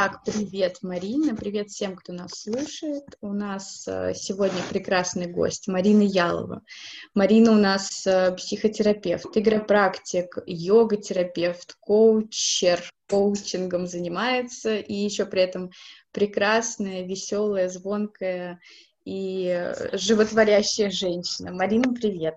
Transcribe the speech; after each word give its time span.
Так, 0.00 0.24
привет, 0.24 0.78
Марина, 0.80 1.36
привет 1.36 1.68
всем, 1.68 1.94
кто 1.94 2.14
нас 2.14 2.30
слушает. 2.30 3.04
У 3.20 3.34
нас 3.34 3.86
э, 3.86 4.14
сегодня 4.14 4.62
прекрасный 4.70 5.26
гость, 5.26 5.68
Марина 5.68 6.00
Ялова. 6.00 6.62
Марина 7.12 7.52
у 7.52 7.56
нас 7.56 8.06
э, 8.06 8.34
психотерапевт, 8.34 9.26
игропрактик, 9.36 10.38
йога-терапевт, 10.46 11.76
коучер, 11.80 12.82
коучингом 13.10 13.86
занимается 13.86 14.78
и 14.78 14.94
еще 14.94 15.26
при 15.26 15.42
этом 15.42 15.70
прекрасная, 16.12 17.04
веселая, 17.04 17.68
звонкая 17.68 18.58
и 19.04 19.54
э, 19.54 19.98
животворящая 19.98 20.90
женщина. 20.90 21.52
Марина, 21.52 21.92
привет. 21.92 22.36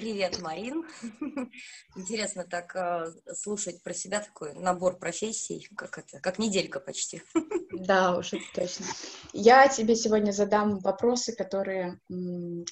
Привет, 0.00 0.40
Марин. 0.40 0.86
Интересно 1.94 2.46
так 2.48 2.74
э, 2.74 3.12
слушать 3.34 3.82
про 3.82 3.92
себя 3.92 4.20
такой 4.20 4.54
набор 4.54 4.98
профессий, 4.98 5.68
как 5.76 5.98
это, 5.98 6.20
как 6.20 6.38
неделька 6.38 6.80
почти. 6.80 7.22
Да, 7.72 8.16
уж 8.16 8.32
это 8.32 8.44
точно. 8.54 8.86
Я 9.32 9.68
тебе 9.68 9.94
сегодня 9.96 10.32
задам 10.32 10.80
вопросы, 10.80 11.34
которые 11.34 11.98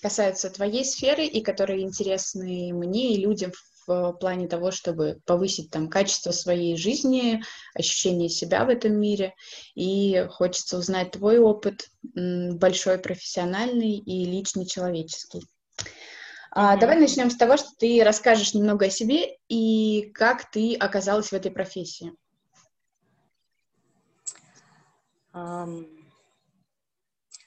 касаются 0.03 0.51
твоей 0.51 0.85
сферы 0.85 1.25
и 1.25 1.41
которые 1.41 1.83
интересны 1.83 2.73
мне 2.73 3.15
и 3.15 3.21
людям 3.21 3.53
в 3.87 4.13
плане 4.15 4.49
того, 4.49 4.71
чтобы 4.71 5.21
повысить 5.25 5.71
там 5.71 5.89
качество 5.89 6.31
своей 6.31 6.77
жизни, 6.77 7.43
ощущение 7.75 8.29
себя 8.29 8.65
в 8.65 8.69
этом 8.69 9.01
мире. 9.01 9.35
И 9.75 10.27
хочется 10.31 10.77
узнать 10.77 11.13
твой 11.13 11.39
опыт, 11.39 11.89
большой 12.03 12.99
профессиональный 12.99 13.97
и 13.97 14.25
личный 14.25 14.67
человеческий. 14.67 15.43
А, 16.61 16.77
давай 16.77 16.99
начнем 16.99 17.31
с 17.31 17.37
того, 17.37 17.57
что 17.57 17.71
ты 17.79 18.03
расскажешь 18.03 18.53
немного 18.53 18.87
о 18.87 18.91
себе 18.91 19.39
и 19.49 20.11
как 20.13 20.51
ты 20.51 20.75
оказалась 20.75 21.29
в 21.29 21.33
этой 21.33 21.53
профессии. 21.53 22.13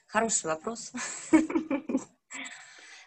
Хороший 0.07 0.45
вопрос. 0.45 0.93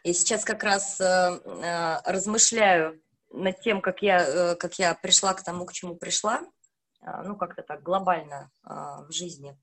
Я 0.05 0.12
сейчас 0.12 0.45
как 0.45 0.62
раз 0.62 1.01
э, 1.01 1.05
э, 1.05 2.01
размышляю 2.05 3.00
над 3.31 3.62
тем, 3.62 3.81
как 3.81 4.03
я, 4.03 4.19
э, 4.19 4.56
как 4.56 4.78
я 4.78 4.95
пришла 4.95 5.33
к 5.33 5.43
тому, 5.43 5.65
к 5.65 5.73
чему 5.73 5.97
пришла, 5.97 6.43
ну, 7.00 7.34
как-то 7.34 7.62
так 7.62 7.83
глобально 7.83 8.50
в 8.62 9.11
жизни. 9.11 9.59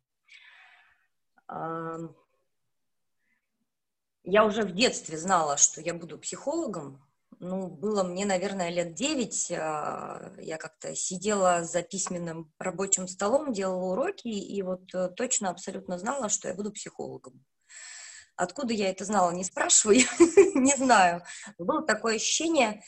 Я 4.23 4.45
уже 4.45 4.63
в 4.63 4.73
детстве 4.73 5.17
знала, 5.17 5.57
что 5.57 5.81
я 5.81 5.93
буду 5.93 6.17
психологом. 6.19 7.01
Ну, 7.39 7.67
было 7.67 8.03
мне, 8.03 8.25
наверное, 8.25 8.69
лет 8.69 8.93
девять. 8.93 9.51
А, 9.51 10.31
я 10.37 10.57
как-то 10.57 10.95
сидела 10.95 11.63
за 11.63 11.81
письменным 11.81 12.53
рабочим 12.59 13.07
столом, 13.07 13.51
делала 13.51 13.93
уроки, 13.93 14.27
и 14.27 14.61
вот 14.61 14.93
э, 14.93 15.09
точно, 15.09 15.49
абсолютно 15.49 15.97
знала, 15.97 16.29
что 16.29 16.49
я 16.49 16.53
буду 16.53 16.71
психологом. 16.71 17.43
Откуда 18.35 18.73
я 18.73 18.89
это 18.89 19.05
знала, 19.05 19.31
не 19.31 19.43
спрашиваю, 19.43 20.01
не 20.55 20.75
знаю. 20.75 21.23
Было 21.57 21.81
такое 21.81 22.17
ощущение, 22.17 22.83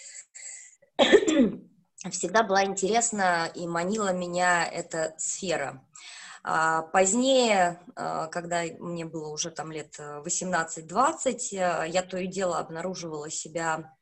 всегда 2.12 2.44
была 2.44 2.66
интересна 2.66 3.52
и 3.56 3.68
манила 3.68 4.14
меня 4.14 4.68
эта 4.68 5.16
сфера. 5.18 5.84
А 6.46 6.82
позднее, 6.82 7.80
а, 7.96 8.28
когда 8.28 8.64
мне 8.80 9.06
было 9.06 9.30
уже 9.30 9.50
там 9.50 9.72
лет 9.72 9.98
18-20, 9.98 11.54
э, 11.54 11.86
я 11.88 12.04
то 12.04 12.18
и 12.18 12.28
дело 12.28 12.60
обнаруживала 12.60 13.30
себя 13.30 13.96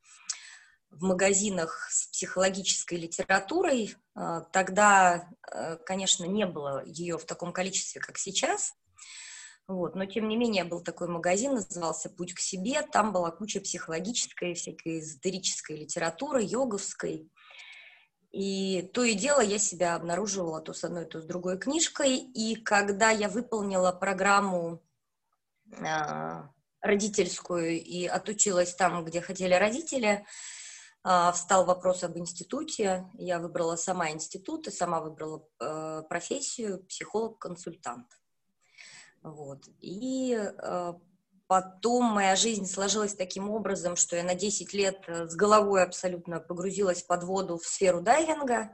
в 0.89 1.03
магазинах 1.03 1.87
с 1.91 2.07
психологической 2.07 2.97
литературой. 2.97 3.95
А, 4.15 4.41
тогда, 4.41 5.29
э, 5.51 5.77
конечно, 5.85 6.25
не 6.25 6.47
было 6.47 6.83
ее 6.83 7.19
в 7.19 7.25
таком 7.25 7.53
количестве, 7.53 8.01
как 8.01 8.17
сейчас. 8.17 8.73
Вот. 9.67 9.95
Но, 9.95 10.05
тем 10.05 10.27
не 10.27 10.35
менее, 10.35 10.63
был 10.63 10.81
такой 10.81 11.07
магазин, 11.07 11.53
назывался 11.53 12.09
«Путь 12.09 12.33
к 12.33 12.39
себе». 12.39 12.81
Там 12.81 13.13
была 13.13 13.29
куча 13.29 13.61
психологической, 13.61 14.55
всякой 14.55 14.99
эзотерической 14.99 15.77
литературы, 15.77 16.41
йоговской. 16.43 17.29
И 18.31 18.89
то 18.93 19.03
и 19.03 19.13
дело 19.13 19.41
я 19.41 19.59
себя 19.59 19.95
обнаруживала 19.95 20.61
то 20.61 20.73
с 20.73 20.83
одной, 20.83 21.05
то 21.05 21.19
с 21.19 21.25
другой 21.25 21.57
книжкой. 21.57 22.15
И 22.17 22.55
когда 22.55 23.09
я 23.09 23.27
выполнила 23.27 23.91
программу 23.91 24.81
э, 25.71 26.41
родительскую 26.81 27.81
и 27.81 28.05
отучилась 28.05 28.73
там, 28.73 29.03
где 29.03 29.19
хотели 29.19 29.53
родители, 29.53 30.25
э, 31.03 31.31
встал 31.33 31.65
вопрос 31.65 32.05
об 32.05 32.17
институте. 32.17 33.05
Я 33.15 33.39
выбрала 33.39 33.75
сама 33.75 34.11
институт 34.11 34.67
и 34.67 34.71
сама 34.71 35.01
выбрала 35.01 35.45
э, 35.59 36.03
профессию 36.07 36.85
психолог-консультант. 36.85 38.07
Вот. 39.23 39.67
И 39.81 40.33
э, 40.35 40.93
Потом 41.51 42.05
моя 42.05 42.37
жизнь 42.37 42.65
сложилась 42.65 43.13
таким 43.13 43.49
образом, 43.49 43.97
что 43.97 44.15
я 44.15 44.23
на 44.23 44.35
10 44.35 44.73
лет 44.73 45.03
э, 45.07 45.27
с 45.27 45.35
головой 45.35 45.83
абсолютно 45.83 46.39
погрузилась 46.39 47.03
под 47.03 47.25
воду 47.25 47.57
в 47.57 47.67
сферу 47.67 47.99
дайвинга 47.99 48.73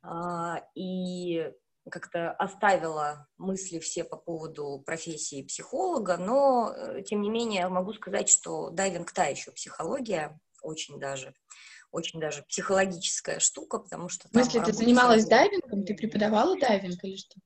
а, 0.00 0.62
и 0.76 1.50
как-то 1.90 2.30
оставила 2.30 3.26
мысли 3.36 3.80
все 3.80 4.04
по 4.04 4.16
поводу 4.16 4.80
профессии 4.86 5.42
психолога, 5.42 6.18
но, 6.18 6.72
э, 6.72 7.02
тем 7.02 7.20
не 7.20 7.30
менее, 7.30 7.66
могу 7.66 7.92
сказать, 7.94 8.28
что 8.28 8.70
дайвинг 8.70 9.10
та 9.10 9.24
еще 9.24 9.50
психология, 9.50 10.38
очень 10.62 11.00
даже, 11.00 11.34
очень 11.90 12.20
даже 12.20 12.44
психологическая 12.44 13.40
штука, 13.40 13.80
потому 13.80 14.08
что... 14.08 14.28
В 14.28 14.30
смысле, 14.30 14.62
ты 14.62 14.72
занималась 14.72 15.26
дайвингом? 15.26 15.84
Ты 15.84 15.96
преподавала 15.96 16.56
дайвинг 16.56 17.02
или 17.02 17.16
что? 17.16 17.40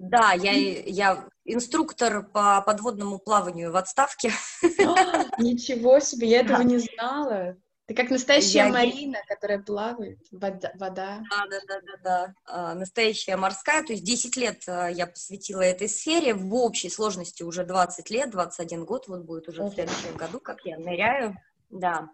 Да, 0.00 0.32
я, 0.32 0.52
я 0.52 1.28
инструктор 1.44 2.22
по 2.22 2.62
подводному 2.62 3.18
плаванию 3.18 3.70
в 3.70 3.76
отставке. 3.76 4.32
О, 4.62 5.42
ничего 5.42 6.00
себе, 6.00 6.30
я 6.30 6.40
этого 6.40 6.62
не 6.62 6.78
знала. 6.78 7.56
Ты 7.86 7.94
как 7.94 8.08
настоящая 8.08 8.66
я... 8.66 8.68
Марина, 8.68 9.18
которая 9.28 9.58
плавает, 9.58 10.20
вода. 10.30 10.70
Да, 10.78 11.22
да, 11.50 11.60
да, 11.68 11.80
да, 11.80 11.96
да. 12.02 12.34
А, 12.46 12.74
настоящая 12.74 13.36
морская, 13.36 13.82
то 13.82 13.92
есть 13.92 14.04
10 14.04 14.36
лет 14.36 14.62
а, 14.68 14.88
я 14.88 15.06
посвятила 15.06 15.60
этой 15.60 15.88
сфере, 15.88 16.32
в 16.32 16.54
общей 16.54 16.88
сложности 16.88 17.42
уже 17.42 17.64
20 17.64 18.08
лет, 18.08 18.30
21 18.30 18.86
год, 18.86 19.06
вот 19.08 19.24
будет 19.24 19.48
уже 19.48 19.64
в 19.64 19.74
следующем 19.74 20.16
году, 20.16 20.40
как 20.40 20.64
я 20.64 20.78
ныряю, 20.78 21.36
да. 21.68 22.08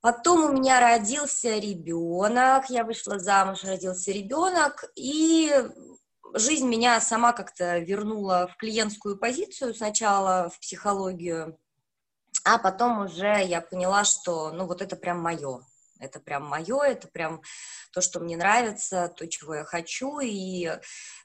Потом 0.00 0.44
у 0.44 0.52
меня 0.52 0.80
родился 0.80 1.58
ребенок, 1.58 2.70
я 2.70 2.84
вышла 2.84 3.18
замуж, 3.18 3.64
родился 3.64 4.12
ребенок, 4.12 4.84
и 4.94 5.52
жизнь 6.34 6.66
меня 6.66 7.00
сама 7.00 7.32
как-то 7.32 7.78
вернула 7.78 8.48
в 8.48 8.56
клиентскую 8.56 9.18
позицию, 9.18 9.74
сначала 9.74 10.50
в 10.50 10.58
психологию, 10.60 11.58
а 12.44 12.58
потом 12.58 13.00
уже 13.00 13.42
я 13.44 13.60
поняла, 13.60 14.04
что, 14.04 14.50
ну, 14.50 14.66
вот 14.66 14.82
это 14.82 14.96
прям 14.96 15.20
мое, 15.20 15.62
это 15.98 16.20
прям 16.20 16.44
мое, 16.46 16.82
это 16.82 17.08
прям 17.08 17.42
то, 17.92 18.00
что 18.00 18.20
мне 18.20 18.36
нравится, 18.36 19.12
то, 19.14 19.28
чего 19.28 19.56
я 19.56 19.64
хочу, 19.64 20.20
и 20.20 20.70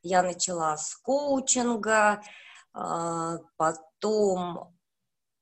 я 0.03 0.23
начала 0.23 0.77
с 0.77 0.95
коучинга, 0.95 2.21
а, 2.73 3.37
потом 3.55 4.75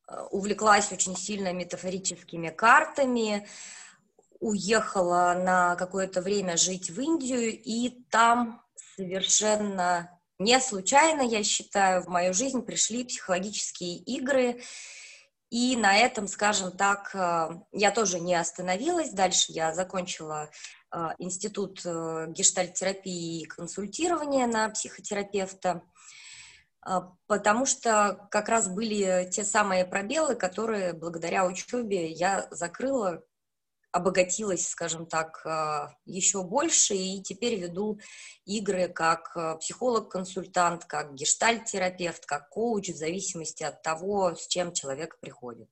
а, 0.07 0.25
увлеклась 0.28 0.91
очень 0.91 1.18
сильно 1.18 1.51
метафорическими 1.51 2.50
картами, 2.50 3.47
уехала 4.40 5.34
на 5.38 5.75
какое-то 5.75 6.22
время 6.22 6.57
жить 6.57 6.90
в 6.90 7.00
Индию, 7.00 7.59
и 7.59 8.03
там 8.09 8.62
совершенно 8.96 10.20
не 10.40 10.59
случайно, 10.59 11.22
я 11.22 11.44
считаю, 11.44 12.02
в 12.04 12.08
мою 12.08 12.34
жизнь 12.34 12.62
пришли 12.64 13.04
психологические 13.04 13.98
игры, 13.98 14.62
и 15.54 15.76
на 15.76 15.96
этом, 15.96 16.28
скажем 16.28 16.72
так, 16.72 17.14
э, 17.14 17.50
я 17.74 17.92
тоже 17.92 18.20
не 18.20 18.34
остановилась. 18.34 19.12
Дальше 19.12 19.52
я 19.52 19.72
закончила 19.72 20.50
э, 20.92 20.98
институт 21.20 21.81
э, 21.86 22.26
гештальтерапии 22.30 23.42
и 23.42 23.45
консультирования 23.45 24.48
на 24.48 24.69
психотерапевта, 24.69 25.84
потому 27.28 27.66
что 27.66 28.28
как 28.30 28.50
раз 28.50 28.68
были 28.68 29.30
те 29.31 29.45
самые 29.45 29.86
пробелы, 29.86 30.36
которые 30.36 30.92
благодаря 30.92 31.45
учебе 31.45 32.12
я 32.12 32.48
закрыла 32.51 33.24
обогатилась, 33.94 34.68
скажем 34.68 35.06
так, 35.06 35.45
а, 35.45 35.95
еще 36.06 36.44
больше, 36.44 36.95
и 36.95 37.22
теперь 37.22 37.60
веду 37.60 38.00
игры 38.44 38.88
как 38.90 39.31
а, 39.38 39.56
психолог-консультант, 39.57 40.86
как 40.86 41.13
гештальт-терапевт, 41.13 42.25
как 42.25 42.50
коуч, 42.50 42.90
в 42.90 42.98
зависимости 42.98 43.63
от 43.63 43.84
того, 43.84 44.36
с 44.36 44.48
чем 44.48 44.74
человек 44.74 45.19
приходит. 45.19 45.69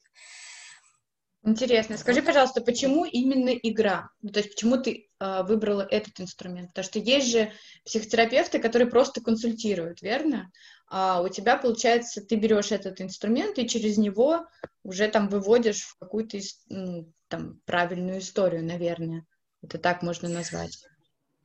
Интересно. 1.44 1.98
Скажи, 1.98 2.22
пожалуйста, 2.22 2.62
почему 2.62 3.04
именно 3.04 3.50
игра? 3.50 4.10
Ну, 4.22 4.30
то 4.30 4.40
есть 4.40 4.52
почему 4.52 4.78
ты 4.78 5.10
э, 5.20 5.44
выбрала 5.44 5.82
этот 5.82 6.20
инструмент? 6.20 6.70
Потому 6.70 6.86
что 6.86 7.00
есть 7.00 7.32
же 7.32 7.52
психотерапевты, 7.84 8.60
которые 8.60 8.88
просто 8.88 9.22
консультируют, 9.22 10.04
верно? 10.04 10.52
А 10.88 11.20
у 11.22 11.30
тебя, 11.30 11.58
получается, 11.58 12.22
ты 12.22 12.36
берешь 12.36 12.72
этот 12.72 13.02
инструмент 13.02 13.58
и 13.58 13.68
через 13.68 13.98
него 13.98 14.46
уже 14.84 15.08
там 15.08 15.30
выводишь 15.30 15.82
в 15.82 15.98
какую-то 15.98 16.38
ну, 16.68 17.12
там 17.28 17.60
правильную 17.66 18.20
историю, 18.20 18.64
наверное. 18.64 19.26
Это 19.64 19.80
так 19.80 20.04
можно 20.04 20.30
назвать. 20.30 20.78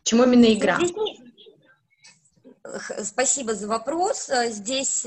Почему 0.03 0.25
именно 0.25 0.53
игра? 0.53 0.79
спасибо 3.03 3.55
за 3.55 3.69
вопрос. 3.69 4.31
Здесь 4.49 5.07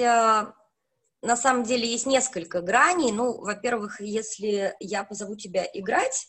на 1.22 1.36
самом 1.36 1.64
деле 1.64 1.90
есть 1.90 2.06
несколько 2.06 2.62
граней. 2.62 3.12
Ну, 3.12 3.40
во-первых, 3.42 4.02
если 4.02 4.76
я 4.80 5.04
позову 5.04 5.36
тебя 5.36 5.68
играть, 5.74 6.28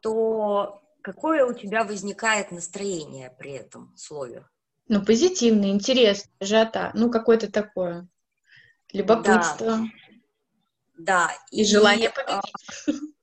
то 0.00 0.82
какое 1.02 1.44
у 1.44 1.52
тебя 1.52 1.84
возникает 1.84 2.50
настроение 2.50 3.34
при 3.38 3.52
этом 3.52 3.96
слове? 3.96 4.46
Ну, 4.88 5.04
позитивное, 5.04 5.70
интересное, 5.70 6.32
жата, 6.40 6.90
ну, 6.94 7.10
какое-то 7.10 7.50
такое 7.50 8.08
любопытство. 8.92 9.78
Да. 9.78 11.28
да. 11.28 11.30
И, 11.50 11.62
и 11.62 11.64
желание 11.64 12.10
победить. 12.10 13.14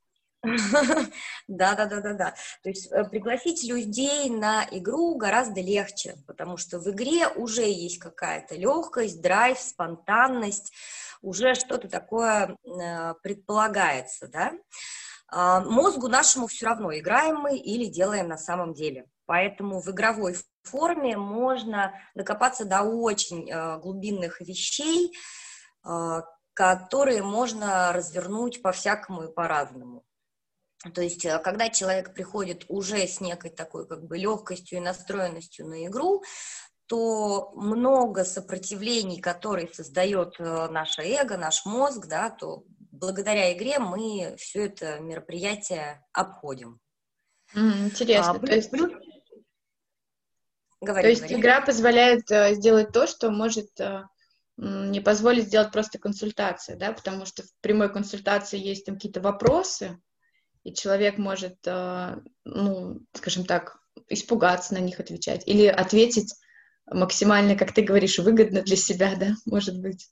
Да, 1.47 1.75
да, 1.75 1.86
да, 1.86 2.01
да, 2.01 2.13
да. 2.13 2.33
То 2.63 2.69
есть 2.69 2.91
э, 2.91 3.03
пригласить 3.06 3.63
людей 3.63 4.30
на 4.30 4.65
игру 4.71 5.15
гораздо 5.15 5.62
легче, 5.62 6.15
потому 6.27 6.57
что 6.57 6.80
в 6.80 6.89
игре 6.89 7.27
уже 7.27 7.63
есть 7.63 8.00
какая-то 8.00 8.56
легкость, 8.56 9.21
драйв, 9.21 9.59
спонтанность, 9.59 10.71
уже 11.21 11.56
что-то 11.56 11.89
такое 11.89 12.56
э, 12.65 13.13
предполагается, 13.21 14.27
да. 14.27 14.53
А, 15.31 15.62
мозгу 15.62 16.07
нашему 16.07 16.47
все 16.47 16.68
равно, 16.68 16.97
играем 16.97 17.38
мы 17.38 17.57
или 17.57 17.86
делаем 17.86 18.27
на 18.27 18.38
самом 18.38 18.74
деле. 18.74 19.06
Поэтому 19.25 19.81
в 19.81 19.89
игровой 19.91 20.36
форме 20.63 21.18
можно 21.18 21.94
докопаться 22.15 22.65
до 22.65 22.81
очень 22.83 23.50
э, 23.50 23.80
глубинных 23.80 24.41
вещей, 24.41 25.15
которые 26.53 27.24
можно 27.24 27.94
развернуть 27.94 28.62
по-всякому 28.62 29.24
и 29.24 29.33
по-разному. 29.33 30.03
То 30.94 31.02
есть, 31.02 31.26
э, 31.26 31.40
когда 31.40 31.70
человек 31.70 32.14
приходит 32.14 32.66
уже 32.68 33.06
с 33.06 33.20
некой 33.20 33.52
такой 33.52 33.88
как 33.88 34.06
бы 34.06 34.18
легкостью 34.18 34.80
и 34.80 34.81
настроенностью 34.81 35.68
на 35.68 35.86
игру, 35.86 36.24
то 36.88 37.52
много 37.56 38.24
сопротивлений, 38.26 39.22
которые 39.22 39.68
создает 39.72 40.40
э, 40.40 40.70
наше 40.70 41.04
эго, 41.04 41.38
наш 41.38 41.66
мозг, 41.66 42.08
да, 42.08 42.30
то 42.30 42.64
благодаря 42.92 43.54
игре 43.54 43.80
мы 43.80 44.36
все 44.38 44.66
это 44.66 45.00
мероприятие 45.00 46.04
обходим. 46.14 46.80
интересно. 47.54 48.32
А, 48.32 48.40
плюс, 48.40 48.50
то 48.50 48.56
есть, 48.56 48.72
плюс... 48.72 48.92
Говори, 50.82 51.04
то 51.04 51.10
есть 51.10 51.22
говори. 51.24 51.40
игра 51.40 51.62
позволяет 51.62 52.32
э, 52.32 52.56
сделать 52.56 52.92
то, 52.92 53.06
что 53.06 53.30
может 53.30 53.80
э, 53.80 54.04
не 54.58 55.00
позволить 55.00 55.46
сделать 55.46 55.72
просто 55.72 56.00
консультация, 56.00 56.75
да, 56.75 56.92
потому 56.94 57.25
что 57.25 57.44
в 57.44 57.54
прямой 57.62 57.92
консультации 57.92 58.58
есть 58.58 58.86
там 58.86 58.96
какие-то 58.96 59.22
вопросы, 59.22 60.00
и 60.64 60.74
человек 60.74 61.18
может, 61.18 61.58
э, 61.66 62.18
ну, 62.46 63.00
скажем 63.14 63.46
так, 63.46 63.80
испугаться 64.08 64.74
на 64.74 64.80
них 64.80 65.00
отвечать 65.00 65.48
или 65.48 65.66
ответить 65.66 66.36
максимально, 66.86 67.56
как 67.56 67.74
ты 67.74 67.82
говоришь, 67.82 68.20
выгодно 68.20 68.62
для 68.62 68.76
себя, 68.76 69.16
да, 69.16 69.32
может 69.46 69.80
быть. 69.80 70.10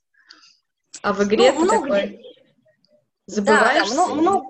А 1.02 1.12
в 1.12 1.22
игре 1.24 1.52
ну, 1.52 1.60
ты 1.60 1.64
много... 1.64 1.88
такой 1.88 2.22
забываешь. 3.26 3.90
Да, 3.90 3.96
да, 3.96 4.14
много, 4.14 4.44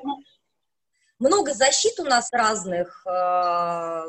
много 1.19 1.55
защит 1.55 1.99
у 1.99 2.05
нас 2.05 2.33
разных, 2.33 3.05
э, 3.07 4.05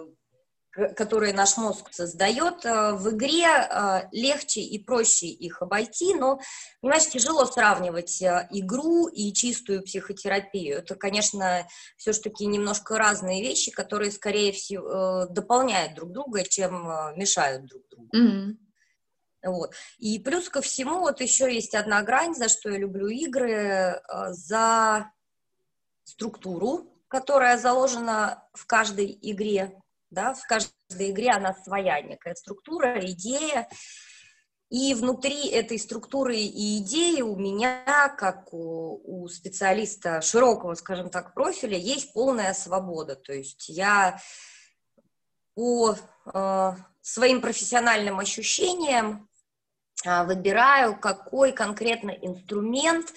которые 0.95 1.33
наш 1.33 1.57
мозг 1.57 1.91
создает, 1.91 2.65
э, 2.65 2.93
в 2.93 3.09
игре 3.09 3.47
э, 3.47 4.07
легче 4.11 4.61
и 4.61 4.83
проще 4.83 5.27
их 5.27 5.61
обойти, 5.61 6.13
но, 6.13 6.39
понимаешь, 6.81 7.07
тяжело 7.07 7.45
сравнивать 7.45 8.21
э, 8.21 8.47
игру 8.51 9.07
и 9.07 9.33
чистую 9.33 9.83
психотерапию. 9.83 10.79
Это, 10.79 10.95
конечно, 10.95 11.67
все-таки 11.97 12.45
немножко 12.45 12.97
разные 12.97 13.41
вещи, 13.41 13.71
которые, 13.71 14.11
скорее 14.11 14.51
всего, 14.51 15.25
дополняют 15.29 15.95
друг 15.95 16.11
друга, 16.11 16.43
чем 16.43 16.87
мешают 17.15 17.65
друг 17.65 17.83
другу. 17.89 18.09
Mm-hmm. 18.15 18.57
Вот. 19.45 19.73
И 19.99 20.19
плюс 20.19 20.49
ко 20.49 20.61
всему, 20.61 20.99
вот 20.99 21.21
еще 21.21 21.53
есть 21.53 21.73
одна 21.75 22.01
грань, 22.03 22.35
за 22.35 22.49
что 22.49 22.69
я 22.69 22.77
люблю 22.77 23.07
игры, 23.07 24.01
за 24.29 25.11
структуру, 26.03 26.93
которая 27.07 27.57
заложена 27.57 28.43
в 28.53 28.65
каждой 28.65 29.17
игре, 29.21 29.79
да, 30.09 30.33
в 30.33 30.45
каждой 30.47 31.11
игре 31.11 31.31
она 31.31 31.53
своя 31.53 32.01
некая 32.01 32.35
структура, 32.35 32.99
идея, 33.05 33.67
и 34.69 34.93
внутри 34.93 35.47
этой 35.49 35.79
структуры 35.79 36.37
и 36.37 36.77
идеи 36.77 37.21
у 37.21 37.35
меня, 37.35 38.13
как 38.17 38.53
у, 38.53 39.01
у 39.03 39.27
специалиста 39.27 40.21
широкого, 40.21 40.75
скажем 40.75 41.09
так, 41.09 41.33
профиля, 41.33 41.77
есть 41.77 42.13
полная 42.13 42.53
свобода. 42.53 43.15
То 43.15 43.33
есть 43.33 43.67
я 43.67 44.19
по 45.55 45.95
э, 46.33 46.71
своим 47.01 47.41
профессиональным 47.41 48.19
ощущениям 48.19 49.27
э, 50.05 50.23
выбираю, 50.25 50.99
какой 50.99 51.51
конкретно 51.51 52.11
инструмент 52.11 53.07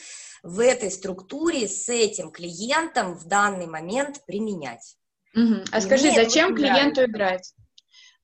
в 0.43 0.59
этой 0.59 0.91
структуре 0.91 1.69
с 1.69 1.87
этим 1.91 2.31
клиентом 2.31 3.15
в 3.15 3.27
данный 3.27 3.67
момент 3.67 4.25
применять. 4.25 4.97
Угу. 5.35 5.65
А 5.73 5.79
и 5.79 5.81
скажи, 5.81 6.11
зачем 6.13 6.55
клиенту 6.55 7.01
нравится. 7.01 7.05
играть? 7.05 7.55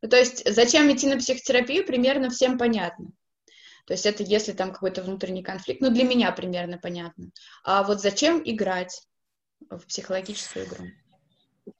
Ну, 0.03 0.09
то 0.09 0.17
есть, 0.17 0.43
зачем 0.53 0.93
идти 0.93 1.07
на 1.07 1.17
психотерапию, 1.17 1.85
примерно 1.85 2.31
всем 2.31 2.59
понятно. 2.59 3.11
То 3.87 3.95
есть 3.95 4.05
это 4.05 4.23
если 4.23 4.53
там 4.53 4.73
какой-то 4.73 5.03
внутренний 5.03 5.43
конфликт, 5.43 5.81
ну, 5.81 5.91
для 5.91 6.05
меня 6.05 6.31
примерно 6.33 6.79
понятно. 6.79 7.31
А 7.65 7.83
вот 7.83 8.01
зачем 8.03 8.43
играть 8.45 9.03
в 9.71 9.81
психологическую 9.87 10.67
игру? 10.67 10.85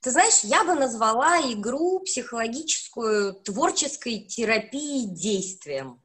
Ты 0.01 0.11
знаешь, 0.11 0.41
я 0.43 0.65
бы 0.65 0.75
назвала 0.75 1.39
игру 1.53 2.01
психологическую 2.01 3.35
творческой 3.35 4.21
терапией 4.21 5.07
действием. 5.07 6.01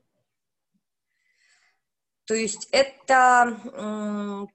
То 2.25 2.35
есть 2.35 2.69
это 2.71 3.57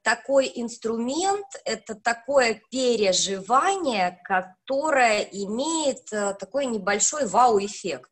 такой 0.01 0.51
инструмент, 0.55 1.45
это 1.65 1.93
такое 1.93 2.61
переживание, 2.71 4.19
которое 4.23 5.21
имеет 5.21 6.11
э, 6.11 6.33
такой 6.33 6.65
небольшой 6.65 7.27
вау-эффект. 7.27 8.09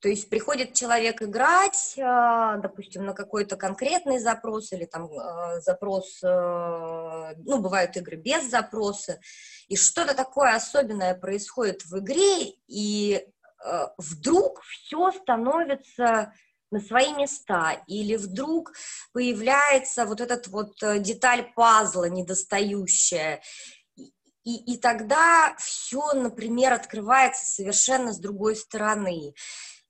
То 0.00 0.10
есть 0.10 0.28
приходит 0.28 0.74
человек 0.74 1.22
играть, 1.22 1.94
э, 1.96 2.60
допустим, 2.62 3.06
на 3.06 3.14
какой-то 3.14 3.56
конкретный 3.56 4.18
запрос 4.18 4.72
или 4.72 4.84
там 4.84 5.06
э, 5.10 5.60
запрос, 5.60 6.20
ну, 6.22 7.60
бывают 7.60 7.96
игры 7.96 8.16
без 8.16 8.50
запроса, 8.50 9.18
и 9.68 9.76
что-то 9.76 10.14
такое 10.14 10.54
особенное 10.54 11.14
происходит 11.14 11.82
в 11.86 11.98
игре, 11.98 12.50
и 12.66 13.26
вдруг 13.96 14.60
все 14.62 15.10
становится 15.12 16.34
на 16.70 16.80
свои 16.80 17.12
места, 17.14 17.82
или 17.86 18.16
вдруг 18.16 18.72
появляется 19.12 20.04
вот 20.06 20.20
этот 20.20 20.48
вот 20.48 20.82
э, 20.82 20.98
деталь 20.98 21.52
пазла 21.54 22.08
недостающая, 22.08 23.40
и, 24.46 24.74
и 24.74 24.78
тогда 24.78 25.54
все, 25.58 26.12
например, 26.12 26.72
открывается 26.72 27.44
совершенно 27.44 28.12
с 28.12 28.20
другой 28.20 28.54
стороны. 28.54 29.34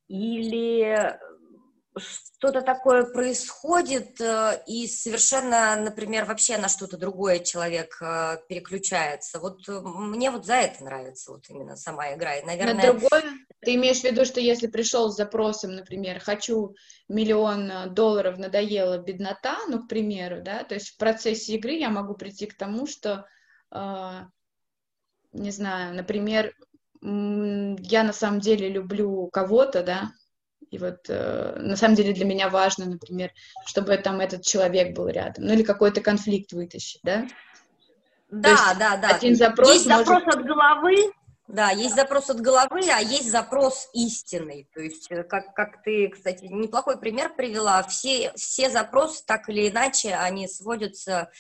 Или 0.09 1.19
что-то 1.99 2.63
такое 2.63 3.05
происходит, 3.05 4.21
э, 4.21 4.63
и 4.67 4.87
совершенно, 4.87 5.77
например, 5.77 6.25
вообще 6.25 6.59
на 6.59 6.69
что-то 6.69 6.97
другое 6.97 7.39
человек 7.39 7.97
э, 8.01 8.39
переключается. 8.49 9.39
Вот 9.39 9.69
э, 9.69 9.81
мне 9.81 10.31
вот 10.31 10.45
за 10.47 10.55
это 10.55 10.85
нравится 10.85 11.33
вот 11.33 11.49
именно 11.49 11.77
сама 11.77 12.15
игра. 12.15 12.37
И, 12.37 12.45
наверное... 12.45 12.75
На 12.75 12.93
другое? 12.93 13.23
Ты 13.61 13.75
имеешь 13.75 14.01
в 14.01 14.05
виду, 14.05 14.25
что 14.25 14.41
если 14.41 14.67
пришел 14.67 15.11
с 15.11 15.17
запросом, 15.17 15.75
например, 15.75 16.21
хочу 16.21 16.75
миллион 17.09 17.95
долларов, 17.95 18.39
надоела 18.39 18.99
беднота, 18.99 19.57
ну, 19.69 19.83
к 19.83 19.89
примеру, 19.89 20.43
да, 20.43 20.65
то 20.65 20.75
есть 20.75 20.91
в 20.91 20.97
процессе 20.99 21.55
игры 21.55 21.73
я 21.73 21.89
могу 21.89 22.15
прийти 22.15 22.47
к 22.47 22.57
тому, 22.57 22.87
что, 22.87 23.27
э, 23.73 24.21
не 25.33 25.51
знаю, 25.51 25.95
например, 25.95 26.55
я 27.03 28.03
на 28.03 28.13
самом 28.13 28.41
деле 28.41 28.69
люблю 28.69 29.29
кого-то, 29.33 29.83
да, 29.83 30.11
и 30.71 30.79
вот 30.79 31.07
э, 31.09 31.57
на 31.59 31.77
самом 31.77 31.95
деле 31.95 32.13
для 32.13 32.25
меня 32.25 32.49
важно, 32.49 32.87
например, 32.87 33.33
чтобы 33.67 33.97
там 33.99 34.21
этот 34.21 34.43
человек 34.43 34.97
был 34.97 35.09
рядом, 35.09 35.45
ну 35.45 35.53
или 35.53 35.63
какой-то 35.63 36.01
конфликт 36.01 36.53
вытащить, 36.53 37.01
да? 37.03 37.27
Да, 38.31 38.75
да, 38.79 38.97
да. 38.97 39.09
Один 39.17 39.37
запрос 39.37 39.73
есть 39.73 39.87
может... 39.87 40.07
запрос 40.07 40.35
от 40.35 40.45
головы, 40.45 41.13
да, 41.49 41.71
есть 41.71 41.95
запрос 41.95 42.29
от 42.29 42.41
головы, 42.41 42.81
а 42.93 43.01
есть 43.01 43.31
запрос 43.31 43.89
истинный. 43.93 44.69
То 44.75 44.81
есть, 44.81 45.07
э, 45.11 45.23
как, 45.23 45.55
как 45.55 45.83
ты, 45.85 46.09
кстати, 46.09 46.45
неплохой 46.47 46.99
пример 46.99 47.35
привела, 47.35 47.83
все, 47.85 48.33
все 48.35 48.69
запросы 48.69 49.23
так 49.25 49.49
или 49.49 49.69
иначе, 49.69 50.15
они 50.15 50.49
сводятся 50.49 51.31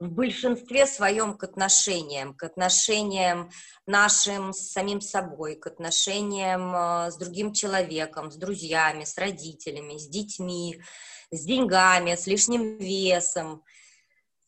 в 0.00 0.08
большинстве 0.10 0.86
своем 0.86 1.36
к 1.36 1.44
отношениям, 1.44 2.34
к 2.34 2.42
отношениям 2.42 3.50
нашим 3.86 4.52
с 4.52 4.72
самим 4.72 5.00
собой, 5.00 5.56
к 5.56 5.66
отношениям 5.66 6.74
э, 6.74 7.10
с 7.10 7.16
другим 7.16 7.52
человеком, 7.52 8.30
с 8.30 8.36
друзьями, 8.36 9.04
с 9.04 9.16
родителями, 9.16 9.96
с 9.96 10.08
детьми, 10.08 10.82
с 11.30 11.44
деньгами, 11.44 12.16
с 12.16 12.26
лишним 12.26 12.78
весом. 12.78 13.62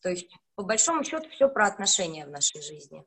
То 0.01 0.09
есть, 0.09 0.29
по 0.55 0.63
большому 0.63 1.03
счету, 1.03 1.29
все 1.29 1.47
про 1.49 1.67
отношения 1.67 2.25
в 2.25 2.29
нашей 2.29 2.61
жизни. 2.61 3.03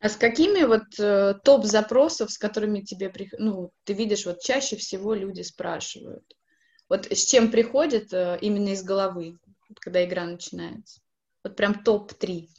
А 0.00 0.08
с 0.08 0.16
какими 0.16 0.64
вот 0.64 0.98
э, 0.98 1.34
топ 1.44 1.64
запросов, 1.64 2.30
с 2.30 2.38
которыми 2.38 2.80
тебе 2.80 3.12
ну 3.38 3.70
ты 3.84 3.92
видишь 3.92 4.24
вот 4.24 4.40
чаще 4.40 4.76
всего 4.76 5.14
люди 5.14 5.42
спрашивают? 5.42 6.24
Вот 6.88 7.06
с 7.06 7.24
чем 7.24 7.50
приходят 7.50 8.12
э, 8.12 8.38
именно 8.40 8.70
из 8.70 8.82
головы, 8.82 9.38
когда 9.80 10.04
игра 10.04 10.24
начинается? 10.24 11.00
Вот 11.44 11.56
прям 11.56 11.82
топ 11.82 12.12
три. 12.14 12.50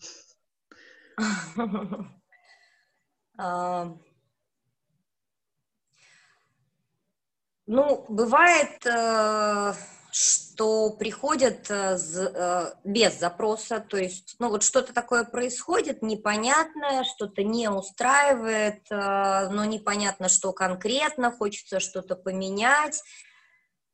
Ну, 7.74 8.06
бывает, 8.10 8.86
э, 8.86 9.74
что 10.12 10.90
приходят 10.90 11.72
э, 11.72 11.98
э, 11.98 12.74
без 12.84 13.18
запроса, 13.18 13.80
то 13.80 13.96
есть, 13.96 14.36
ну, 14.40 14.50
вот 14.50 14.64
что-то 14.64 14.94
такое 14.94 15.24
происходит 15.24 16.02
непонятное, 16.02 17.06
что-то 17.06 17.44
не 17.44 17.70
устраивает, 17.70 18.82
но 18.90 19.64
непонятно, 19.64 20.28
что 20.28 20.52
конкретно, 20.52 21.32
хочется 21.32 21.80
что-то 21.80 22.18
поменять, 22.18 23.02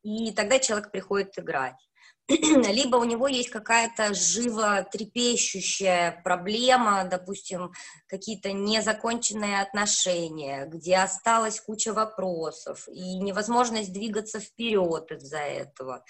и 0.01 0.31
тогда 0.31 0.57
человек 0.57 0.89
приходит 0.89 1.37
играть. 1.37 1.86
либо 2.73 2.97
у 2.97 3.05
него 3.05 3.27
есть 3.27 3.49
какая-то 3.49 4.13
живо 4.13 4.83
трепещущая 4.83 6.21
проблема, 6.23 7.05
допустим, 7.05 7.71
какие-то 8.07 8.51
незаконченные 8.51 9.61
отношения, 9.61 10.65
где 10.65 10.97
осталась 10.97 11.61
куча 11.61 11.93
вопросов 11.93 12.87
и 12.89 13.17
невозможность 13.19 13.93
двигаться 13.93 14.41
вперед 14.41 15.09
из-за 15.11 15.39
этого. 15.39 16.03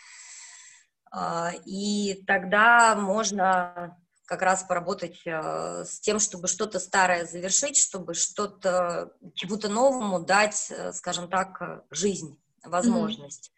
А, 1.12 1.51
и 1.65 2.24
тогда 2.25 2.95
можно 2.95 3.95
как 4.25 4.41
раз 4.41 4.63
поработать 4.63 5.21
э, 5.25 5.86
с 5.86 6.01
тем, 6.01 6.19
чтобы 6.19 6.50
что-то 6.50 6.79
старое 6.79 7.25
завершить, 7.25 7.77
чтобы 7.77 8.13
что-то 8.13 9.13
чему-то 9.36 9.69
новому 9.69 10.19
дать, 10.19 10.69
э, 10.69 10.91
скажем 10.91 11.29
так, 11.29 11.86
жизнь, 11.91 12.38
возможность. 12.62 13.53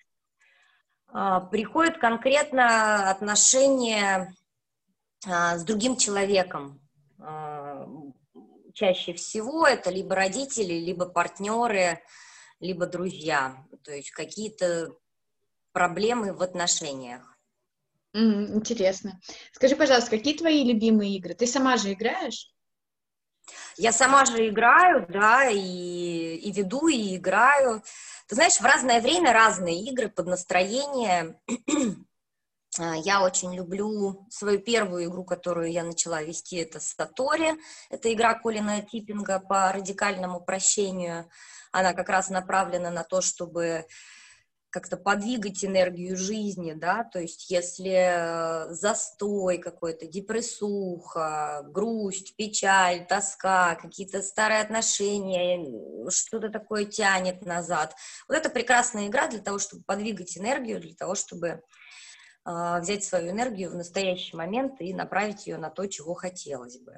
Приходит 1.51 1.97
конкретно 1.97 3.09
отношение 3.09 4.33
а, 5.27 5.57
с 5.57 5.63
другим 5.63 5.97
человеком. 5.97 6.79
А, 7.19 7.87
чаще 8.73 9.13
всего 9.13 9.67
это 9.67 9.89
либо 9.89 10.15
родители, 10.15 10.73
либо 10.73 11.05
партнеры, 11.05 12.01
либо 12.59 12.85
друзья. 12.85 13.65
То 13.83 13.91
есть 13.91 14.11
какие-то 14.11 14.93
проблемы 15.71 16.33
в 16.33 16.41
отношениях. 16.41 17.37
Интересно. 18.13 19.19
Скажи, 19.51 19.75
пожалуйста, 19.75 20.09
какие 20.11 20.35
твои 20.35 20.63
любимые 20.63 21.15
игры? 21.17 21.35
Ты 21.35 21.45
сама 21.45 21.77
же 21.77 21.93
играешь? 21.93 22.51
Я 23.77 23.91
сама 23.91 24.25
же 24.25 24.47
играю, 24.49 25.05
да, 25.09 25.49
и, 25.49 26.35
и 26.35 26.51
веду, 26.51 26.87
и 26.87 27.15
играю. 27.15 27.83
Ты 28.27 28.35
знаешь, 28.35 28.59
в 28.59 28.63
разное 28.63 29.01
время 29.01 29.33
разные 29.33 29.81
игры 29.83 30.09
под 30.09 30.27
настроение. 30.27 31.39
А, 32.77 32.95
я 32.95 33.23
очень 33.23 33.55
люблю 33.55 34.27
свою 34.29 34.59
первую 34.59 35.05
игру, 35.05 35.25
которую 35.25 35.71
я 35.71 35.83
начала 35.83 36.21
вести, 36.21 36.57
это 36.57 36.79
Сатори. 36.79 37.55
Это 37.89 38.13
игра 38.13 38.35
Колина 38.35 38.81
Типпинга 38.83 39.39
по 39.39 39.71
радикальному 39.71 40.39
прощению. 40.39 41.27
Она 41.71 41.93
как 41.93 42.09
раз 42.09 42.29
направлена 42.29 42.91
на 42.91 43.03
то, 43.03 43.21
чтобы 43.21 43.85
как-то 44.69 44.97
подвигать 44.97 45.65
энергию 45.65 46.15
жизни, 46.15 46.73
да, 46.73 47.03
то 47.03 47.19
есть 47.19 47.49
если 47.49 48.69
э, 48.69 48.73
застой 48.73 49.57
какой-то, 49.57 50.05
депрессуха, 50.05 51.63
грусть, 51.65 52.35
печаль, 52.35 53.05
тоска, 53.07 53.75
какие-то 53.75 54.21
старые 54.21 54.61
отношения, 54.61 56.09
что-то 56.09 56.49
такое 56.49 56.85
тянет 56.85 57.45
назад. 57.45 57.95
Вот 58.27 58.37
это 58.37 58.49
прекрасная 58.49 59.07
игра 59.07 59.27
для 59.27 59.39
того, 59.39 59.57
чтобы 59.57 59.83
подвигать 59.83 60.37
энергию, 60.37 60.79
для 60.79 60.93
того, 60.93 61.15
чтобы 61.15 61.47
э, 62.45 62.79
взять 62.79 63.03
свою 63.03 63.31
энергию 63.31 63.71
в 63.71 63.75
настоящий 63.75 64.35
момент 64.35 64.81
и 64.81 64.93
направить 64.93 65.47
ее 65.47 65.57
на 65.57 65.69
то, 65.69 65.87
чего 65.87 66.13
хотелось 66.13 66.77
бы. 66.77 66.97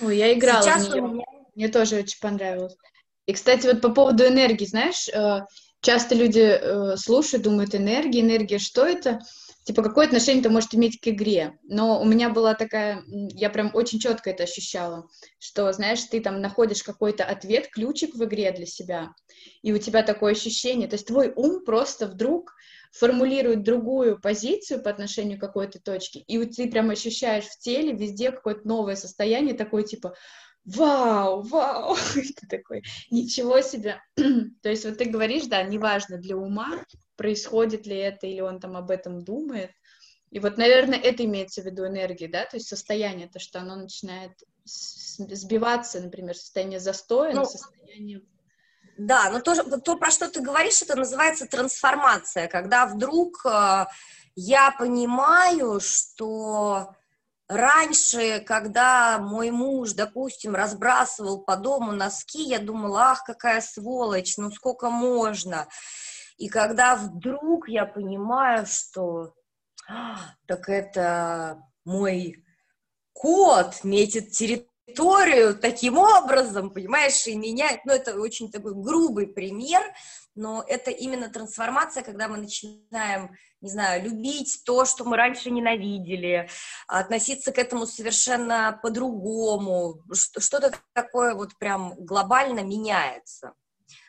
Ой, 0.00 0.16
я 0.16 0.32
играла 0.32 0.62
Сейчас 0.62 0.88
в 0.88 0.90
нее. 0.90 1.02
Меня... 1.02 1.24
Мне 1.54 1.68
тоже 1.68 1.96
очень 1.96 2.18
понравилось. 2.20 2.74
И, 3.26 3.32
кстати, 3.34 3.66
вот 3.66 3.80
по 3.80 3.90
поводу 3.90 4.26
энергии, 4.26 4.64
знаешь, 4.64 5.08
э, 5.08 5.40
часто 5.82 6.14
люди 6.14 6.40
э, 6.40 6.96
слушают, 6.96 7.44
думают, 7.44 7.74
энергия, 7.74 8.20
энергия, 8.20 8.58
что 8.58 8.86
это? 8.86 9.20
Типа, 9.64 9.82
какое 9.82 10.06
отношение 10.06 10.40
это 10.40 10.50
может 10.50 10.74
иметь 10.74 11.00
к 11.00 11.08
игре? 11.08 11.58
Но 11.62 12.00
у 12.00 12.04
меня 12.04 12.30
была 12.30 12.54
такая, 12.54 13.04
я 13.06 13.48
прям 13.50 13.70
очень 13.74 14.00
четко 14.00 14.30
это 14.30 14.44
ощущала, 14.44 15.08
что, 15.38 15.70
знаешь, 15.72 16.02
ты 16.02 16.20
там 16.20 16.40
находишь 16.40 16.82
какой-то 16.82 17.24
ответ, 17.24 17.68
ключик 17.68 18.14
в 18.14 18.24
игре 18.24 18.50
для 18.52 18.66
себя, 18.66 19.12
и 19.62 19.72
у 19.72 19.78
тебя 19.78 20.02
такое 20.02 20.32
ощущение, 20.32 20.88
то 20.88 20.94
есть 20.94 21.06
твой 21.06 21.32
ум 21.36 21.64
просто 21.64 22.06
вдруг 22.06 22.54
формулирует 22.92 23.62
другую 23.62 24.20
позицию 24.20 24.82
по 24.82 24.90
отношению 24.90 25.38
к 25.38 25.40
какой-то 25.40 25.80
точке, 25.80 26.20
и 26.20 26.44
ты 26.44 26.68
прям 26.68 26.90
ощущаешь 26.90 27.44
в 27.44 27.58
теле 27.60 27.92
везде 27.92 28.32
какое-то 28.32 28.66
новое 28.66 28.96
состояние, 28.96 29.54
такое 29.54 29.84
типа, 29.84 30.14
вау, 30.64 31.42
вау, 31.42 31.96
ты 32.14 32.46
такой, 32.48 32.82
ничего 33.10 33.60
себе. 33.60 34.00
То 34.16 34.68
есть 34.68 34.84
вот 34.84 34.98
ты 34.98 35.06
говоришь, 35.06 35.46
да, 35.46 35.62
неважно 35.62 36.18
для 36.18 36.36
ума, 36.36 36.84
происходит 37.16 37.86
ли 37.86 37.96
это, 37.96 38.26
или 38.26 38.40
он 38.40 38.60
там 38.60 38.76
об 38.76 38.90
этом 38.90 39.22
думает. 39.22 39.70
И 40.30 40.38
вот, 40.38 40.56
наверное, 40.56 40.98
это 40.98 41.24
имеется 41.24 41.60
в 41.60 41.66
виду 41.66 41.86
энергия, 41.86 42.26
да, 42.26 42.46
то 42.46 42.56
есть 42.56 42.68
состояние, 42.68 43.28
то, 43.28 43.38
что 43.38 43.60
оно 43.60 43.76
начинает 43.76 44.32
сбиваться, 44.64 46.00
например, 46.00 46.34
состояние 46.34 46.80
застоя 46.80 47.34
ну, 47.34 47.44
состояние... 47.44 48.22
Да, 48.96 49.30
но 49.30 49.40
то, 49.40 49.80
то, 49.80 49.96
про 49.96 50.10
что 50.10 50.30
ты 50.30 50.40
говоришь, 50.40 50.80
это 50.82 50.96
называется 50.96 51.46
трансформация, 51.46 52.48
когда 52.48 52.86
вдруг 52.86 53.44
э, 53.44 53.86
я 54.36 54.70
понимаю, 54.78 55.80
что 55.80 56.94
Раньше, 57.52 58.40
когда 58.40 59.18
мой 59.18 59.50
муж, 59.50 59.92
допустим, 59.92 60.54
разбрасывал 60.54 61.42
по 61.42 61.54
дому 61.56 61.92
носки, 61.92 62.42
я 62.42 62.58
думала, 62.58 63.10
ах, 63.10 63.24
какая 63.24 63.60
сволочь, 63.60 64.38
ну 64.38 64.50
сколько 64.50 64.88
можно. 64.88 65.68
И 66.38 66.48
когда 66.48 66.96
вдруг 66.96 67.68
я 67.68 67.84
понимаю, 67.84 68.64
что 68.64 69.34
а, 69.86 70.16
так 70.46 70.70
это 70.70 71.62
мой 71.84 72.42
кот 73.12 73.84
метит 73.84 74.30
территорию 74.30 75.54
таким 75.54 75.98
образом, 75.98 76.70
понимаешь, 76.70 77.26
и 77.26 77.36
меняет, 77.36 77.84
ну 77.84 77.92
это 77.92 78.18
очень 78.18 78.50
такой 78.50 78.74
грубый 78.74 79.26
пример, 79.26 79.82
но 80.34 80.64
это 80.66 80.90
именно 80.90 81.28
трансформация, 81.28 82.02
когда 82.02 82.28
мы 82.28 82.38
начинаем, 82.38 83.36
не 83.60 83.70
знаю, 83.70 84.02
любить 84.02 84.62
то, 84.64 84.84
что 84.84 85.04
мы 85.04 85.16
раньше 85.16 85.50
ненавидели, 85.50 86.48
относиться 86.86 87.52
к 87.52 87.58
этому 87.58 87.86
совершенно 87.86 88.78
по-другому, 88.82 90.02
что-то 90.12 90.72
такое 90.94 91.34
вот 91.34 91.56
прям 91.58 91.94
глобально 91.96 92.60
меняется. 92.60 93.52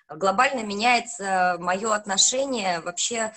Глобально 0.10 0.64
меняется 0.64 1.58
мое 1.60 1.94
отношение 1.94 2.80
вообще 2.82 3.34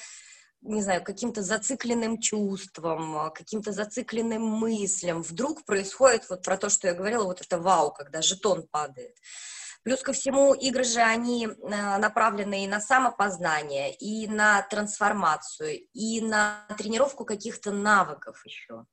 не 0.62 0.82
знаю, 0.82 1.02
каким-то 1.02 1.42
зацикленным 1.42 2.18
чувством, 2.20 3.30
каким-то 3.32 3.72
зацикленным 3.72 4.42
мыслям. 4.42 5.22
Вдруг 5.22 5.64
происходит 5.64 6.28
вот 6.28 6.42
про 6.42 6.56
то, 6.56 6.70
что 6.70 6.88
я 6.88 6.94
говорила, 6.94 7.24
вот 7.24 7.40
это 7.40 7.58
вау, 7.58 7.92
когда 7.92 8.20
жетон 8.20 8.66
падает. 8.66 9.16
Плюс 9.86 10.02
ко 10.02 10.12
всему, 10.12 10.52
игры 10.52 10.82
же, 10.82 11.00
они 11.00 11.46
э, 11.46 11.50
направлены 11.98 12.64
и 12.64 12.66
на 12.66 12.80
самопознание, 12.80 13.94
и 13.94 14.26
на 14.26 14.62
трансформацию, 14.62 15.78
и 15.92 16.20
на 16.20 16.66
тренировку 16.76 17.24
каких-то 17.24 17.70
навыков 17.70 18.44
еще. 18.44 18.84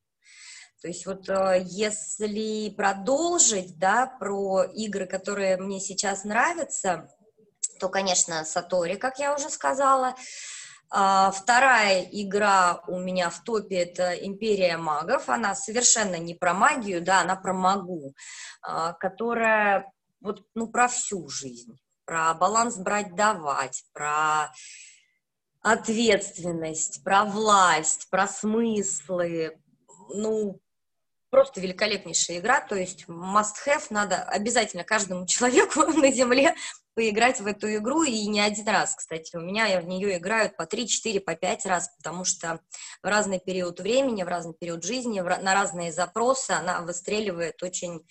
То 0.84 0.88
есть 0.88 1.08
вот 1.08 1.28
э, 1.30 1.64
если 1.66 2.70
продолжить, 2.78 3.80
да, 3.80 4.06
про 4.06 4.66
игры, 4.66 5.08
которые 5.08 5.58
мне 5.58 5.80
сейчас 5.80 6.26
нравятся, 6.26 7.10
то, 7.80 7.90
конечно, 7.90 8.46
Сатори, 8.46 8.94
как 8.94 9.18
я 9.18 9.34
уже 9.34 9.50
сказала. 9.50 10.14
А, 10.92 11.32
вторая 11.32 12.08
игра 12.12 12.84
у 12.88 13.00
меня 13.00 13.32
в 13.32 13.44
топе– 13.44 13.78
это 13.78 14.14
«Империя 14.14 14.78
магов». 14.78 15.28
Она 15.28 15.56
совершенно 15.56 16.20
не 16.20 16.36
про 16.36 16.54
магию, 16.54 17.02
да, 17.02 17.22
она 17.22 17.36
про 17.36 17.52
магу, 17.52 18.14
а, 18.62 18.94
которая 18.94 19.92
вот, 20.24 20.44
ну, 20.56 20.68
про 20.68 20.88
всю 20.88 21.28
жизнь, 21.30 21.78
про 22.06 22.34
баланс 22.34 22.78
брать-давать, 22.78 23.84
про 23.94 24.52
ответственность, 25.62 27.04
про 27.04 27.26
власть, 27.26 28.10
про 28.10 28.28
смыслы, 28.28 29.60
ну, 30.10 30.60
просто 31.30 31.62
великолепнейшая 31.62 32.40
игра, 32.40 32.62
то 32.62 32.76
есть 32.76 33.06
must-have, 33.08 33.88
надо 33.90 34.24
обязательно 34.24 34.84
каждому 34.84 35.26
человеку 35.28 35.82
на 35.82 36.12
Земле 36.12 36.56
поиграть 36.96 37.42
в 37.42 37.48
эту 37.48 37.74
игру, 37.76 38.04
и 38.04 38.28
не 38.28 38.40
один 38.40 38.68
раз, 38.68 38.96
кстати, 38.96 39.36
у 39.36 39.42
меня 39.42 39.66
я 39.66 39.82
в 39.82 39.88
нее 39.88 40.18
играют 40.18 40.56
по 40.56 40.66
3, 40.66 40.88
4, 40.88 41.20
по 41.22 41.36
5 41.36 41.66
раз, 41.66 41.90
потому 41.98 42.24
что 42.24 42.60
в 43.02 43.08
разный 43.08 43.40
период 43.40 43.80
времени, 43.80 44.24
в 44.24 44.28
разный 44.28 44.54
период 44.54 44.84
жизни, 44.84 45.20
на 45.20 45.54
разные 45.54 45.92
запросы 45.92 46.52
она 46.52 46.82
выстреливает 46.82 47.62
очень 47.64 48.06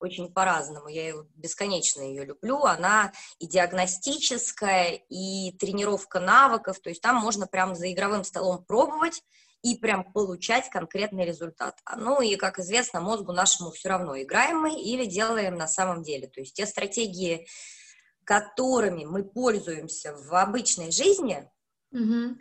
очень 0.00 0.32
по-разному. 0.32 0.88
Я 0.88 1.08
ее 1.08 1.26
бесконечно 1.36 2.02
ее 2.02 2.24
люблю. 2.24 2.64
Она 2.64 3.12
и 3.38 3.46
диагностическая, 3.46 5.00
и 5.08 5.52
тренировка 5.52 6.20
навыков. 6.20 6.80
То 6.80 6.88
есть 6.88 7.02
там 7.02 7.16
можно 7.16 7.46
прям 7.46 7.74
за 7.74 7.92
игровым 7.92 8.24
столом 8.24 8.64
пробовать 8.64 9.22
и 9.62 9.76
прям 9.76 10.10
получать 10.12 10.70
конкретный 10.70 11.26
результат. 11.26 11.78
Ну 11.96 12.20
и, 12.22 12.36
как 12.36 12.58
известно, 12.58 13.00
мозгу 13.00 13.32
нашему 13.32 13.70
все 13.70 13.90
равно, 13.90 14.20
играем 14.20 14.60
мы 14.60 14.80
или 14.80 15.04
делаем 15.04 15.56
на 15.56 15.68
самом 15.68 16.02
деле. 16.02 16.28
То 16.28 16.40
есть 16.40 16.54
те 16.54 16.66
стратегии, 16.66 17.46
которыми 18.24 19.04
мы 19.04 19.22
пользуемся 19.22 20.14
в 20.14 20.34
обычной 20.34 20.90
жизни, 20.90 21.50
угу. 21.92 22.36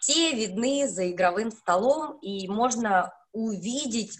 все 0.00 0.32
видны 0.32 0.88
за 0.88 1.10
игровым 1.10 1.50
столом, 1.50 2.18
и 2.20 2.46
можно 2.46 3.12
увидеть, 3.32 4.16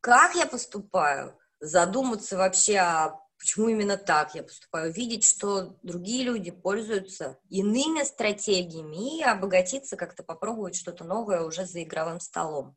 как 0.00 0.34
я 0.34 0.46
поступаю, 0.46 1.38
задуматься 1.62 2.36
вообще, 2.36 2.76
а 2.76 3.20
почему 3.38 3.68
именно 3.68 3.96
так 3.96 4.34
я 4.34 4.42
поступаю, 4.42 4.92
видеть, 4.92 5.24
что 5.24 5.76
другие 5.82 6.24
люди 6.24 6.50
пользуются 6.50 7.38
иными 7.48 8.02
стратегиями 8.04 9.18
и 9.18 9.22
обогатиться, 9.22 9.96
как-то 9.96 10.22
попробовать 10.22 10.76
что-то 10.76 11.04
новое 11.04 11.42
уже 11.42 11.64
за 11.64 11.82
игровым 11.82 12.20
столом. 12.20 12.76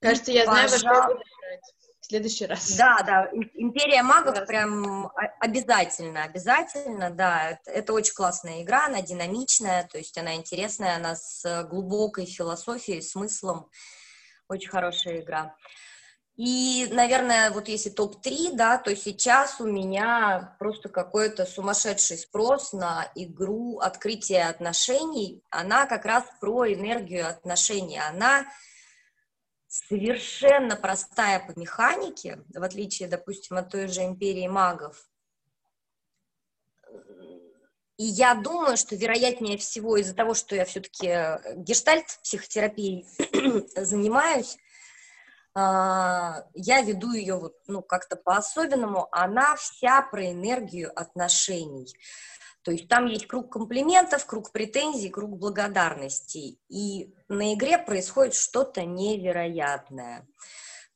Кажется, 0.00 0.30
и, 0.30 0.34
я 0.34 0.44
знаю, 0.44 0.70
пожалуйста... 0.70 0.88
во 0.88 1.08
что 1.08 1.24
в 2.00 2.06
следующий 2.06 2.46
раз. 2.46 2.76
Да, 2.76 3.02
да, 3.02 3.30
Империя 3.54 4.02
магов 4.02 4.34
Классно. 4.34 4.46
прям 4.46 5.12
обязательно, 5.40 6.24
обязательно, 6.24 7.10
да, 7.10 7.50
это, 7.50 7.70
это 7.70 7.92
очень 7.92 8.14
классная 8.14 8.62
игра, 8.62 8.86
она 8.86 9.02
динамичная, 9.02 9.86
то 9.90 9.98
есть 9.98 10.16
она 10.18 10.34
интересная, 10.34 10.96
она 10.96 11.16
с 11.16 11.64
глубокой 11.70 12.26
философией, 12.26 13.02
смыслом, 13.02 13.70
очень 14.48 14.70
хорошая 14.70 15.20
игра. 15.20 15.54
И, 16.42 16.88
наверное, 16.90 17.50
вот 17.50 17.68
если 17.68 17.90
топ-3, 17.90 18.54
да, 18.54 18.78
то 18.78 18.96
сейчас 18.96 19.60
у 19.60 19.66
меня 19.66 20.56
просто 20.58 20.88
какой-то 20.88 21.44
сумасшедший 21.44 22.16
спрос 22.16 22.72
на 22.72 23.12
игру 23.14 23.78
открытия 23.78 24.44
отношений. 24.44 25.44
Она 25.50 25.84
как 25.84 26.06
раз 26.06 26.24
про 26.40 26.72
энергию 26.72 27.28
отношений. 27.28 27.98
Она 27.98 28.46
совершенно 29.68 30.76
простая 30.76 31.46
по 31.46 31.58
механике, 31.60 32.42
в 32.54 32.62
отличие, 32.62 33.10
допустим, 33.10 33.58
от 33.58 33.68
той 33.68 33.86
же 33.88 34.00
империи 34.00 34.48
магов. 34.48 35.10
И 37.98 38.04
я 38.04 38.34
думаю, 38.34 38.78
что 38.78 38.96
вероятнее 38.96 39.58
всего 39.58 39.98
из-за 39.98 40.14
того, 40.14 40.32
что 40.32 40.56
я 40.56 40.64
все-таки 40.64 41.06
гештальт 41.56 42.06
психотерапией 42.22 43.06
занимаюсь, 43.76 44.56
я 45.54 46.82
веду 46.82 47.12
ее 47.12 47.36
вот, 47.36 47.54
ну, 47.66 47.82
как-то 47.82 48.16
по-особенному, 48.16 49.08
она 49.10 49.56
вся 49.56 50.02
про 50.02 50.30
энергию 50.30 50.92
отношений. 50.98 51.92
То 52.62 52.72
есть 52.72 52.88
там 52.88 53.06
есть 53.06 53.26
круг 53.26 53.50
комплиментов, 53.50 54.26
круг 54.26 54.52
претензий, 54.52 55.08
круг 55.08 55.38
благодарностей. 55.38 56.60
И 56.68 57.14
на 57.28 57.54
игре 57.54 57.78
происходит 57.78 58.34
что-то 58.34 58.84
невероятное. 58.84 60.26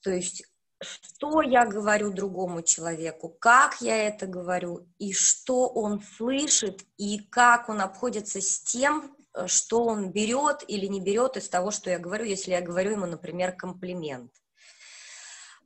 То 0.02 0.10
есть 0.10 0.44
что 0.84 1.40
я 1.40 1.64
говорю 1.64 2.12
другому 2.12 2.62
человеку, 2.62 3.30
как 3.30 3.80
я 3.80 4.06
это 4.06 4.26
говорю, 4.26 4.86
и 4.98 5.14
что 5.14 5.66
он 5.68 6.02
слышит, 6.02 6.84
и 6.98 7.20
как 7.20 7.68
он 7.70 7.80
обходится 7.80 8.40
с 8.42 8.60
тем, 8.60 9.16
что 9.46 9.84
он 9.84 10.12
берет 10.12 10.62
или 10.68 10.86
не 10.86 11.00
берет 11.00 11.36
из 11.36 11.48
того, 11.48 11.70
что 11.70 11.90
я 11.90 11.98
говорю, 11.98 12.24
если 12.24 12.50
я 12.50 12.60
говорю 12.60 12.92
ему, 12.92 13.06
например, 13.06 13.52
комплимент. 13.52 14.30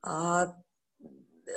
А, 0.03 0.55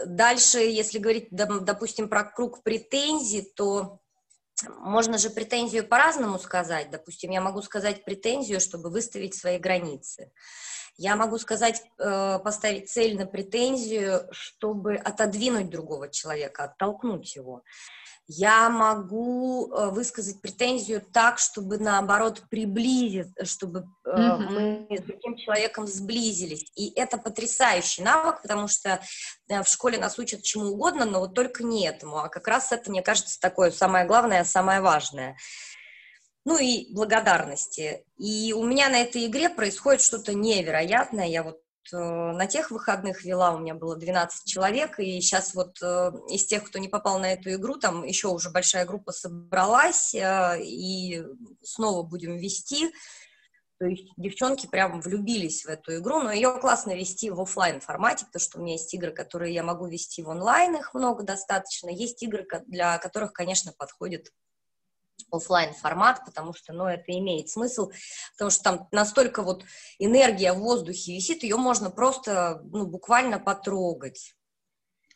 дальше, 0.05 0.59
если 0.59 0.99
говорить, 0.99 1.27
допустим, 1.31 2.09
про 2.09 2.23
круг 2.23 2.63
претензий, 2.63 3.41
то 3.55 3.99
можно 4.79 5.17
же 5.17 5.29
претензию 5.29 5.87
по-разному 5.87 6.37
сказать. 6.39 6.91
Допустим, 6.91 7.31
я 7.31 7.41
могу 7.41 7.61
сказать 7.61 8.03
претензию, 8.05 8.59
чтобы 8.59 8.89
выставить 8.89 9.35
свои 9.35 9.57
границы. 9.57 10.31
Я 10.97 11.15
могу 11.15 11.37
сказать, 11.39 11.81
э, 11.97 12.39
поставить 12.43 12.89
цель 12.89 13.17
на 13.17 13.25
претензию, 13.25 14.27
чтобы 14.31 14.95
отодвинуть 14.95 15.69
другого 15.69 16.09
человека, 16.09 16.65
оттолкнуть 16.65 17.35
его 17.35 17.63
я 18.33 18.69
могу 18.69 19.69
э, 19.71 19.89
высказать 19.89 20.41
претензию 20.41 21.01
так, 21.01 21.37
чтобы 21.37 21.77
наоборот 21.77 22.43
приблизить, 22.49 23.27
чтобы 23.43 23.87
mm-hmm. 24.07 24.87
мы 24.87 24.97
с 24.97 25.01
другим 25.01 25.35
человеком 25.35 25.85
сблизились. 25.85 26.71
И 26.75 26.93
это 26.95 27.17
потрясающий 27.17 28.03
навык, 28.03 28.41
потому 28.41 28.69
что 28.69 29.01
э, 29.49 29.63
в 29.63 29.67
школе 29.67 29.97
нас 29.97 30.17
учат 30.17 30.43
чему 30.43 30.67
угодно, 30.67 31.03
но 31.03 31.19
вот 31.19 31.33
только 31.33 31.63
не 31.63 31.85
этому. 31.85 32.19
А 32.19 32.29
как 32.29 32.47
раз 32.47 32.71
это, 32.71 32.89
мне 32.89 33.01
кажется, 33.01 33.37
такое 33.39 33.69
самое 33.71 34.05
главное, 34.05 34.45
самое 34.45 34.79
важное. 34.79 35.35
Ну 36.45 36.57
и 36.57 36.93
благодарности. 36.93 38.05
И 38.17 38.53
у 38.53 38.63
меня 38.63 38.87
на 38.87 39.01
этой 39.01 39.25
игре 39.25 39.49
происходит 39.49 40.01
что-то 40.01 40.33
невероятное. 40.33 41.27
Я 41.27 41.43
вот 41.43 41.61
Э, 41.61 41.70
на 41.91 42.47
тех 42.47 42.71
выходных 42.71 43.23
вела, 43.23 43.53
у 43.53 43.59
меня 43.59 43.73
было 43.73 43.95
12 43.95 44.45
человек, 44.45 44.99
и 44.99 45.19
сейчас 45.21 45.55
вот 45.55 45.81
э, 45.81 46.11
из 46.29 46.45
тех, 46.45 46.63
кто 46.63 46.79
не 46.79 46.87
попал 46.87 47.19
на 47.19 47.33
эту 47.33 47.51
игру, 47.53 47.75
там 47.75 48.03
еще 48.03 48.27
уже 48.27 48.49
большая 48.49 48.85
группа 48.85 49.11
собралась, 49.11 50.13
э, 50.13 50.61
и 50.61 51.23
снова 51.63 52.03
будем 52.03 52.37
вести. 52.37 52.91
То 53.79 53.87
есть 53.87 54.13
девчонки 54.15 54.67
прям 54.67 55.01
влюбились 55.01 55.65
в 55.65 55.69
эту 55.69 55.97
игру, 55.97 56.21
но 56.21 56.31
ее 56.31 56.55
классно 56.59 56.95
вести 56.95 57.31
в 57.31 57.41
офлайн 57.41 57.81
формате, 57.81 58.25
потому 58.27 58.41
что 58.41 58.59
у 58.59 58.61
меня 58.61 58.73
есть 58.73 58.93
игры, 58.93 59.11
которые 59.11 59.53
я 59.53 59.63
могу 59.63 59.87
вести 59.87 60.21
в 60.21 60.29
онлайн, 60.29 60.75
их 60.75 60.93
много 60.93 61.23
достаточно. 61.23 61.89
Есть 61.89 62.21
игры, 62.21 62.47
для 62.67 62.99
которых, 62.99 63.33
конечно, 63.33 63.73
подходит 63.75 64.31
офлайн 65.31 65.73
формат, 65.73 66.23
потому 66.25 66.53
что, 66.53 66.73
ну, 66.73 66.85
это 66.85 67.11
имеет 67.11 67.49
смысл, 67.49 67.91
потому 68.33 68.51
что 68.51 68.63
там 68.63 68.87
настолько 68.91 69.43
вот 69.43 69.63
энергия 69.99 70.53
в 70.53 70.59
воздухе 70.59 71.13
висит, 71.13 71.43
ее 71.43 71.57
можно 71.57 71.89
просто, 71.89 72.61
ну, 72.63 72.85
буквально 72.85 73.39
потрогать. 73.39 74.33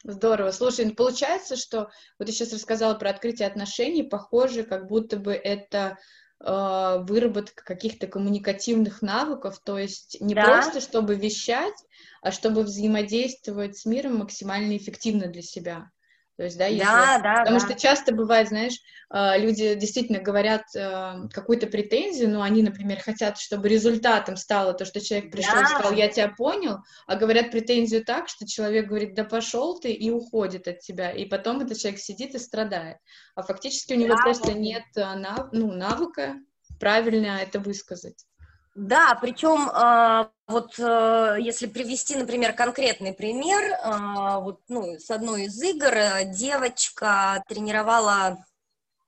Здорово. 0.04 0.52
Слушай, 0.52 0.86
ну, 0.86 0.94
получается, 0.94 1.56
что 1.56 1.90
вот 2.20 2.26
ты 2.26 2.32
сейчас 2.32 2.54
рассказала 2.54 2.94
про 2.94 3.10
открытие 3.10 3.48
отношений, 3.48 4.04
похоже, 4.04 4.64
как 4.64 4.88
будто 4.88 5.18
бы 5.18 5.34
это 5.34 5.98
э, 6.40 6.98
выработка 7.08 7.64
каких-то 7.64 8.06
коммуникативных 8.06 9.02
навыков, 9.02 9.60
то 9.66 9.80
есть 9.80 10.18
не 10.22 10.36
да. 10.36 10.44
просто 10.44 10.80
чтобы 10.80 11.16
вещать, 11.16 11.74
а 12.22 12.32
чтобы 12.32 12.62
взаимодействовать 12.62 13.80
с 13.80 13.86
миром 13.86 14.18
максимально 14.18 14.78
эффективно 14.78 15.28
для 15.28 15.42
себя. 15.42 15.90
То 16.38 16.44
есть, 16.44 16.58
да, 16.58 16.66
если... 16.66 16.84
да, 16.84 17.20
да, 17.20 17.40
Потому 17.40 17.60
да. 17.60 17.66
что 17.66 17.80
часто 17.80 18.14
бывает, 18.14 18.50
знаешь, 18.50 18.78
а, 19.10 19.38
люди 19.38 19.76
действительно 19.76 20.20
говорят 20.20 20.64
а, 20.76 21.28
какую-то 21.30 21.68
претензию, 21.68 22.30
но 22.30 22.42
они, 22.42 22.62
например, 22.62 23.00
хотят, 23.02 23.38
чтобы 23.38 23.70
результатом 23.70 24.36
стало 24.36 24.74
то, 24.74 24.84
что 24.84 25.00
человек 25.00 25.32
пришел 25.32 25.56
да. 25.56 25.62
и 25.62 25.66
сказал, 25.66 25.94
я 25.94 26.10
тебя 26.10 26.30
понял, 26.30 26.80
а 27.08 27.16
говорят 27.16 27.52
претензию 27.52 28.04
так, 28.04 28.28
что 28.28 28.46
человек 28.46 28.88
говорит, 28.88 29.16
да 29.16 29.24
пошел 29.24 29.80
ты, 29.80 29.92
и 29.94 30.10
уходит 30.10 30.68
от 30.68 30.80
тебя, 30.80 31.12
и 31.12 31.26
потом 31.26 31.62
этот 31.62 31.78
человек 31.78 32.02
сидит 32.02 32.36
и 32.36 32.40
страдает. 32.40 32.98
А 33.36 33.42
фактически 33.42 33.94
у 33.94 33.98
него 33.98 34.16
да, 34.16 34.24
просто 34.24 34.54
нет 34.54 34.84
а, 34.98 35.16
нав... 35.16 35.54
ну, 35.54 35.72
навыка 35.72 36.36
правильно 36.80 37.40
это 37.42 37.60
высказать. 37.60 38.26
Да, 38.76 39.18
причем 39.22 39.70
э, 39.70 40.28
вот 40.48 40.78
э, 40.78 41.38
если 41.40 41.66
привести, 41.66 42.18
например, 42.18 42.52
конкретный 42.52 43.14
пример, 43.14 43.64
э, 43.72 44.40
вот 44.42 44.60
ну, 44.68 45.00
с 45.00 45.10
одной 45.10 45.46
из 45.46 45.62
игр 45.64 45.94
девочка 46.26 47.42
тренировала 47.48 48.46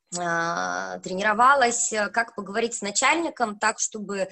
тренировалась, 0.10 1.93
как 2.13 2.34
поговорить 2.34 2.75
с 2.75 2.82
начальником 2.82 3.60
так, 3.60 3.77
чтобы 3.77 4.30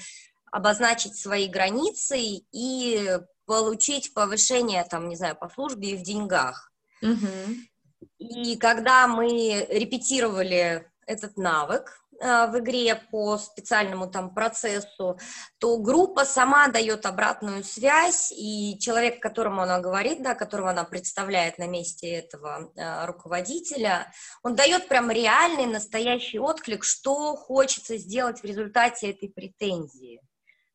обозначить 0.50 1.18
свои 1.18 1.50
границы 1.50 2.18
и 2.18 3.20
получить 3.46 4.14
повышение, 4.14 4.86
там, 4.86 5.10
не 5.10 5.18
знаю, 5.18 5.36
по 5.36 5.50
службе 5.50 5.90
и 5.90 5.98
в 5.98 6.02
деньгах. 6.02 6.72
Угу. 7.02 8.20
И 8.20 8.56
когда 8.56 9.06
мы 9.08 9.68
репетировали 9.70 10.90
этот 11.06 11.36
навык, 11.36 12.05
Э, 12.05 12.05
в 12.26 12.60
игре 12.60 12.96
по 12.96 13.38
специальному 13.38 14.10
там 14.10 14.34
процессу, 14.34 15.20
то 15.60 15.78
группа 15.78 16.26
сама 16.26 16.68
дает 16.68 17.06
обратную 17.06 17.64
связь, 17.64 18.32
и 18.32 18.78
человек, 18.80 19.22
которому 19.22 19.62
она 19.62 19.80
говорит, 19.80 20.24
да, 20.24 20.36
которого 20.36 20.72
она 20.72 20.84
представляет 20.84 21.58
на 21.58 21.68
месте 21.68 22.10
этого 22.10 22.72
э, 22.76 23.06
руководителя, 23.06 24.12
он 24.44 24.56
дает 24.56 24.88
прям 24.88 25.12
реальный, 25.12 25.66
настоящий 25.66 26.40
отклик, 26.40 26.84
что 26.84 27.36
хочется 27.36 27.98
сделать 27.98 28.42
в 28.42 28.46
результате 28.46 29.12
этой 29.12 29.30
претензии. 29.30 30.22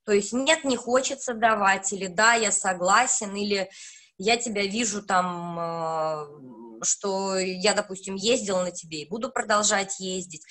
То 0.04 0.12
есть 0.12 0.32
нет, 0.32 0.64
не 0.64 0.76
хочется 0.76 1.34
давать, 1.34 1.92
или 1.92 2.06
да, 2.06 2.34
я 2.34 2.52
согласен, 2.52 3.34
или 3.34 3.70
я 4.18 4.36
тебя 4.36 4.62
вижу 4.62 5.02
там, 5.02 5.58
э, 5.58 6.84
что 6.84 7.38
я, 7.38 7.74
допустим, 7.74 8.14
ездил 8.14 8.60
на 8.60 8.70
тебе 8.70 9.02
и 9.02 9.08
буду 9.08 9.30
продолжать 9.30 9.98
ездить. 9.98 10.44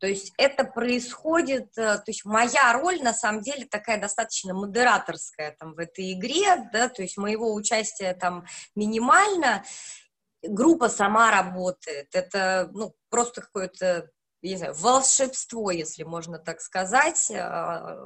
То 0.00 0.06
есть 0.06 0.32
это 0.38 0.64
происходит, 0.64 1.76
э, 1.76 1.98
то 1.98 2.04
есть 2.06 2.24
моя 2.24 2.72
роль 2.72 3.02
на 3.02 3.12
самом 3.12 3.42
деле 3.42 3.66
такая 3.66 4.00
достаточно 4.00 4.54
модераторская 4.54 5.54
там 5.58 5.74
в 5.74 5.78
этой 5.78 6.14
игре, 6.14 6.68
да, 6.72 6.88
то 6.88 7.02
есть 7.02 7.18
моего 7.18 7.52
участия 7.52 8.14
там 8.14 8.46
минимально, 8.74 9.62
группа 10.42 10.88
сама 10.88 11.30
работает, 11.30 12.14
это, 12.14 12.70
ну, 12.72 12.94
просто 13.10 13.42
какое-то, 13.42 14.10
не 14.40 14.56
знаю, 14.56 14.72
волшебство, 14.74 15.70
если 15.70 16.02
можно 16.02 16.38
так 16.38 16.62
сказать, 16.62 17.30
а, 17.32 17.98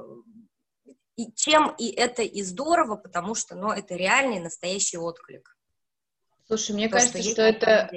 и 1.15 1.31
чем 1.33 1.73
и 1.77 1.89
это 1.91 2.23
и 2.23 2.43
здорово, 2.43 2.97
потому 2.97 3.35
что, 3.35 3.55
ну, 3.55 3.71
это 3.71 3.95
реальный 3.95 4.39
настоящий 4.39 4.97
отклик. 4.97 5.57
Слушай, 6.47 6.75
мне 6.75 6.89
То, 6.89 6.97
кажется, 6.97 7.23
что, 7.23 7.31
что 7.31 7.41
это 7.43 7.89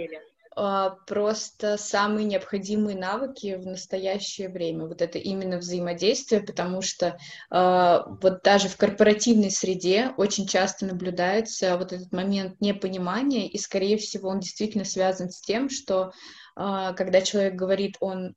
просто 1.06 1.76
самые 1.76 2.24
необходимые 2.24 2.96
навыки 2.96 3.54
в 3.56 3.66
настоящее 3.66 4.48
время. 4.48 4.86
Вот 4.86 5.02
это 5.02 5.18
именно 5.18 5.58
взаимодействие, 5.58 6.40
потому 6.40 6.82
что 6.82 7.18
э, 7.50 7.98
вот 8.22 8.42
даже 8.42 8.68
в 8.68 8.76
корпоративной 8.76 9.50
среде 9.50 10.12
очень 10.16 10.46
часто 10.46 10.86
наблюдается 10.86 11.76
вот 11.76 11.92
этот 11.92 12.12
момент 12.12 12.60
непонимания, 12.60 13.46
и, 13.48 13.58
скорее 13.58 13.96
всего, 13.98 14.28
он 14.28 14.40
действительно 14.40 14.84
связан 14.84 15.30
с 15.30 15.40
тем, 15.40 15.68
что 15.70 16.12
э, 16.56 16.92
когда 16.96 17.20
человек 17.20 17.54
говорит, 17.54 17.96
он 18.00 18.34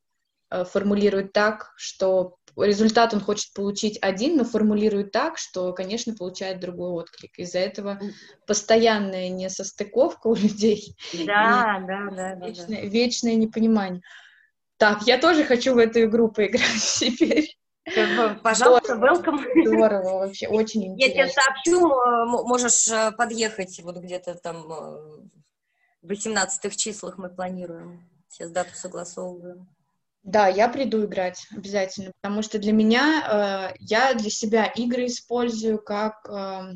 Э, 0.52 0.66
формулирует 0.66 1.32
так, 1.32 1.72
что 1.78 2.36
результат 2.58 3.14
он 3.14 3.22
хочет 3.22 3.54
получить 3.54 3.98
один, 4.02 4.38
но 4.38 4.44
формулирует 4.44 5.12
так, 5.12 5.38
что, 5.38 5.74
конечно, 5.74 6.16
получает 6.16 6.60
другой 6.60 6.90
отклик. 6.90 7.38
Из-за 7.38 7.60
этого 7.60 8.00
постоянная 8.46 9.30
несостыковка 9.30 10.28
у 10.28 10.36
людей. 10.36 10.96
Да, 11.26 11.84
да, 11.88 12.10
да, 12.12 12.48
вечное, 12.48 12.82
да. 12.82 12.88
Вечное 12.88 13.36
непонимание. 13.36 14.02
Так, 14.78 15.04
я 15.04 15.18
тоже 15.18 15.44
хочу 15.44 15.76
в 15.76 15.78
эту 15.78 16.04
игру 16.06 16.30
поиграть 16.30 16.82
теперь. 17.00 17.56
Пожалуйста, 18.44 18.94
welcome. 18.94 19.44
Здорово, 19.66 20.20
вообще, 20.20 20.48
очень 20.48 20.86
интересно. 20.86 21.20
Я 21.20 21.28
тебе 21.28 21.34
сообщу, 21.34 22.48
можешь 22.48 22.88
э, 22.88 23.12
подъехать 23.12 23.80
вот 23.82 23.98
где-то 23.98 24.36
там 24.36 24.72
э, 24.72 25.22
в 26.02 26.08
18 26.08 26.76
числах 26.78 27.18
мы 27.18 27.30
планируем. 27.30 28.08
Сейчас 28.30 28.52
дату 28.52 28.72
согласовываем. 28.74 29.68
Да, 30.24 30.48
я 30.48 30.68
приду 30.70 31.06
играть 31.06 31.48
обязательно, 31.52 32.12
потому 32.22 32.44
что 32.44 32.60
для 32.60 32.74
меня, 32.74 33.72
э, 33.74 33.76
я 33.80 34.14
для 34.14 34.30
себя 34.30 34.66
игры 34.66 35.08
использую 35.08 35.82
как, 35.82 36.30
э, 36.30 36.74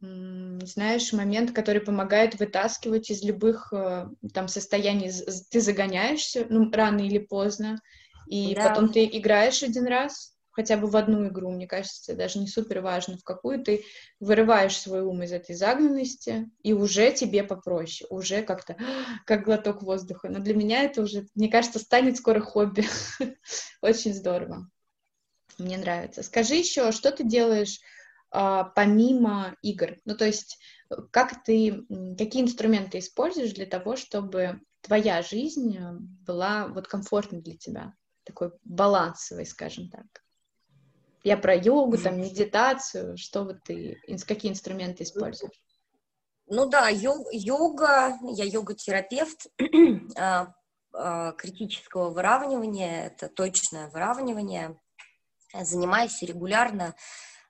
знаешь, 0.00 1.12
момент, 1.12 1.50
который 1.50 1.80
помогает 1.80 2.38
вытаскивать 2.38 3.10
из 3.10 3.24
любых 3.24 3.72
э, 3.72 4.06
там 4.32 4.46
состояний. 4.46 5.10
Ты 5.50 5.60
загоняешься, 5.60 6.46
ну, 6.48 6.70
рано 6.70 7.00
или 7.00 7.18
поздно, 7.18 7.80
и 8.28 8.54
да. 8.54 8.68
потом 8.68 8.92
ты 8.92 9.04
играешь 9.04 9.64
один 9.64 9.86
раз, 9.86 10.35
хотя 10.56 10.78
бы 10.78 10.86
в 10.86 10.96
одну 10.96 11.28
игру, 11.28 11.50
мне 11.50 11.66
кажется, 11.66 12.14
даже 12.14 12.38
не 12.38 12.48
супер 12.48 12.80
важно, 12.80 13.18
в 13.18 13.24
какую 13.24 13.62
ты 13.62 13.84
вырываешь 14.20 14.76
свой 14.76 15.02
ум 15.02 15.22
из 15.22 15.30
этой 15.30 15.54
загнанности, 15.54 16.50
и 16.62 16.72
уже 16.72 17.12
тебе 17.12 17.44
попроще, 17.44 18.08
уже 18.08 18.42
как-то 18.42 18.76
как 19.26 19.44
глоток 19.44 19.82
воздуха. 19.82 20.30
Но 20.30 20.38
для 20.38 20.54
меня 20.54 20.84
это 20.84 21.02
уже, 21.02 21.26
мне 21.34 21.50
кажется, 21.50 21.78
станет 21.78 22.16
скоро 22.16 22.40
хобби. 22.40 22.86
Очень 23.82 24.14
здорово. 24.14 24.70
Мне 25.58 25.76
нравится. 25.76 26.22
Скажи 26.22 26.54
еще, 26.54 26.90
что 26.90 27.12
ты 27.12 27.22
делаешь 27.22 27.78
а, 28.30 28.64
помимо 28.64 29.56
игр? 29.60 29.96
Ну, 30.06 30.16
то 30.16 30.24
есть, 30.24 30.58
как 31.10 31.44
ты, 31.44 31.84
какие 32.16 32.42
инструменты 32.42 32.98
используешь 32.98 33.52
для 33.52 33.66
того, 33.66 33.96
чтобы 33.96 34.62
твоя 34.80 35.20
жизнь 35.20 35.78
была 36.26 36.68
вот 36.68 36.88
комфортной 36.88 37.42
для 37.42 37.58
тебя? 37.58 37.94
Такой 38.24 38.52
балансовой, 38.64 39.44
скажем 39.44 39.90
так. 39.90 40.25
Я 41.26 41.36
про 41.36 41.56
йогу, 41.56 41.98
там, 41.98 42.20
медитацию, 42.20 43.16
что 43.16 43.42
вот 43.42 43.64
ты, 43.64 44.00
какие 44.28 44.52
инструменты 44.52 45.02
используешь? 45.02 45.60
Ну 46.46 46.68
да, 46.68 46.88
йог, 46.88 47.26
йога, 47.32 48.16
я 48.22 48.44
йога-терапевт 48.44 49.48
а, 50.16 50.54
а, 50.94 51.32
критического 51.32 52.10
выравнивания, 52.10 53.06
это 53.06 53.28
точное 53.28 53.88
выравнивание. 53.88 54.78
Занимаюсь 55.52 56.22
регулярно, 56.22 56.94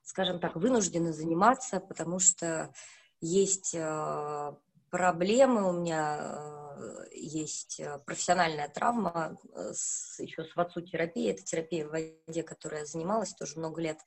скажем 0.05 0.41
так, 0.41 0.57
вынуждена 0.57 1.13
заниматься, 1.13 1.79
потому 1.79 2.19
что 2.19 2.73
есть 3.21 3.77
а, 3.79 4.57
проблемы 4.91 5.69
у 5.69 5.73
меня 5.73 6.66
есть 7.13 7.81
э, 7.81 7.99
профессиональная 8.07 8.69
травма 8.69 9.39
э, 9.55 9.73
с, 9.75 10.19
еще 10.19 10.45
с 10.45 10.55
вацу-терапией, 10.55 11.33
это 11.33 11.43
терапия 11.45 11.87
в 11.87 11.91
воде, 11.91 12.43
которой 12.43 12.81
я 12.81 12.87
занималась 12.87 13.35
тоже 13.35 13.59
много 13.59 13.81
лет. 13.81 13.99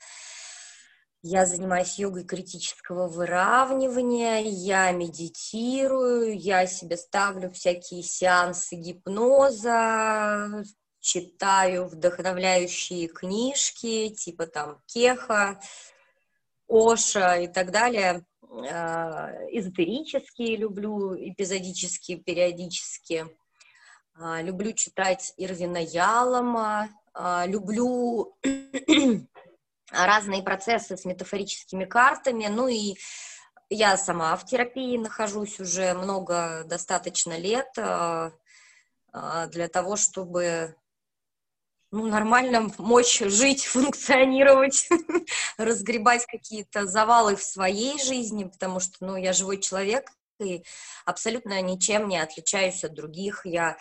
Я 1.21 1.45
занимаюсь 1.45 1.99
йогой 1.99 2.23
критического 2.23 3.09
выравнивания, 3.09 4.39
я 4.39 4.89
медитирую, 4.91 6.39
я 6.39 6.65
себе 6.65 6.95
ставлю 6.95 7.51
всякие 7.51 8.03
сеансы 8.03 8.75
гипноза, 8.75 10.63
читаю 11.01 11.87
вдохновляющие 11.87 13.07
книжки, 13.07 14.09
типа 14.09 14.47
там 14.47 14.81
Кеха, 14.85 15.59
Оша 16.69 17.35
и 17.37 17.47
так 17.47 17.71
далее. 17.71 18.25
А, 18.49 19.31
эзотерические 19.51 20.57
люблю, 20.57 21.15
эпизодические, 21.15 22.17
периодически. 22.17 23.27
А, 24.15 24.41
люблю 24.41 24.73
читать 24.73 25.33
Ирвина 25.37 25.77
Ялома, 25.77 26.89
а, 27.13 27.45
люблю 27.45 28.35
разные 29.91 30.41
процессы 30.41 30.97
с 30.97 31.05
метафорическими 31.05 31.85
картами, 31.85 32.47
ну 32.47 32.67
и 32.67 32.95
я 33.69 33.97
сама 33.97 34.35
в 34.35 34.45
терапии 34.45 34.97
нахожусь 34.97 35.59
уже 35.59 35.93
много, 35.93 36.63
достаточно 36.65 37.37
лет 37.37 37.67
для 37.75 39.67
того, 39.71 39.95
чтобы 39.95 40.75
ну, 41.91 42.07
нормально 42.07 42.71
мочь 42.77 43.19
жить, 43.19 43.65
функционировать, 43.65 44.87
разгребать 45.57 46.25
какие-то 46.25 46.85
завалы 46.85 47.35
в 47.35 47.43
своей 47.43 48.01
жизни, 48.01 48.45
потому 48.45 48.79
что, 48.79 48.93
ну, 49.01 49.15
я 49.15 49.33
живой 49.33 49.59
человек 49.59 50.09
и 50.39 50.63
абсолютно 51.05 51.61
ничем 51.61 52.07
не 52.07 52.17
отличаюсь 52.17 52.83
от 52.83 52.93
других. 52.93 53.41
Я 53.43 53.77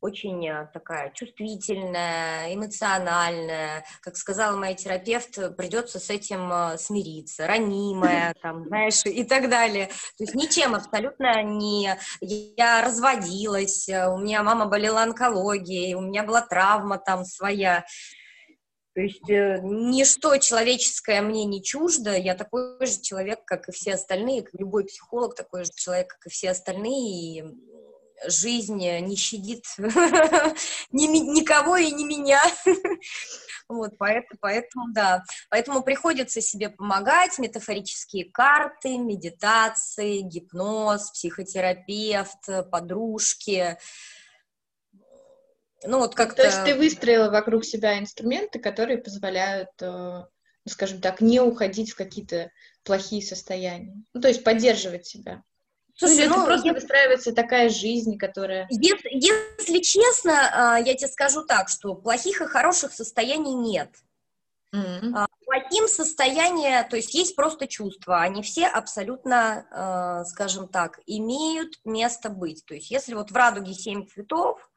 очень 0.00 0.46
э, 0.48 0.68
такая 0.72 1.10
чувствительная, 1.12 2.54
эмоциональная. 2.54 3.84
Как 4.00 4.16
сказала 4.16 4.56
моя 4.56 4.74
терапевт, 4.74 5.56
придется 5.56 6.00
с 6.00 6.10
этим 6.10 6.52
э, 6.52 6.78
смириться, 6.78 7.46
ранимая, 7.46 8.34
там, 8.42 8.66
знаешь, 8.66 9.04
и 9.04 9.24
так 9.24 9.48
далее. 9.48 9.86
То 9.86 10.24
есть 10.24 10.34
ничем 10.34 10.74
абсолютно 10.74 11.42
не... 11.42 11.96
Я 12.20 12.82
разводилась, 12.82 13.88
э, 13.88 14.08
у 14.08 14.18
меня 14.18 14.42
мама 14.42 14.66
болела 14.66 15.02
онкологией, 15.02 15.94
у 15.94 16.00
меня 16.00 16.24
была 16.24 16.40
травма 16.40 16.98
там 16.98 17.24
своя. 17.24 17.84
То 18.94 19.00
есть 19.00 19.28
э, 19.28 19.58
ничто 19.62 20.36
человеческое 20.38 21.20
мне 21.20 21.44
не 21.44 21.62
чуждо, 21.62 22.16
я 22.16 22.36
такой 22.36 22.86
же 22.86 23.00
человек, 23.00 23.44
как 23.44 23.68
и 23.68 23.72
все 23.72 23.94
остальные, 23.94 24.42
как 24.42 24.54
любой 24.54 24.84
психолог 24.84 25.34
такой 25.34 25.64
же 25.64 25.70
человек, 25.74 26.08
как 26.08 26.26
и 26.26 26.30
все 26.30 26.50
остальные, 26.50 27.38
и 27.38 27.44
жизнь 28.28 28.76
не 28.76 29.16
щадит 29.16 29.64
ни, 29.78 31.06
никого 31.06 31.76
и 31.76 31.90
не 31.90 32.04
меня. 32.04 32.40
Вот, 33.66 33.96
поэтому, 33.96 34.38
поэтому, 34.42 34.92
да. 34.92 35.22
Поэтому 35.48 35.82
приходится 35.82 36.42
себе 36.42 36.68
помогать, 36.68 37.38
метафорические 37.38 38.30
карты, 38.30 38.98
медитации, 38.98 40.20
гипноз, 40.20 41.10
психотерапевт, 41.12 42.70
подружки. 42.70 43.78
Ну, 45.86 45.98
вот 45.98 46.14
как-то... 46.14 46.42
То 46.42 46.48
есть 46.48 46.64
ты 46.64 46.74
выстроила 46.74 47.30
вокруг 47.30 47.64
себя 47.64 47.98
инструменты, 47.98 48.58
которые 48.58 48.98
позволяют, 48.98 49.70
э, 49.80 49.86
ну, 49.86 50.70
скажем 50.70 51.00
так, 51.00 51.20
не 51.20 51.40
уходить 51.40 51.92
в 51.92 51.96
какие-то 51.96 52.50
плохие 52.84 53.22
состояния. 53.22 53.94
Ну, 54.12 54.20
то 54.20 54.28
есть 54.28 54.44
поддерживать 54.44 55.06
себя. 55.06 55.42
Слушай, 55.96 56.26
ну, 56.28 56.38
ну 56.38 56.46
просто 56.46 56.66
я... 56.66 56.72
выстраивается 56.74 57.32
такая 57.32 57.68
жизнь, 57.68 58.18
которая... 58.18 58.66
Если, 58.70 59.10
если 59.10 59.78
честно, 59.80 60.74
а, 60.74 60.78
я 60.78 60.94
тебе 60.94 61.08
скажу 61.08 61.44
так, 61.44 61.68
что 61.68 61.94
плохих 61.94 62.40
и 62.40 62.46
хороших 62.46 62.92
состояний 62.92 63.54
нет. 63.54 63.90
Mm-hmm. 64.74 65.26
Плохим 65.44 65.86
состояние, 65.86 66.82
то 66.82 66.96
есть 66.96 67.14
есть 67.14 67.36
просто 67.36 67.68
чувства, 67.68 68.22
они 68.22 68.42
все 68.42 68.66
абсолютно, 68.66 69.66
а, 69.70 70.24
скажем 70.24 70.66
так, 70.66 70.98
имеют 71.06 71.78
место 71.84 72.28
быть. 72.28 72.64
То 72.66 72.74
есть 72.74 72.90
если 72.90 73.14
вот 73.14 73.30
в 73.30 73.36
радуге 73.36 73.72
семь 73.72 74.04
цветов, 74.04 74.68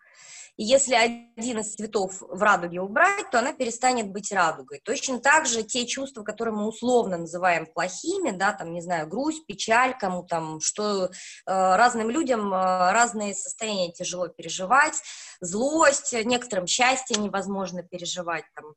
и 0.58 0.64
если 0.64 0.96
один 0.96 1.60
из 1.60 1.76
цветов 1.76 2.18
в 2.20 2.42
радуге 2.42 2.82
убрать, 2.82 3.30
то 3.30 3.40
она 3.40 3.54
перестанет 3.54 4.10
быть 4.10 4.32
радугой. 4.32 4.82
Точно 4.84 5.20
так 5.20 5.46
же 5.46 5.62
те 5.62 5.86
чувства, 5.86 6.24
которые 6.24 6.56
мы 6.56 6.68
условно 6.68 7.18
называем 7.18 7.68
плохими, 7.68 8.32
да, 8.32 8.54
там, 8.54 8.74
не 8.74 8.82
знаю, 8.82 9.08
грусть, 9.08 9.46
печаль, 9.46 9.96
кому 9.98 10.24
там, 10.24 10.60
что 10.60 11.06
э, 11.06 11.10
разным 11.46 12.10
людям 12.10 12.52
э, 12.52 12.92
разные 12.92 13.36
состояния 13.36 13.92
тяжело 13.92 14.30
переживать, 14.30 15.02
злость, 15.42 16.14
некоторым 16.26 16.66
счастье 16.66 17.18
невозможно 17.18 17.84
переживать, 17.84 18.46
там, 18.56 18.74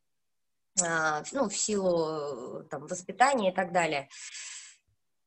а, 0.82 1.22
ну, 1.32 1.48
в 1.48 1.56
силу 1.56 2.62
там, 2.70 2.86
воспитания 2.86 3.52
и 3.52 3.54
так 3.54 3.72
далее. 3.72 4.08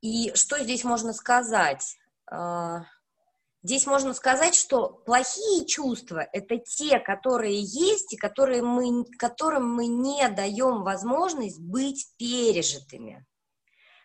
И 0.01 0.31
что 0.35 0.59
здесь 0.59 0.83
можно 0.83 1.13
сказать? 1.13 1.97
А, 2.29 2.83
здесь 3.63 3.85
можно 3.85 4.13
сказать, 4.13 4.55
что 4.55 4.89
плохие 4.89 5.65
чувства– 5.65 6.27
это 6.33 6.57
те, 6.57 6.99
которые 6.99 7.59
есть 7.59 8.13
и 8.13 8.17
которые 8.17 8.61
мы, 8.61 9.05
которым 9.17 9.73
мы 9.73 9.87
не 9.87 10.27
даем 10.29 10.83
возможность 10.83 11.59
быть 11.59 12.07
пережитыми 12.17 13.25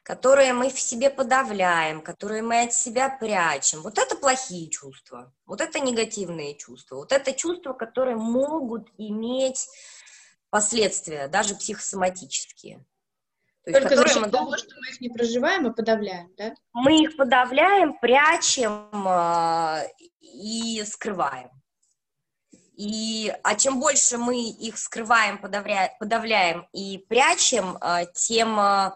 которые 0.09 0.55
мы 0.55 0.71
в 0.71 0.81
себе 0.81 1.11
подавляем, 1.11 2.01
которые 2.01 2.40
мы 2.40 2.62
от 2.62 2.73
себя 2.73 3.11
прячем. 3.11 3.83
Вот 3.83 3.99
это 3.99 4.16
плохие 4.16 4.71
чувства, 4.71 5.35
вот 5.44 5.61
это 5.61 5.81
негативные 5.81 6.57
чувства, 6.57 6.97
вот 6.97 7.12
это 7.12 7.35
чувства, 7.35 7.75
которые 7.75 8.16
могут 8.16 8.88
иметь 8.97 9.68
последствия, 10.49 11.29
даже 11.29 11.55
психосоматические. 11.55 12.87
То 13.72 13.78
есть, 13.78 13.88
Только 13.88 13.96
за 13.96 14.09
счет 14.09 14.22
мы... 14.22 14.31
того, 14.31 14.57
что 14.57 14.74
мы 14.81 14.88
их 14.88 15.00
не 15.02 15.09
проживаем 15.11 15.66
и 15.66 15.74
подавляем, 15.74 16.33
да? 16.38 16.54
Мы 16.72 17.02
их 17.02 17.16
подавляем, 17.16 17.98
прячем 17.98 18.88
э, 19.07 19.88
и 20.20 20.83
скрываем. 20.87 21.50
И, 22.74 23.31
а 23.42 23.57
чем 23.57 23.78
больше 23.78 24.16
мы 24.16 24.48
их 24.48 24.78
скрываем, 24.78 25.37
подавля, 25.37 25.94
подавляем 26.00 26.66
и 26.72 26.96
прячем, 26.96 27.76
э, 27.76 28.07
тем 28.14 28.59
э, 28.59 28.92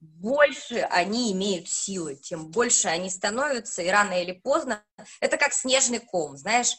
больше 0.00 0.80
они 0.90 1.32
имеют 1.32 1.68
силы, 1.68 2.16
тем 2.16 2.50
больше 2.50 2.88
они 2.88 3.10
становятся, 3.10 3.82
и 3.82 3.90
рано 3.90 4.20
или 4.20 4.32
поздно, 4.32 4.82
это 5.20 5.36
как 5.36 5.52
снежный 5.52 6.00
ком, 6.00 6.36
знаешь, 6.36 6.76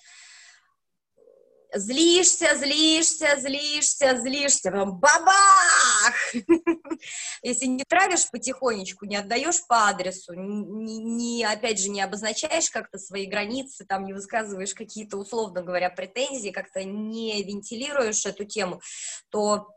злишься, 1.74 2.56
злишься, 2.56 3.38
злишься, 3.39 4.17
злишься, 4.17 4.72
потом 4.72 5.00
бабах! 5.00 6.34
Если 7.42 7.66
не 7.66 7.84
травишь 7.84 8.30
потихонечку, 8.30 9.06
не 9.06 9.16
отдаешь 9.16 9.66
по 9.68 9.88
адресу, 9.88 10.34
не, 10.34 10.98
не, 10.98 11.44
опять 11.44 11.80
же, 11.80 11.90
не 11.90 12.02
обозначаешь 12.02 12.70
как-то 12.70 12.98
свои 12.98 13.26
границы, 13.26 13.86
там 13.86 14.06
не 14.06 14.14
высказываешь 14.14 14.74
какие-то, 14.74 15.18
условно 15.18 15.62
говоря, 15.62 15.90
претензии, 15.90 16.50
как-то 16.50 16.84
не 16.84 17.44
вентилируешь 17.44 18.26
эту 18.26 18.46
тему, 18.46 18.82
то 19.30 19.70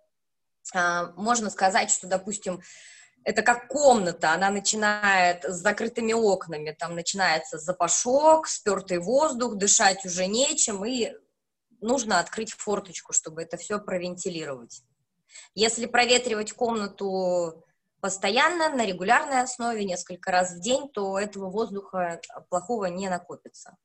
а, 0.75 1.13
можно 1.17 1.51
сказать, 1.51 1.91
что, 1.91 2.07
допустим, 2.07 2.61
это 3.25 3.43
как 3.43 3.69
комната, 3.69 4.33
она 4.33 4.51
начинает 4.51 5.45
с 5.45 5.57
закрытыми 5.57 6.13
окнами, 6.13 6.77
там 6.79 6.95
начинается 6.95 7.59
запашок, 7.59 8.47
спертый 8.47 8.99
воздух, 8.99 9.57
дышать 9.57 10.05
уже 10.05 10.27
нечем, 10.27 10.85
и 10.85 11.13
нужно 11.81 12.21
открыть 12.21 12.53
форточку, 12.53 13.13
чтобы 13.13 13.43
это 13.43 13.57
все 13.57 13.79
провентилировать. 13.79 14.83
Если 15.55 15.87
проветривать 15.87 16.53
комнату 16.53 17.65
постоянно, 18.01 18.69
на 18.71 18.85
регулярной 18.85 19.43
основе, 19.43 19.85
несколько 19.85 20.31
раз 20.31 20.55
в 20.55 20.61
день, 20.61 20.89
то 20.93 21.19
этого 21.19 21.51
воздуха 21.51 22.21
плохого 22.51 22.87
не 22.87 23.09
накопится. 23.09 23.77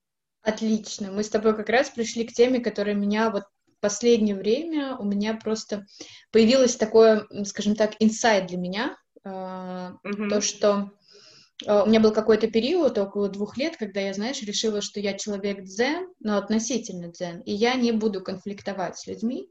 Отлично. 0.41 1.11
Мы 1.11 1.23
с 1.23 1.29
тобой 1.29 1.55
как 1.55 1.69
раз 1.69 1.89
пришли 1.89 2.25
к 2.25 2.33
теме, 2.33 2.59
которая 2.59 2.95
меня 2.95 3.29
вот 3.29 3.43
в 3.43 3.79
последнее 3.81 4.35
время 4.35 4.97
у 4.97 5.05
меня 5.05 5.35
просто 5.35 5.85
появилось 6.31 6.75
такое, 6.75 7.25
скажем 7.45 7.75
так, 7.75 7.93
инсайт 7.99 8.47
для 8.47 8.57
меня, 8.57 8.97
Mm-hmm. 9.25 10.29
То, 10.29 10.41
что 10.41 10.91
а, 11.67 11.83
у 11.83 11.87
меня 11.87 11.99
был 11.99 12.11
какой-то 12.11 12.47
период, 12.47 12.97
около 12.97 13.29
двух 13.29 13.57
лет, 13.57 13.77
когда 13.77 13.99
я, 13.99 14.13
знаешь, 14.13 14.41
решила, 14.41 14.81
что 14.81 14.99
я 14.99 15.13
человек 15.13 15.63
дзен, 15.63 16.07
но 16.19 16.37
относительно 16.37 17.09
дзен, 17.09 17.41
и 17.41 17.51
я 17.51 17.75
не 17.75 17.91
буду 17.91 18.21
конфликтовать 18.21 18.97
с 18.97 19.07
людьми. 19.07 19.49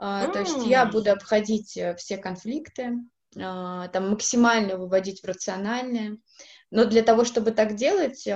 Mm. 0.00 0.32
То 0.32 0.40
есть 0.40 0.66
я 0.66 0.86
буду 0.86 1.12
обходить 1.12 1.76
э, 1.76 1.94
все 1.96 2.16
конфликты, 2.16 2.98
а, 3.38 3.88
там 3.88 4.10
максимально 4.10 4.76
выводить 4.76 5.22
в 5.22 5.26
рациональное. 5.26 6.18
Но 6.70 6.84
для 6.86 7.02
того, 7.02 7.24
чтобы 7.24 7.52
так 7.52 7.76
делать, 7.76 8.26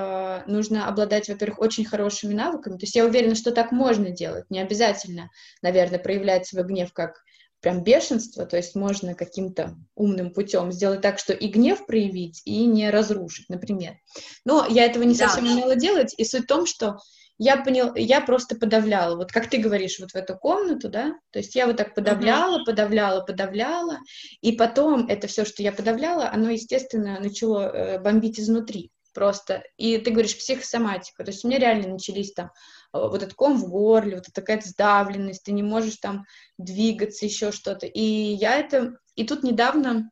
нужно 0.46 0.86
обладать, 0.86 1.28
во-первых, 1.28 1.58
очень 1.58 1.84
хорошими 1.84 2.34
навыками. 2.34 2.74
То 2.74 2.84
есть 2.84 2.94
я 2.94 3.04
уверена, 3.04 3.34
что 3.34 3.50
так 3.50 3.72
можно 3.72 4.10
делать. 4.10 4.44
Не 4.48 4.60
обязательно, 4.60 5.30
наверное, 5.60 5.98
проявлять 5.98 6.46
свой 6.46 6.62
гнев 6.62 6.92
как 6.92 7.20
прям 7.60 7.82
бешенство, 7.82 8.46
то 8.46 8.56
есть 8.56 8.74
можно 8.74 9.14
каким-то 9.14 9.76
умным 9.94 10.32
путем 10.32 10.70
сделать 10.70 11.00
так, 11.00 11.18
что 11.18 11.32
и 11.32 11.48
гнев 11.48 11.86
проявить, 11.86 12.42
и 12.44 12.64
не 12.66 12.90
разрушить, 12.90 13.48
например. 13.48 13.96
Но 14.44 14.66
я 14.68 14.84
этого 14.84 15.02
не 15.02 15.16
да. 15.16 15.26
совсем 15.26 15.52
умела 15.52 15.74
делать, 15.74 16.14
и 16.16 16.24
суть 16.24 16.44
в 16.44 16.46
том, 16.46 16.66
что 16.66 16.98
я 17.38 17.56
понял, 17.56 17.94
я 17.94 18.20
просто 18.20 18.56
подавляла, 18.56 19.16
вот 19.16 19.32
как 19.32 19.48
ты 19.48 19.58
говоришь, 19.58 19.98
вот 19.98 20.10
в 20.10 20.16
эту 20.16 20.36
комнату, 20.36 20.88
да, 20.88 21.14
то 21.30 21.38
есть 21.38 21.54
я 21.54 21.66
вот 21.66 21.76
так 21.76 21.94
подавляла, 21.94 22.64
подавляла, 22.64 23.20
подавляла, 23.22 23.98
и 24.40 24.52
потом 24.52 25.06
это 25.06 25.26
все, 25.26 25.44
что 25.44 25.62
я 25.62 25.72
подавляла, 25.72 26.30
оно, 26.30 26.50
естественно, 26.50 27.18
начало 27.20 27.70
э, 27.70 27.98
бомбить 28.00 28.40
изнутри 28.40 28.90
просто. 29.14 29.64
И 29.76 29.98
ты 29.98 30.10
говоришь 30.10 30.36
психосоматика, 30.36 31.24
то 31.24 31.30
есть 31.30 31.44
у 31.44 31.48
меня 31.48 31.58
реально 31.58 31.88
начались 31.88 32.32
там 32.32 32.50
Э, 32.92 33.08
вот 33.08 33.22
этот 33.22 33.34
ком 33.34 33.58
в 33.58 33.68
горле, 33.68 34.16
вот 34.16 34.26
такая 34.32 34.60
сдавленность, 34.60 35.44
ты 35.44 35.52
не 35.52 35.62
можешь 35.62 35.96
там 35.96 36.24
двигаться, 36.56 37.26
еще 37.26 37.52
что-то. 37.52 37.86
И 37.86 38.00
я 38.00 38.56
это... 38.58 38.98
И 39.14 39.24
тут 39.24 39.42
недавно 39.42 40.10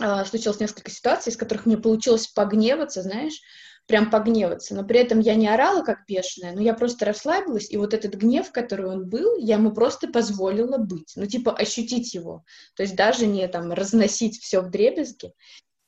э, 0.00 0.24
случилось 0.24 0.60
несколько 0.60 0.90
ситуаций, 0.90 1.32
из 1.32 1.36
которых 1.36 1.66
мне 1.66 1.76
получилось 1.76 2.28
погневаться, 2.28 3.02
знаешь, 3.02 3.40
прям 3.86 4.10
погневаться, 4.10 4.74
но 4.74 4.84
при 4.84 5.00
этом 5.00 5.20
я 5.20 5.34
не 5.34 5.48
орала 5.48 5.82
как 5.82 6.06
бешеная, 6.06 6.52
но 6.52 6.60
я 6.60 6.74
просто 6.74 7.04
расслабилась, 7.04 7.70
и 7.70 7.76
вот 7.76 7.94
этот 7.94 8.14
гнев, 8.14 8.50
который 8.50 8.86
он 8.86 9.08
был, 9.08 9.36
я 9.38 9.56
ему 9.56 9.72
просто 9.72 10.08
позволила 10.08 10.78
быть, 10.78 11.12
ну, 11.16 11.26
типа, 11.26 11.52
ощутить 11.52 12.12
его, 12.14 12.44
то 12.74 12.82
есть 12.82 12.96
даже 12.96 13.26
не 13.26 13.46
там 13.48 13.72
разносить 13.72 14.38
все 14.40 14.60
в 14.60 14.70
дребезги, 14.70 15.32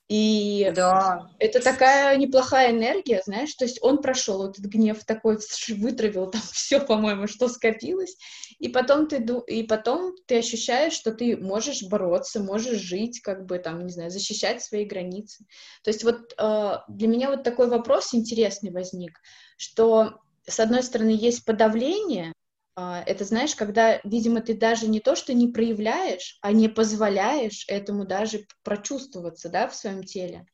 и 0.08 0.72
да. 0.74 1.30
это 1.38 1.60
такая 1.60 2.16
неплохая 2.16 2.70
энергия, 2.70 3.20
знаешь, 3.24 3.52
то 3.54 3.66
есть 3.66 3.78
он 3.82 4.00
прошел 4.00 4.48
этот 4.48 4.64
гнев 4.64 5.04
такой, 5.04 5.38
вытравил 5.68 6.30
там 6.30 6.40
все, 6.52 6.80
по-моему, 6.80 7.26
что 7.26 7.48
скопилось, 7.48 8.16
и 8.58 8.68
потом 8.68 9.06
ты 9.06 9.24
и 9.46 9.62
потом 9.64 10.14
ты 10.26 10.38
ощущаешь, 10.38 10.94
что 10.94 11.12
ты 11.12 11.36
можешь 11.36 11.82
бороться, 11.82 12.40
можешь 12.40 12.78
жить, 12.78 13.20
как 13.20 13.44
бы 13.44 13.58
там, 13.58 13.84
не 13.84 13.92
знаю, 13.92 14.10
защищать 14.10 14.62
свои 14.62 14.86
границы. 14.86 15.44
То 15.84 15.90
есть 15.90 16.02
вот 16.04 16.32
э, 16.38 16.72
для 16.88 17.08
меня 17.08 17.28
вот 17.30 17.42
такой 17.42 17.68
вопрос 17.68 18.14
интересный 18.14 18.70
возник, 18.70 19.20
что 19.58 20.20
с 20.46 20.58
одной 20.58 20.82
стороны 20.82 21.10
есть 21.10 21.44
подавление, 21.44 22.32
это, 22.78 23.24
знаешь, 23.24 23.56
когда, 23.56 24.00
видимо, 24.04 24.40
ты 24.40 24.54
даже 24.54 24.86
не 24.86 25.00
то, 25.00 25.16
что 25.16 25.34
не 25.34 25.48
проявляешь, 25.48 26.38
а 26.42 26.52
не 26.52 26.68
позволяешь 26.68 27.64
этому 27.66 28.04
даже 28.04 28.46
прочувствоваться, 28.62 29.48
да, 29.48 29.66
в 29.68 29.74
своем 29.74 30.04
теле. 30.04 30.46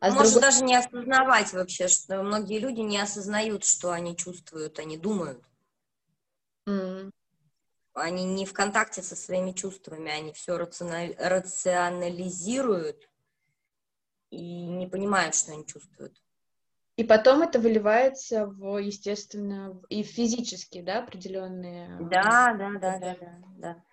А 0.00 0.10
Может, 0.10 0.32
другой... 0.32 0.50
даже 0.50 0.64
не 0.64 0.74
осознавать 0.74 1.52
вообще, 1.52 1.86
что 1.88 2.22
многие 2.22 2.58
люди 2.58 2.80
не 2.80 2.98
осознают, 2.98 3.64
что 3.64 3.92
они 3.92 4.16
чувствуют, 4.16 4.78
они 4.78 4.96
думают. 4.96 5.44
Mm. 6.66 7.10
Они 7.94 8.24
не 8.24 8.46
в 8.46 8.52
контакте 8.52 9.02
со 9.02 9.14
своими 9.14 9.52
чувствами, 9.52 10.10
они 10.10 10.32
все 10.32 10.56
рационализируют 10.56 13.08
и 14.30 14.66
не 14.66 14.86
понимают, 14.86 15.34
что 15.34 15.52
они 15.52 15.66
чувствуют. 15.66 16.22
И 17.00 17.02
потом 17.02 17.40
это 17.40 17.58
выливается 17.58 18.44
в, 18.44 18.76
естественно, 18.76 19.80
и 19.88 20.02
физически, 20.02 20.82
да, 20.82 20.98
определенные. 20.98 21.96
Да, 21.98 22.54
да, 22.58 22.70
да, 22.78 22.98
да, 22.98 23.16
да, 23.18 23.38
да. 23.56 23.84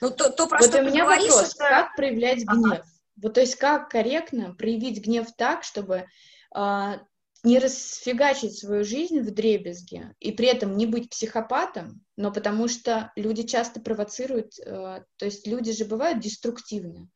Ну, 0.00 0.10
то, 0.10 0.28
то 0.28 0.48
про 0.48 0.58
вот 0.58 0.68
что 0.68 0.80
у 0.80 0.84
меня 0.84 1.04
говоришь, 1.04 1.30
вопрос, 1.30 1.54
это... 1.54 1.68
как 1.68 1.94
проявлять 1.94 2.44
гнев? 2.44 2.72
Ага. 2.72 2.84
Вот, 3.22 3.34
то 3.34 3.40
есть, 3.42 3.54
как 3.54 3.90
корректно 3.90 4.56
проявить 4.56 5.00
гнев 5.04 5.28
так, 5.36 5.62
чтобы 5.62 6.06
а, 6.52 7.00
не 7.44 7.60
расфигачить 7.60 8.58
свою 8.58 8.82
жизнь 8.82 9.20
в 9.20 9.32
дребезге 9.32 10.16
и 10.18 10.32
при 10.32 10.48
этом 10.48 10.76
не 10.76 10.86
быть 10.86 11.10
психопатом, 11.10 12.04
но 12.16 12.32
потому 12.32 12.66
что 12.66 13.12
люди 13.14 13.44
часто 13.44 13.78
провоцируют, 13.78 14.54
а, 14.66 15.04
то 15.16 15.26
есть 15.26 15.46
люди 15.46 15.70
же 15.70 15.84
бывают 15.84 16.18
деструктивны, 16.18 17.08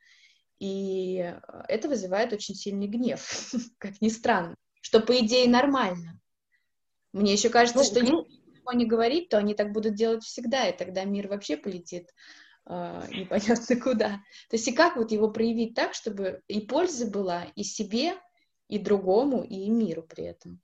и 0.61 1.35
это 1.67 1.89
вызывает 1.89 2.33
очень 2.33 2.55
сильный 2.55 2.87
гнев, 2.87 3.53
как 3.79 4.01
ни 4.01 4.09
странно 4.09 4.55
что, 4.83 5.01
по 5.01 5.19
идее, 5.19 5.49
нормально. 5.49 6.21
Мне 7.13 7.33
еще 7.33 7.49
кажется, 7.49 7.79
ну, 7.79 7.85
что 7.85 8.01
ну... 8.01 8.27
никто 8.47 8.73
не 8.73 8.85
говорит, 8.85 9.31
то 9.31 9.39
они 9.39 9.55
так 9.55 9.73
будут 9.73 9.95
делать 9.95 10.25
всегда, 10.25 10.69
и 10.69 10.77
тогда 10.77 11.05
мир 11.05 11.29
вообще 11.29 11.57
полетит 11.57 12.11
э, 12.67 13.03
непонятно 13.11 13.77
куда. 13.81 14.09
То 14.51 14.57
есть 14.57 14.69
и 14.69 14.73
как 14.73 14.97
вот 14.97 15.13
его 15.13 15.31
проявить 15.31 15.75
так, 15.75 15.95
чтобы 15.95 16.43
и 16.49 16.61
польза 16.61 17.07
была 17.07 17.45
и 17.55 17.63
себе, 17.63 18.15
и 18.69 18.79
другому, 18.79 19.43
и 19.43 19.69
миру 19.71 20.03
при 20.03 20.25
этом? 20.25 20.61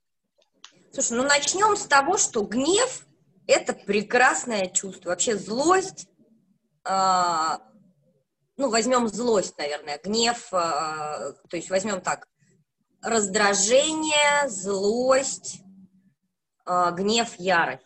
Слушай, 0.91 1.17
ну 1.17 1.23
начнем 1.23 1.75
с 1.75 1.85
того, 1.85 2.17
что 2.17 2.41
гнев— 2.41 3.05
это 3.47 3.73
прекрасное 3.73 4.67
чувство. 4.67 5.09
Вообще 5.09 5.37
злость, 5.37 6.09
э, 6.83 7.57
ну, 8.57 8.69
возьмем 8.69 9.07
злость, 9.07 9.57
наверное, 9.57 9.99
гнев, 10.03 10.51
э, 10.51 10.55
то 10.57 11.55
есть 11.55 11.69
возьмем 11.69 12.01
так, 12.01 12.27
раздражение, 13.01 14.49
злость, 14.49 15.61
э, 16.65 16.91
гнев, 16.93 17.35
ярость. 17.37 17.85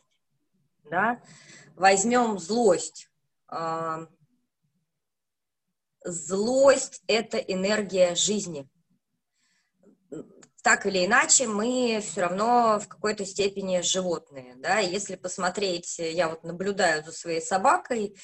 да, 0.89 1.21
возьмем 1.75 2.39
злость. 2.39 3.09
А, 3.47 4.07
злость– 6.03 7.03
это 7.07 7.37
энергия 7.37 8.15
жизни. 8.15 8.67
Так 10.61 10.85
или 10.85 11.05
иначе, 11.05 11.45
мы 11.47 11.99
все 12.01 12.21
равно 12.21 12.79
в 12.79 12.87
какой-то 12.87 13.25
степени 13.25 13.81
животные, 13.81 14.55
да, 14.55 14.79
если 14.79 15.15
посмотреть, 15.15 15.99
я 15.99 16.29
вот 16.29 16.43
наблюдаю 16.43 17.03
за 17.03 17.11
своей 17.11 17.41
собакой, 17.41 18.15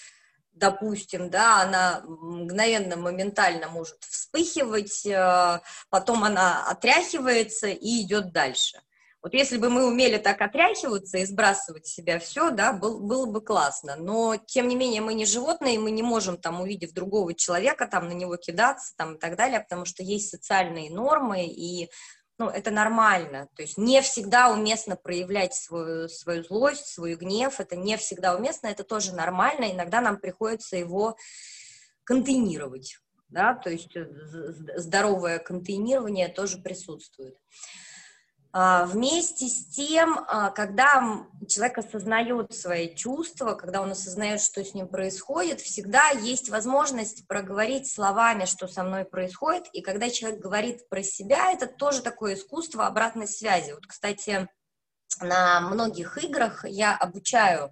допустим, 0.60 1.30
да, 1.30 1.62
она 1.62 2.04
мгновенно, 2.06 2.95
моментально 2.98 3.67
может 3.67 3.98
вспыхивать, 4.04 5.06
э, 5.06 5.60
потом 5.89 6.24
она 6.24 6.65
отряхивается 6.69 7.67
и 7.67 8.02
идет 8.02 8.32
дальше. 8.32 8.80
Вот 9.22 9.34
если 9.34 9.58
бы 9.58 9.69
мы 9.69 9.86
умели 9.86 10.17
так 10.17 10.39
отряхиваться 10.41 11.17
и 11.17 11.26
сбрасывать 11.26 11.88
с 11.88 11.93
себя 11.93 12.19
все, 12.19 12.52
да, 12.52 12.72
был, 12.72 13.02
было 13.02 13.26
бы 13.26 13.41
классно. 13.41 13.98
Но, 13.98 14.38
тем 14.38 14.69
не 14.69 14.78
менее, 14.78 15.02
мы 15.02 15.13
не 15.13 15.26
животные, 15.26 15.78
мы 15.78 15.91
не 15.91 16.04
можем, 16.04 16.38
там, 16.38 16.62
увидев 16.62 16.93
другого 16.93 17.34
человека, 17.34 17.86
там, 17.86 18.08
на 18.08 18.13
него 18.13 18.38
кидаться, 18.38 18.93
там, 18.95 19.15
и 19.15 19.19
так 19.19 19.36
далее, 19.36 19.60
потому 19.60 19.84
что 19.84 20.04
есть 20.04 20.30
социальные 20.30 20.89
нормы, 20.89 21.48
и, 21.48 21.89
ну, 22.39 22.49
это 22.49 22.71
нормально. 22.71 23.49
То 23.56 23.62
есть 23.62 23.78
не 23.78 24.02
всегда 24.02 24.52
уместно 24.52 24.95
проявлять 24.95 25.54
свою, 25.54 26.08
свою 26.08 26.43
злость, 26.43 26.88
свой 26.88 27.15
гнев, 27.15 27.60
это 27.60 27.75
не 27.75 27.97
всегда 27.97 28.36
уместно, 28.36 28.67
это 28.67 28.84
тоже 28.84 29.13
нормально, 29.13 29.71
иногда 29.71 29.99
нам 29.99 30.17
приходится 30.17 30.78
его 30.78 31.17
контейнировать, 32.06 32.97
да, 33.28 33.54
то 33.54 33.69
есть 33.69 33.95
э, 33.95 34.08
здоровое 34.78 35.38
контейнирование 35.38 36.30
тоже 36.30 36.58
присутствует. 36.60 37.36
А, 38.51 38.85
вместе 38.85 39.47
с 39.47 39.65
тем, 39.67 40.25
а, 40.27 40.49
когда 40.49 41.25
человек 41.47 41.77
осознает 41.77 42.51
свои 42.53 42.95
чувства, 42.95 43.53
когда 43.53 43.81
он 43.81 43.91
осознает, 43.91 44.41
что 44.41 44.63
с 44.63 44.73
ним 44.73 44.88
происходит, 44.88 45.62
всегда 45.62 46.09
есть 46.09 46.49
возможность 46.49 47.27
проговорить 47.27 47.91
словами, 47.91 48.45
что 48.45 48.67
со 48.67 48.83
мной 48.83 49.05
происходит. 49.05 49.67
И 49.73 49.81
когда 49.81 50.09
человек 50.09 50.39
говорит 50.39 50.89
про 50.89 51.03
себя, 51.03 51.51
это 51.51 51.67
тоже 51.67 52.01
такое 52.01 52.33
искусство 52.33 52.88
обратной 52.88 53.27
связи. 53.27 53.71
Вот, 53.71 53.85
кстати, 53.85 54.47
на 55.21 55.62
многих 55.62 56.17
играх 56.23 56.65
я 56.67 56.95
обучаю 56.95 57.71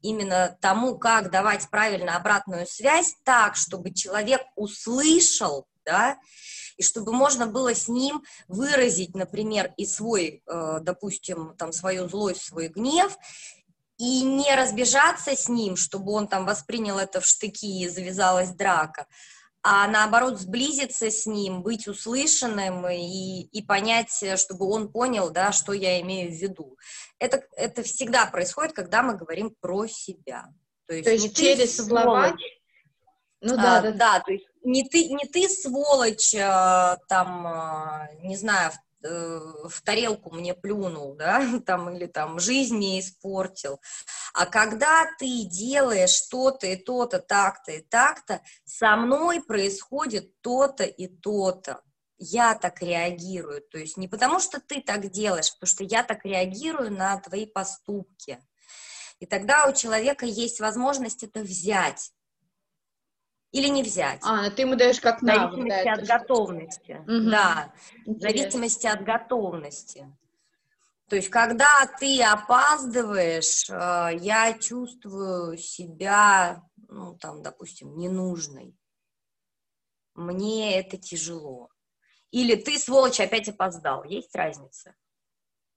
именно 0.00 0.56
тому, 0.62 0.98
как 0.98 1.30
давать 1.30 1.68
правильно 1.68 2.16
обратную 2.16 2.66
связь 2.66 3.16
так, 3.22 3.56
чтобы 3.56 3.92
человек 3.92 4.40
услышал, 4.54 5.66
да, 5.84 6.16
и 6.76 6.82
чтобы 6.82 7.12
можно 7.12 7.46
было 7.46 7.74
с 7.74 7.88
ним 7.88 8.22
выразить, 8.48 9.14
например, 9.14 9.72
и 9.76 9.86
свой, 9.86 10.42
э, 10.46 10.78
допустим, 10.82 11.54
там, 11.56 11.72
свою 11.72 12.08
злость, 12.08 12.42
свой 12.42 12.68
гнев, 12.68 13.16
и 13.98 14.22
не 14.22 14.54
разбежаться 14.54 15.34
с 15.34 15.48
ним, 15.48 15.76
чтобы 15.76 16.12
он 16.12 16.28
там 16.28 16.44
воспринял 16.44 16.98
это 16.98 17.20
в 17.20 17.26
штыки 17.26 17.82
и 17.82 17.88
завязалась 17.88 18.50
драка, 18.50 19.06
а 19.62 19.88
наоборот 19.88 20.38
сблизиться 20.38 21.10
с 21.10 21.26
ним, 21.26 21.62
быть 21.62 21.88
услышанным 21.88 22.88
и, 22.88 23.42
и 23.42 23.62
понять, 23.62 24.22
чтобы 24.36 24.70
он 24.70 24.92
понял, 24.92 25.30
да, 25.30 25.50
что 25.50 25.72
я 25.72 26.00
имею 26.02 26.30
в 26.30 26.34
виду. 26.34 26.76
Это, 27.18 27.42
это 27.56 27.82
всегда 27.82 28.26
происходит, 28.26 28.74
когда 28.74 29.02
мы 29.02 29.16
говорим 29.16 29.56
про 29.60 29.88
себя. 29.88 30.46
То 30.86 30.94
есть, 30.94 31.04
То 31.04 31.10
есть 31.10 31.36
через 31.36 31.76
слова... 31.84 32.36
Ну 33.40 33.56
да, 33.56 33.78
а, 33.78 33.82
да, 33.82 33.90
да. 33.92 34.20
То 34.20 34.32
есть 34.32 34.46
не 34.66 34.82
ты, 34.82 35.08
не 35.08 35.26
ты 35.26 35.48
сволочь, 35.48 36.34
а, 36.34 36.98
там, 37.08 37.46
а, 37.46 38.08
не 38.22 38.36
знаю, 38.36 38.72
в, 38.72 39.06
э, 39.06 39.68
в 39.68 39.82
тарелку 39.82 40.34
мне 40.34 40.54
плюнул, 40.54 41.14
да, 41.14 41.40
там, 41.66 41.94
или 41.94 42.06
там 42.06 42.38
жизнь 42.40 42.76
не 42.76 43.00
испортил. 43.00 43.80
А 44.34 44.44
когда 44.46 45.06
ты 45.18 45.44
делаешь 45.44 46.20
то-то 46.22 46.66
и 46.66 46.76
то-то, 46.76 47.20
так-то 47.20 47.72
и 47.72 47.80
так-то, 47.80 48.42
со 48.64 48.96
мной 48.96 49.42
происходит 49.42 50.40
то-то 50.42 50.84
и 50.84 51.06
то-то. 51.06 51.80
Я 52.18 52.54
так 52.54 52.82
реагирую. 52.82 53.60
То 53.62 53.78
есть 53.78 53.96
не 53.96 54.08
потому, 54.08 54.40
что 54.40 54.58
ты 54.58 54.80
так 54.80 55.10
делаешь, 55.10 55.52
потому 55.52 55.68
что 55.68 55.84
я 55.84 56.02
так 56.02 56.24
реагирую 56.24 56.90
на 56.90 57.18
твои 57.18 57.46
поступки. 57.46 58.38
И 59.20 59.26
тогда 59.26 59.66
у 59.66 59.72
человека 59.72 60.26
есть 60.26 60.60
возможность 60.60 61.22
это 61.22 61.40
взять 61.40 62.12
или 63.56 63.68
не 63.68 63.82
взять. 63.82 64.20
А, 64.22 64.50
ты 64.50 64.62
ему 64.62 64.76
даешь 64.76 65.00
как 65.00 65.22
навык. 65.22 65.54
В 65.54 65.56
зависимости 65.56 65.84
да, 65.84 65.92
от 65.92 66.06
готовности. 66.06 66.92
Угу. 66.92 67.30
Да, 67.30 67.72
Интересно. 68.04 68.14
в 68.14 68.20
зависимости 68.20 68.86
от 68.86 69.02
готовности. 69.02 70.16
То 71.08 71.16
есть, 71.16 71.30
когда 71.30 71.86
ты 71.98 72.22
опаздываешь, 72.22 73.70
э, 73.70 74.18
я 74.20 74.58
чувствую 74.58 75.56
себя, 75.56 76.62
ну, 76.88 77.16
там, 77.16 77.42
допустим, 77.42 77.96
ненужной. 77.96 78.76
Мне 80.14 80.78
это 80.78 80.98
тяжело. 80.98 81.70
Или 82.32 82.56
ты, 82.56 82.78
сволочь, 82.78 83.20
опять 83.20 83.48
опоздал. 83.48 84.04
Есть 84.04 84.34
разница? 84.34 84.94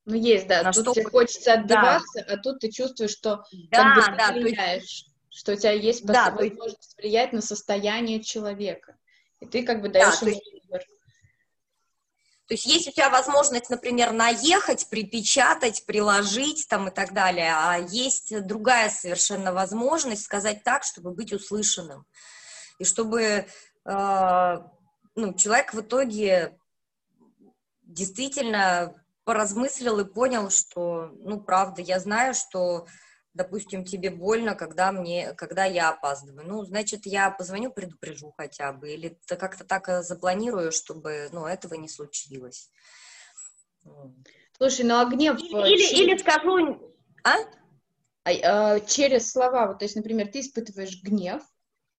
Ну, 0.05 0.15
есть, 0.15 0.47
да. 0.47 0.63
На 0.63 0.71
тут 0.71 0.83
что... 0.83 0.93
тебе 0.95 1.05
хочется 1.05 1.53
отбиваться, 1.53 2.25
да. 2.27 2.33
а 2.33 2.37
тут 2.37 2.59
ты 2.59 2.71
чувствуешь, 2.71 3.11
что 3.11 3.43
да, 3.69 3.95
как 3.95 4.11
бы 4.11 4.17
да, 4.17 4.33
ты 4.33 4.71
есть 4.73 5.08
что 5.29 5.53
у 5.53 5.55
тебя 5.55 5.71
есть 5.71 6.05
да, 6.05 6.31
возможность 6.31 6.77
есть... 6.77 6.97
влиять 6.97 7.33
на 7.33 7.41
состояние 7.41 8.21
человека. 8.23 8.97
И 9.39 9.45
ты 9.45 9.63
как 9.63 9.81
бы 9.81 9.89
даешь 9.89 10.19
да, 10.19 10.27
ему 10.27 10.35
есть... 10.35 10.63
выбор. 10.63 10.81
То 12.47 12.55
есть 12.55 12.65
есть 12.65 12.87
у 12.87 12.91
тебя 12.91 13.11
возможность, 13.11 13.69
например, 13.69 14.11
наехать, 14.11 14.89
припечатать, 14.89 15.85
приложить 15.85 16.67
там 16.67 16.87
и 16.87 16.91
так 16.91 17.13
далее, 17.13 17.53
а 17.55 17.77
есть 17.77 18.33
другая 18.47 18.89
совершенно 18.89 19.53
возможность 19.53 20.23
сказать 20.23 20.63
так, 20.63 20.83
чтобы 20.83 21.11
быть 21.11 21.31
услышанным. 21.31 22.07
И 22.79 22.85
чтобы 22.85 23.21
э, 23.21 24.57
ну, 25.15 25.33
человек 25.35 25.75
в 25.75 25.81
итоге 25.81 26.57
действительно 27.83 28.95
поразмыслил 29.25 29.99
и 29.99 30.11
понял, 30.11 30.49
что, 30.49 31.11
ну, 31.19 31.39
правда, 31.39 31.83
я 31.83 31.99
знаю, 31.99 32.33
что 32.33 32.87
допустим, 33.39 33.85
тебе 33.85 34.09
больно, 34.09 34.53
когда, 34.53 34.91
мне, 34.91 35.33
когда 35.33 35.63
я 35.63 35.91
опаздываю. 35.91 36.45
Ну, 36.45 36.65
значит, 36.65 37.05
я 37.05 37.31
позвоню, 37.31 37.71
предупрежу 37.71 38.33
хотя 38.35 38.73
бы, 38.73 38.91
или 38.91 39.17
как-то 39.27 39.63
так 39.63 39.87
э, 39.87 40.03
запланирую, 40.03 40.73
чтобы, 40.73 41.29
ну, 41.31 41.45
этого 41.45 41.75
не 41.75 41.87
случилось. 41.87 42.69
Слушай, 44.57 44.83
ну 44.83 44.99
а 44.99 45.05
гнев... 45.05 45.39
Или, 45.39 45.85
э, 45.85 45.87
через... 45.87 45.91
или 45.93 46.17
скажу... 46.17 46.93
А? 47.23 47.37
А, 48.25 48.31
а? 48.73 48.79
Через 48.81 49.31
слова, 49.31 49.67
вот, 49.67 49.79
то 49.79 49.85
есть, 49.85 49.95
например, 49.95 50.27
ты 50.27 50.41
испытываешь 50.41 51.01
гнев 51.01 51.41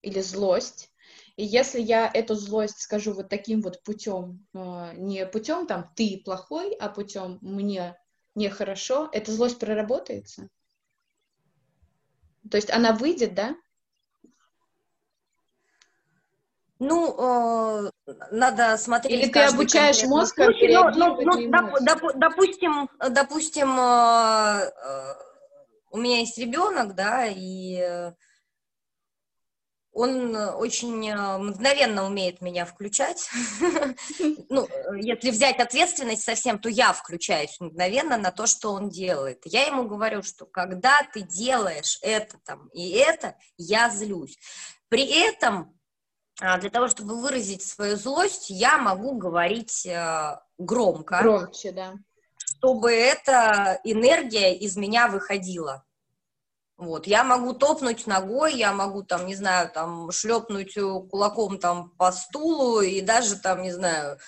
или 0.03 0.21
злость, 0.21 0.93
и 1.37 1.45
если 1.45 1.81
я 1.81 2.11
эту 2.13 2.35
злость 2.35 2.83
скажу 2.83 3.15
вот 3.15 3.31
таким 3.31 3.63
вот 3.63 3.83
путем, 3.83 4.47
не 4.53 5.25
путем 5.25 5.67
там 5.67 5.91
ты 5.97 6.21
плохой, 6.23 6.75
а 6.75 6.91
путем 6.91 7.39
мне 7.41 7.97
нехорошо, 8.35 9.09
эта 9.11 9.33
злость 9.33 9.59
проработается? 9.59 10.51
То 12.49 12.57
есть 12.57 12.71
она 12.71 12.93
выйдет, 12.93 13.35
да? 13.35 13.57
Ну, 16.79 17.15
э, 17.19 17.91
надо 18.31 18.79
смотреть. 18.79 19.23
Или 19.25 19.31
ты 19.31 19.41
обучаешь 19.41 20.03
мозг, 20.05 20.35
как 20.35 20.49
ну, 20.49 20.91
ну, 20.95 21.21
ну, 21.21 21.51
доп, 21.51 21.81
доп, 21.83 22.13
допустим, 22.17 22.89
допустим, 23.11 23.79
э, 23.79 24.71
э, 24.73 25.15
у 25.91 25.99
меня 25.99 26.21
есть 26.21 26.39
ребенок, 26.39 26.95
да, 26.95 27.27
и 27.27 27.77
э, 27.77 28.13
он 29.93 30.37
очень 30.37 31.09
э, 31.09 31.39
мгновенно 31.39 32.07
умеет 32.07 32.41
меня 32.41 32.65
включать. 32.65 33.29
Ну, 34.49 34.67
если 34.97 35.31
взять 35.31 35.61
ответственность 35.61 36.23
совсем, 36.23 36.59
то 36.59 36.69
я 36.69 36.93
включаюсь 36.93 37.59
мгновенно 37.61 38.17
на 38.17 38.33
то, 38.33 38.47
что 38.47 38.73
он 38.73 38.89
делает. 38.89 39.43
Я 39.45 39.67
ему 39.67 39.85
говорю, 39.85 40.23
что 40.23 40.45
когда 40.45 41.03
ты 41.13 41.21
делаешь 41.23 41.99
это 42.03 42.39
там 42.45 42.69
и 42.69 42.91
это, 42.91 43.37
я 43.57 43.91
злюсь. 43.91 44.37
При 44.89 45.07
этом 45.07 45.79
а, 46.41 46.59
для 46.59 46.71
того, 46.71 46.89
чтобы 46.89 47.21
выразить 47.21 47.63
свою 47.63 47.97
злость, 47.97 48.51
я 48.51 48.79
могу 48.79 49.17
говорить 49.17 49.87
э, 49.87 50.39
громко. 50.59 51.21
Громче, 51.23 51.73
да. 51.73 51.95
Чтобы 52.39 52.93
эта 52.93 53.81
энергия 53.85 54.57
из 54.57 54.77
меня 54.77 55.09
выходила. 55.09 55.85
Вот, 56.81 57.07
я 57.07 57.25
могу 57.25 57.53
топнуть 57.53 58.07
ногой, 58.07 58.55
я 58.57 58.73
могу 58.73 59.03
там, 59.03 59.27
не 59.27 59.35
знаю, 59.35 59.71
там 59.71 60.11
шлепнуть 60.11 60.79
э, 60.79 60.81
кулаком 61.11 61.59
там 61.59 61.91
по 61.99 62.11
стулу 62.11 62.81
и 62.81 63.03
даже 63.03 63.37
там, 63.37 63.61
не 63.61 63.71
знаю, 63.71 64.19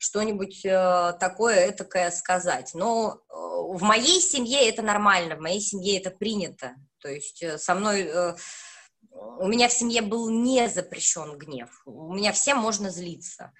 что-нибудь 0.00 0.64
э, 0.64 1.12
такое 1.20 1.70
этакое 1.70 2.10
сказать. 2.10 2.72
Но 2.74 3.20
э, 3.28 3.32
в 3.32 3.82
моей 3.82 4.20
семье 4.20 4.68
это 4.68 4.82
нормально, 4.82 5.36
в 5.36 5.40
моей 5.40 5.60
семье 5.60 6.00
это 6.00 6.10
принято. 6.10 6.74
То 6.98 7.08
есть 7.08 7.44
э, 7.44 7.58
со 7.58 7.76
мной... 7.76 8.02
Э, 8.02 8.34
у 9.12 9.46
меня 9.46 9.68
в 9.68 9.72
семье 9.72 10.02
был 10.02 10.30
не 10.30 10.68
запрещен 10.68 11.38
гнев. 11.38 11.70
У 11.86 12.12
меня 12.12 12.32
всем 12.32 12.58
можно 12.58 12.90
злиться. 12.90 13.52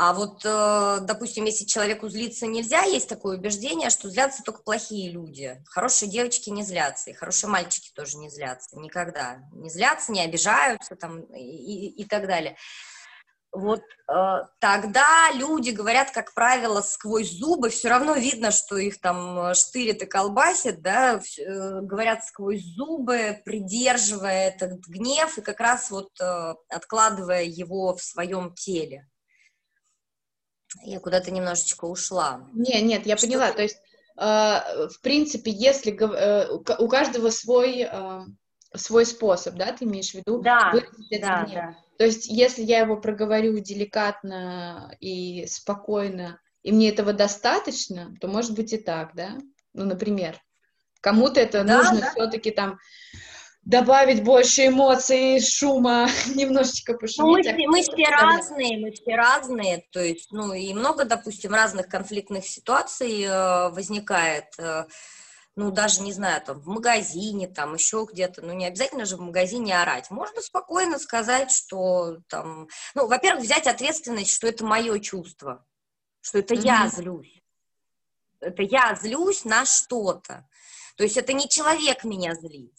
А 0.00 0.12
вот, 0.12 0.42
э, 0.44 0.98
допустим, 1.00 1.44
если 1.44 1.64
человеку 1.64 2.08
злиться 2.08 2.46
нельзя, 2.46 2.82
есть 2.82 3.08
такое 3.08 3.36
убеждение, 3.36 3.90
что 3.90 4.08
злятся 4.08 4.44
только 4.44 4.62
плохие 4.62 5.10
люди. 5.10 5.60
Хорошие 5.66 6.08
девочки 6.08 6.50
не 6.50 6.62
злятся, 6.62 7.10
и 7.10 7.14
хорошие 7.14 7.50
мальчики 7.50 7.90
тоже 7.96 8.16
не 8.18 8.30
злятся, 8.30 8.78
никогда. 8.78 9.40
Не 9.50 9.68
злятся, 9.68 10.12
не 10.12 10.20
обижаются 10.20 10.94
там 10.94 11.22
и, 11.22 11.40
и, 11.40 12.02
и 12.02 12.04
так 12.04 12.28
далее. 12.28 12.56
Вот 13.50 13.80
э, 13.80 14.14
тогда 14.60 15.32
люди 15.34 15.70
говорят, 15.70 16.12
как 16.12 16.32
правило, 16.32 16.80
сквозь 16.80 17.32
зубы, 17.32 17.68
все 17.70 17.88
равно 17.88 18.14
видно, 18.14 18.52
что 18.52 18.76
их 18.76 19.00
там 19.00 19.52
штырит 19.52 20.00
и 20.00 20.06
колбасит, 20.06 20.80
да, 20.80 21.16
э, 21.16 21.80
говорят 21.80 22.24
сквозь 22.24 22.62
зубы, 22.62 23.42
придерживая 23.44 24.50
этот 24.50 24.78
гнев 24.86 25.38
и 25.38 25.42
как 25.42 25.58
раз 25.58 25.90
вот 25.90 26.10
э, 26.20 26.54
откладывая 26.68 27.42
его 27.42 27.96
в 27.96 28.00
своем 28.00 28.54
теле. 28.54 29.08
Я 30.82 31.00
куда-то 31.00 31.30
немножечко 31.30 31.86
ушла. 31.86 32.46
Не, 32.52 32.80
нет, 32.82 33.06
я 33.06 33.16
что 33.16 33.26
поняла. 33.26 33.52
То 33.52 33.62
есть, 33.62 33.80
э, 34.16 34.88
в 34.88 35.00
принципе, 35.02 35.50
если 35.50 35.92
э, 35.92 36.48
у 36.50 36.88
каждого 36.88 37.30
свой 37.30 37.88
э, 37.90 38.20
свой 38.74 39.06
способ, 39.06 39.54
да, 39.54 39.72
ты 39.72 39.84
имеешь 39.84 40.10
в 40.10 40.14
виду? 40.14 40.40
Да, 40.42 40.72
да, 41.10 41.46
да. 41.52 41.76
То 41.96 42.04
есть, 42.04 42.26
если 42.26 42.62
я 42.62 42.80
его 42.80 42.96
проговорю 42.96 43.58
деликатно 43.58 44.94
и 45.00 45.46
спокойно, 45.46 46.40
и 46.62 46.70
мне 46.70 46.90
этого 46.90 47.12
достаточно, 47.12 48.14
то 48.20 48.28
может 48.28 48.54
быть 48.54 48.72
и 48.72 48.78
так, 48.78 49.14
да? 49.14 49.38
Ну, 49.72 49.84
например, 49.84 50.40
кому-то 51.00 51.40
это 51.40 51.64
да, 51.64 51.78
нужно 51.78 52.00
да. 52.00 52.10
все-таки 52.10 52.50
там 52.50 52.78
добавить 53.68 54.24
больше 54.24 54.68
эмоций, 54.68 55.40
шума, 55.40 56.08
немножечко 56.34 56.94
пошуметь. 56.94 57.18
Ну, 57.18 57.32
мы, 57.32 57.42
все, 57.42 57.68
мы 57.68 57.82
все 57.82 58.10
разные, 58.10 58.78
мы 58.78 58.92
все 58.92 59.14
разные, 59.14 59.84
то 59.92 60.00
есть, 60.00 60.32
ну, 60.32 60.54
и 60.54 60.72
много, 60.72 61.04
допустим, 61.04 61.52
разных 61.52 61.86
конфликтных 61.86 62.46
ситуаций 62.46 63.22
э, 63.24 63.68
возникает, 63.68 64.46
э, 64.58 64.86
ну, 65.54 65.70
даже, 65.70 66.00
не 66.00 66.14
знаю, 66.14 66.40
там, 66.40 66.60
в 66.60 66.66
магазине, 66.66 67.46
там, 67.46 67.74
еще 67.74 68.06
где-то, 68.10 68.40
ну, 68.40 68.54
не 68.54 68.66
обязательно 68.66 69.04
же 69.04 69.18
в 69.18 69.20
магазине 69.20 69.78
орать. 69.78 70.10
Можно 70.10 70.40
спокойно 70.40 70.98
сказать, 70.98 71.52
что, 71.52 72.20
там, 72.28 72.68
ну, 72.94 73.06
во-первых, 73.06 73.44
взять 73.44 73.66
ответственность, 73.66 74.32
что 74.32 74.48
это 74.48 74.64
мое 74.64 74.98
чувство, 74.98 75.66
что 76.22 76.38
это 76.38 76.54
mm-hmm. 76.54 76.64
я 76.64 76.88
злюсь. 76.88 77.42
Это 78.40 78.62
я 78.62 78.94
злюсь 78.94 79.44
на 79.44 79.66
что-то. 79.66 80.48
То 80.96 81.04
есть 81.04 81.18
это 81.18 81.34
не 81.34 81.50
человек 81.50 82.04
меня 82.04 82.34
злит. 82.34 82.72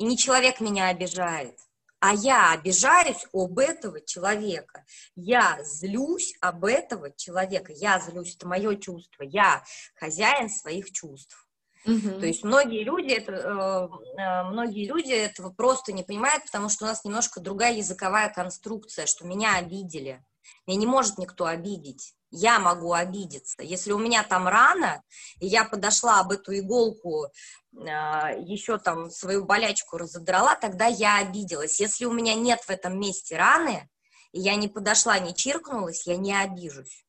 И 0.00 0.04
не 0.04 0.16
человек 0.16 0.60
меня 0.60 0.88
обижает, 0.88 1.58
а 1.98 2.14
я 2.14 2.52
обижаюсь 2.52 3.26
об 3.34 3.58
этого 3.58 4.00
человека. 4.00 4.82
Я 5.14 5.58
злюсь 5.62 6.32
об 6.40 6.64
этого 6.64 7.14
человека. 7.14 7.74
Я 7.74 8.00
злюсь, 8.00 8.34
это 8.34 8.48
мое 8.48 8.76
чувство. 8.76 9.24
Я 9.24 9.62
хозяин 9.96 10.48
своих 10.48 10.90
чувств. 10.90 11.46
Угу. 11.84 12.18
То 12.18 12.24
есть 12.26 12.44
многие 12.44 12.82
люди, 12.82 13.12
это, 13.12 13.32
э, 13.32 14.20
э, 14.22 14.42
многие 14.44 14.86
люди 14.86 15.12
этого 15.12 15.50
просто 15.50 15.92
не 15.92 16.02
понимают, 16.02 16.44
потому 16.46 16.70
что 16.70 16.86
у 16.86 16.88
нас 16.88 17.04
немножко 17.04 17.40
другая 17.40 17.74
языковая 17.74 18.30
конструкция, 18.30 19.04
что 19.04 19.26
меня 19.26 19.56
обидели. 19.56 20.24
Меня 20.66 20.78
не 20.78 20.86
может 20.86 21.18
никто 21.18 21.44
обидеть 21.44 22.14
я 22.30 22.58
могу 22.58 22.92
обидеться. 22.92 23.62
Если 23.62 23.92
у 23.92 23.98
меня 23.98 24.22
там 24.22 24.46
рана, 24.46 25.02
и 25.40 25.46
я 25.46 25.64
подошла 25.64 26.20
об 26.20 26.32
эту 26.32 26.56
иголку, 26.56 27.26
э, 27.26 27.88
а, 27.88 28.30
еще 28.32 28.78
там 28.78 29.10
свою 29.10 29.44
болячку 29.44 29.98
разодрала, 29.98 30.54
тогда 30.54 30.86
я 30.86 31.18
обиделась. 31.18 31.80
Если 31.80 32.04
у 32.04 32.12
меня 32.12 32.34
нет 32.34 32.60
в 32.60 32.70
этом 32.70 32.98
месте 32.98 33.36
раны, 33.36 33.88
и 34.32 34.40
я 34.40 34.54
не 34.54 34.68
подошла, 34.68 35.18
не 35.18 35.34
чиркнулась, 35.34 36.06
я 36.06 36.16
не 36.16 36.34
обижусь. 36.34 37.04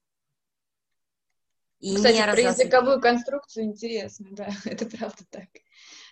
И 1.79 1.95
Кстати, 1.95 2.17
не 2.17 2.23
про 2.23 2.39
языковую 2.39 3.01
конструкцию 3.01 3.65
интересно, 3.65 4.27
да, 4.31 4.49
это 4.65 4.85
правда 4.85 5.23
так. 5.29 5.47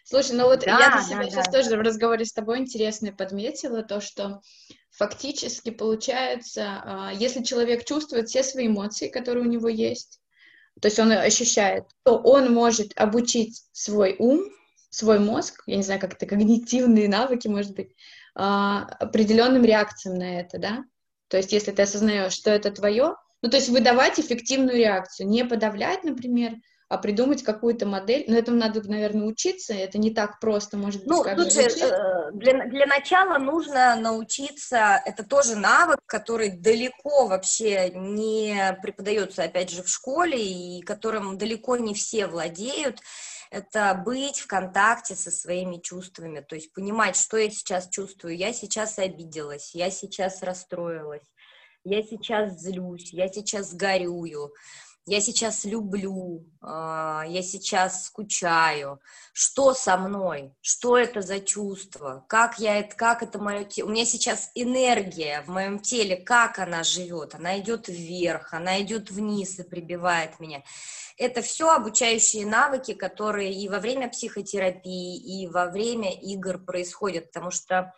Слушай, 0.09 0.37
ну 0.37 0.45
вот 0.45 0.61
да, 0.61 0.79
я 0.79 0.89
для 0.89 1.03
себя 1.03 1.17
да, 1.17 1.29
сейчас 1.29 1.45
да. 1.45 1.51
тоже 1.51 1.77
в 1.77 1.81
разговоре 1.81 2.25
с 2.25 2.33
тобой 2.33 2.57
интересно 2.57 3.11
подметила 3.11 3.83
то, 3.83 4.01
что 4.01 4.41
фактически 4.89 5.69
получается, 5.69 6.81
а, 6.83 7.11
если 7.13 7.43
человек 7.43 7.85
чувствует 7.85 8.27
все 8.27 8.41
свои 8.41 8.65
эмоции, 8.65 9.09
которые 9.09 9.45
у 9.45 9.47
него 9.47 9.69
есть, 9.69 10.19
то 10.81 10.87
есть 10.87 10.97
он 10.97 11.11
ощущает, 11.11 11.83
то 12.01 12.17
он 12.17 12.51
может 12.51 12.91
обучить 12.95 13.61
свой 13.71 14.15
ум, 14.17 14.41
свой 14.89 15.19
мозг, 15.19 15.61
я 15.67 15.75
не 15.75 15.83
знаю, 15.83 15.99
как 15.99 16.15
это, 16.15 16.25
когнитивные 16.25 17.07
навыки, 17.07 17.47
может 17.47 17.75
быть, 17.75 17.91
а, 18.33 18.85
определенным 18.99 19.63
реакциям 19.63 20.17
на 20.17 20.39
это, 20.39 20.57
да? 20.57 20.83
То 21.27 21.37
есть 21.37 21.53
если 21.53 21.71
ты 21.71 21.83
осознаешь, 21.83 22.33
что 22.33 22.49
это 22.49 22.71
твое, 22.71 23.13
ну, 23.43 23.49
то 23.51 23.57
есть 23.57 23.69
выдавать 23.69 24.19
эффективную 24.19 24.75
реакцию, 24.75 25.27
не 25.27 25.45
подавлять, 25.45 26.03
например, 26.03 26.55
а 26.89 26.97
придумать 26.97 27.43
какую-то 27.43 27.85
модель. 27.85 28.25
Но 28.27 28.35
этому 28.35 28.57
надо, 28.57 28.81
наверное, 28.89 29.27
учиться, 29.27 29.73
это 29.73 29.99
не 29.99 30.09
так 30.09 30.39
просто, 30.39 30.75
может 30.75 31.01
быть, 31.01 31.09
ну, 31.09 31.23
как 31.23 31.39
слушай, 31.39 31.65
э, 31.65 32.31
для, 32.33 32.65
для 32.65 32.87
начала 32.87 33.37
нужно 33.37 33.95
научиться, 33.95 34.99
это 35.05 35.23
тоже 35.23 35.55
навык, 35.55 35.99
который 36.07 36.49
далеко 36.49 37.27
вообще 37.27 37.91
не 37.91 38.75
преподается, 38.81 39.43
опять 39.43 39.69
же, 39.69 39.83
в 39.83 39.87
школе, 39.87 40.43
и 40.43 40.81
которым 40.81 41.37
далеко 41.37 41.77
не 41.77 41.93
все 41.93 42.25
владеют, 42.25 42.99
это 43.51 43.93
быть 44.03 44.39
в 44.39 44.47
контакте 44.47 45.15
со 45.15 45.29
своими 45.29 45.77
чувствами, 45.77 46.39
то 46.39 46.55
есть 46.55 46.73
понимать, 46.73 47.15
что 47.15 47.37
я 47.37 47.51
сейчас 47.51 47.87
чувствую. 47.89 48.35
Я 48.35 48.51
сейчас 48.51 48.97
обиделась, 48.97 49.75
я 49.75 49.91
сейчас 49.91 50.41
расстроилась, 50.41 51.25
я 51.83 52.01
сейчас 52.01 52.59
злюсь, 52.59 53.13
я 53.13 53.27
сейчас 53.27 53.73
горюю 53.73 54.51
я 55.05 55.21
сейчас 55.21 55.65
люблю, 55.65 56.45
а, 56.61 57.23
я 57.27 57.41
сейчас 57.41 58.05
скучаю, 58.05 58.99
что 59.33 59.73
со 59.73 59.97
мной, 59.97 60.53
что 60.61 60.97
это 60.97 61.21
за 61.21 61.39
чувство, 61.39 62.25
как 62.27 62.59
я 62.59 62.79
это, 62.79 62.95
как 62.95 63.23
это 63.23 63.39
мое 63.39 63.63
тело, 63.63 63.87
у 63.87 63.91
меня 63.91 64.05
сейчас 64.05 64.51
энергия 64.55 65.41
в 65.41 65.47
моем 65.47 65.79
теле, 65.79 66.15
как 66.15 66.59
она 66.59 66.83
живет, 66.83 67.35
она 67.35 67.59
идет 67.59 67.87
вверх, 67.87 68.53
она 68.53 68.81
идет 68.81 69.09
вниз 69.09 69.59
и 69.59 69.63
прибивает 69.63 70.39
меня. 70.39 70.63
Это 71.17 71.41
все 71.41 71.71
обучающие 71.71 72.45
навыки, 72.45 72.93
которые 72.93 73.53
и 73.53 73.67
во 73.67 73.79
время 73.79 74.09
психотерапии, 74.09 75.17
и 75.17 75.47
во 75.47 75.65
время 75.65 76.11
игр 76.11 76.59
происходят, 76.59 77.31
потому 77.31 77.51
что 77.51 77.93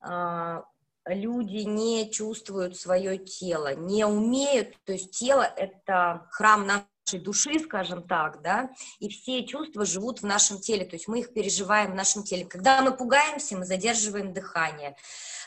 а, 0.00 0.64
люди 1.06 1.64
не 1.64 2.10
чувствуют 2.10 2.76
свое 2.76 3.18
тело, 3.18 3.74
не 3.74 4.04
умеют, 4.04 4.74
то 4.84 4.92
есть 4.92 5.10
тело— 5.10 5.42
это 5.56 6.26
храм 6.30 6.66
нашей 6.66 7.20
души, 7.20 7.58
скажем 7.58 8.06
так, 8.06 8.40
да, 8.42 8.70
и 8.98 9.08
все 9.08 9.44
чувства 9.44 9.84
живут 9.84 10.20
в 10.20 10.26
нашем 10.26 10.58
теле, 10.58 10.84
то 10.84 10.96
есть 10.96 11.06
мы 11.08 11.20
их 11.20 11.34
переживаем 11.34 11.92
в 11.92 11.94
нашем 11.94 12.22
теле. 12.22 12.46
Когда 12.46 12.80
мы 12.80 12.96
пугаемся, 12.96 13.56
мы 13.56 13.66
задерживаем 13.66 14.32
дыхание. 14.32 14.96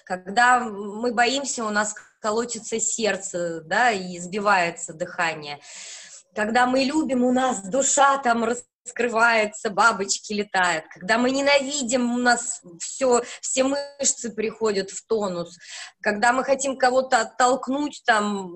Когда 0.06 0.60
мы 0.60 1.14
боимся, 1.14 1.66
у 1.66 1.70
нас 1.70 1.96
колотится 2.22 2.80
сердце, 2.80 3.62
да, 3.62 3.92
и 3.92 4.20
сбивается 4.20 4.94
дыхание. 4.94 5.60
Когда 6.36 6.68
мы 6.68 6.84
любим, 6.84 7.24
у 7.24 7.32
нас 7.32 7.62
душа 7.68 8.20
там 8.20 8.46
скрывается, 8.88 9.70
бабочки 9.70 10.34
летают. 10.34 10.86
Когда 10.90 11.18
мы 11.18 11.32
ненавидим, 11.32 12.12
у 12.14 12.18
нас 12.18 12.62
все, 12.80 13.22
все 13.42 13.64
мышцы 13.64 14.32
приходят 14.32 14.92
в 14.92 15.06
тонус. 15.06 15.58
Когда 16.02 16.34
мы 16.34 16.44
хотим 16.44 16.78
кого-то 16.78 17.22
оттолкнуть, 17.22 18.02
там, 18.06 18.54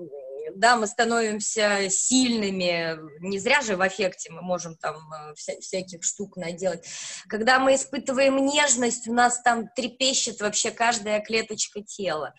да, 0.54 0.76
мы 0.76 0.86
становимся 0.86 1.88
сильными, 1.88 2.98
не 3.20 3.38
зря 3.38 3.62
же 3.62 3.76
в 3.76 3.82
аффекте 3.82 4.30
мы 4.32 4.42
можем 4.42 4.76
там 4.76 4.96
э, 5.12 5.34
вся, 5.34 5.54
всяких 5.60 6.02
штук 6.02 6.36
наделать. 6.36 6.86
Когда 7.28 7.58
мы 7.58 7.74
испытываем 7.74 8.36
нежность, 8.44 9.08
у 9.08 9.12
нас 9.12 9.40
там 9.42 9.68
трепещет 9.68 10.40
вообще 10.40 10.70
каждая 10.70 11.20
клеточка 11.20 11.82
тела. 11.82 12.34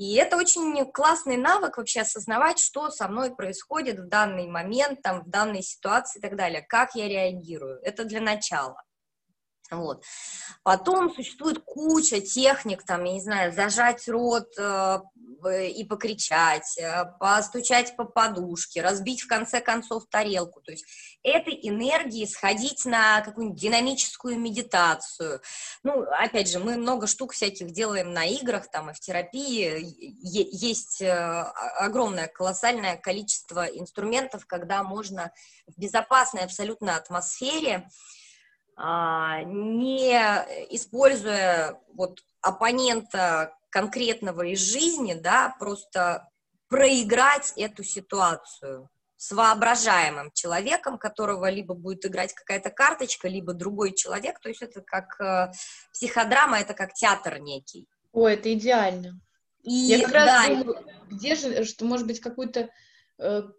И 0.00 0.14
это 0.14 0.38
очень 0.38 0.90
классный 0.92 1.36
навык 1.36 1.76
вообще 1.76 2.00
осознавать, 2.00 2.58
что 2.58 2.88
со 2.88 3.06
мной 3.06 3.36
происходит 3.36 3.98
в 3.98 4.08
данный 4.08 4.48
момент, 4.48 5.02
там, 5.02 5.20
в 5.24 5.28
данной 5.28 5.62
ситуации 5.62 6.20
и 6.20 6.22
так 6.22 6.36
далее, 6.36 6.62
как 6.66 6.94
я 6.94 7.06
реагирую. 7.06 7.78
Это 7.82 8.06
для 8.06 8.22
начала. 8.22 8.82
Вот. 9.70 10.02
Потом 10.62 11.14
существует 11.14 11.62
куча 11.64 12.20
техник, 12.20 12.82
там, 12.84 13.04
я 13.04 13.12
не 13.12 13.20
знаю, 13.20 13.52
зажать 13.52 14.08
рот 14.08 14.48
э, 14.58 14.98
и 15.68 15.84
покричать, 15.84 16.76
э, 16.78 17.04
постучать 17.20 17.96
по 17.96 18.04
подушке, 18.04 18.82
разбить 18.82 19.22
в 19.22 19.28
конце 19.28 19.60
концов 19.60 20.06
тарелку. 20.10 20.60
То 20.60 20.72
есть 20.72 20.84
этой 21.22 21.58
энергии 21.62 22.24
сходить 22.24 22.84
на 22.84 23.20
какую-нибудь 23.20 23.60
динамическую 23.60 24.38
медитацию. 24.38 25.40
Ну, 25.82 26.02
опять 26.02 26.50
же, 26.50 26.58
мы 26.58 26.76
много 26.76 27.06
штук 27.06 27.32
всяких 27.32 27.70
делаем 27.70 28.12
на 28.12 28.24
играх, 28.24 28.70
там, 28.70 28.90
и 28.90 28.92
в 28.92 29.00
терапии. 29.00 29.94
Есть 30.20 31.00
э, 31.00 31.10
огромное, 31.78 32.26
колоссальное 32.26 32.96
количество 32.96 33.66
инструментов, 33.66 34.46
когда 34.46 34.82
можно 34.82 35.32
в 35.68 35.78
безопасной 35.78 36.42
абсолютно 36.42 36.96
атмосфере 36.96 37.88
не 38.76 40.14
используя 40.74 41.80
вот 41.94 42.20
оппонента 42.40 43.54
конкретного 43.70 44.42
из 44.46 44.60
жизни, 44.60 45.14
да, 45.14 45.54
просто 45.58 46.28
проиграть 46.68 47.52
эту 47.56 47.82
ситуацию 47.84 48.88
с 49.16 49.32
воображаемым 49.32 50.30
человеком, 50.32 50.96
которого 50.96 51.50
либо 51.50 51.74
будет 51.74 52.06
играть 52.06 52.32
какая-то 52.32 52.70
карточка, 52.70 53.28
либо 53.28 53.52
другой 53.52 53.92
человек. 53.94 54.40
То 54.40 54.48
есть 54.48 54.62
это 54.62 54.80
как 54.80 55.20
э, 55.20 55.52
психодрама, 55.92 56.58
это 56.58 56.72
как 56.72 56.94
театр 56.94 57.38
некий. 57.38 57.86
О, 58.12 58.26
это 58.26 58.52
идеально. 58.54 59.20
И, 59.62 59.72
Я 59.72 60.04
как 60.04 60.14
раз 60.14 60.26
да, 60.26 60.74
где 61.10 61.34
же, 61.34 61.64
что 61.64 61.84
может 61.84 62.06
быть 62.06 62.20
какую-то 62.20 62.70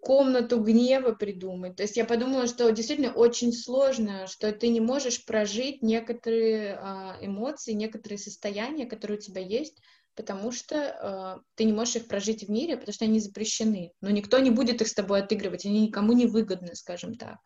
комнату 0.01 0.59
гнева 0.59 1.11
придумать. 1.11 1.75
То 1.75 1.83
есть 1.83 1.95
я 1.95 2.05
подумала, 2.05 2.47
что 2.47 2.71
действительно 2.71 3.13
очень 3.13 3.53
сложно, 3.53 4.25
что 4.27 4.51
ты 4.51 4.69
не 4.69 4.79
можешь 4.79 5.23
прожить 5.25 5.83
некоторые 5.83 6.79
э, 6.81 7.25
эмоции, 7.25 7.73
некоторые 7.73 8.17
состояния, 8.17 8.85
которые 8.85 9.19
у 9.19 9.21
тебя 9.21 9.41
есть, 9.41 9.77
потому 10.15 10.51
что 10.51 10.75
э, 10.75 11.43
ты 11.55 11.65
не 11.65 11.73
можешь 11.73 11.97
их 11.97 12.07
прожить 12.07 12.43
в 12.43 12.49
мире, 12.49 12.75
потому 12.75 12.93
что 12.93 13.05
они 13.05 13.19
запрещены. 13.19 13.91
Но 14.01 14.09
никто 14.09 14.39
не 14.39 14.49
будет 14.49 14.81
их 14.81 14.87
с 14.87 14.93
тобой 14.93 15.21
отыгрывать, 15.21 15.65
они 15.65 15.81
никому 15.81 16.13
не 16.13 16.25
выгодны, 16.25 16.75
скажем 16.75 17.15
так. 17.15 17.37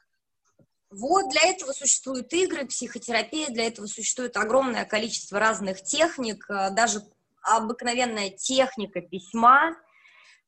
Вот 0.90 1.30
для 1.32 1.50
этого 1.50 1.74
существуют 1.74 2.32
игры, 2.32 2.66
психотерапия, 2.66 3.48
для 3.48 3.68
этого 3.68 3.88
существует 3.88 4.38
огромное 4.38 4.86
количество 4.86 5.40
разных 5.40 5.84
техник, 5.84 6.46
э, 6.50 6.70
даже 6.72 7.02
обыкновенная 7.42 8.30
техника 8.30 9.02
письма, 9.02 9.76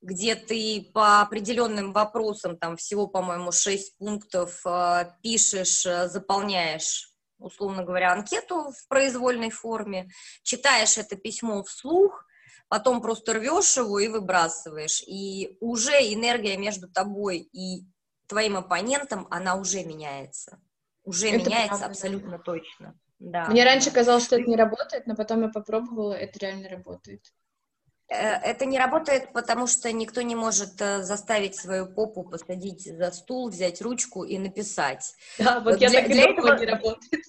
где 0.02 0.36
ты 0.36 0.90
по 0.94 1.22
определенным 1.22 1.94
вопросам, 1.94 2.58
там 2.58 2.78
всего, 2.78 3.08
по-моему, 3.08 3.52
шесть 3.52 3.98
пунктов 3.98 4.62
э, 4.66 5.12
пишешь, 5.22 5.86
э, 5.86 6.08
заполняешь 6.08 7.14
условно 7.40 7.84
говоря, 7.84 8.14
анкету 8.14 8.72
в 8.72 8.88
произвольной 8.88 9.50
форме, 9.50 10.10
читаешь 10.44 10.98
это 10.98 11.16
письмо 11.16 11.64
вслух, 11.64 12.26
потом 12.68 13.02
просто 13.02 13.34
рвешь 13.34 13.78
его 13.78 14.00
и 14.00 14.08
выбрасываешь. 14.08 15.04
И 15.06 15.58
уже 15.60 15.92
энергия 15.92 16.58
между 16.58 16.90
тобой 16.90 17.40
и 17.40 17.86
твоим 18.28 18.58
оппонентом, 18.58 19.28
она 19.30 19.56
уже 19.56 19.84
меняется. 19.84 20.60
Уже 21.04 21.30
это 21.30 21.46
меняется 21.46 21.70
правда. 21.70 21.86
абсолютно 21.86 22.40
точно. 22.40 23.00
Да. 23.20 23.48
Мне 23.48 23.64
раньше 23.64 23.92
казалось, 23.92 24.26
что 24.26 24.36
это 24.36 24.50
не 24.50 24.58
работает, 24.58 25.08
но 25.08 25.16
потом 25.16 25.44
я 25.44 25.50
попробовала, 25.50 26.14
это 26.14 26.38
реально 26.40 26.70
работает. 26.70 27.22
Э, 28.10 28.36
это 28.36 28.66
не 28.66 28.80
работает, 28.80 29.34
потому 29.34 29.68
что 29.68 29.92
никто 29.92 30.22
не 30.22 30.36
может 30.36 30.82
э, 30.82 31.04
заставить 31.04 31.56
свою 31.56 31.88
попу 31.88 32.24
посадить 32.24 32.84
за 32.84 33.12
стул, 33.12 33.50
взять 33.50 33.82
ручку 33.82 34.24
и 34.24 34.38
написать. 34.38 35.16
Да, 35.38 35.60
вот, 35.60 35.74
вот 35.74 35.82
я 35.82 35.90
для, 35.90 36.02
так 36.02 36.10
и 36.10 36.14
для 36.14 36.24
этого 36.24 36.58
не 36.58 36.66
работает. 36.66 37.26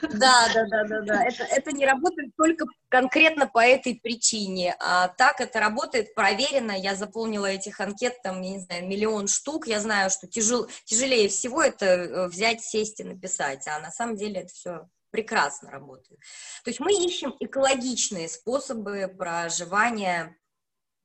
Да, 0.00 0.48
да, 0.54 0.66
да, 0.70 0.84
да, 0.84 1.00
да. 1.02 1.24
Это, 1.24 1.44
это 1.44 1.72
не 1.72 1.84
работает 1.84 2.30
только 2.36 2.64
конкретно 2.88 3.46
по 3.46 3.58
этой 3.58 3.96
причине. 3.96 4.74
А 4.78 5.08
так 5.08 5.40
это 5.40 5.60
работает 5.60 6.14
проверено. 6.14 6.72
Я 6.72 6.94
заполнила 6.94 7.46
этих 7.46 7.80
анкет, 7.80 8.22
там, 8.22 8.40
я 8.40 8.50
не 8.52 8.60
знаю, 8.60 8.86
миллион 8.86 9.26
штук. 9.26 9.66
Я 9.66 9.80
знаю, 9.80 10.10
что 10.10 10.26
тяжел, 10.26 10.68
тяжелее 10.84 11.28
всего 11.28 11.62
это 11.62 11.86
э, 11.86 12.28
взять, 12.28 12.62
сесть 12.62 13.00
и 13.00 13.04
написать. 13.04 13.66
А 13.66 13.80
на 13.80 13.90
самом 13.90 14.16
деле 14.16 14.42
это 14.42 14.54
все 14.54 14.88
прекрасно 15.10 15.70
работает. 15.70 16.20
То 16.64 16.70
есть 16.70 16.80
мы 16.80 16.92
ищем 16.92 17.34
экологичные 17.40 18.28
способы 18.28 19.12
проживания. 19.16 20.36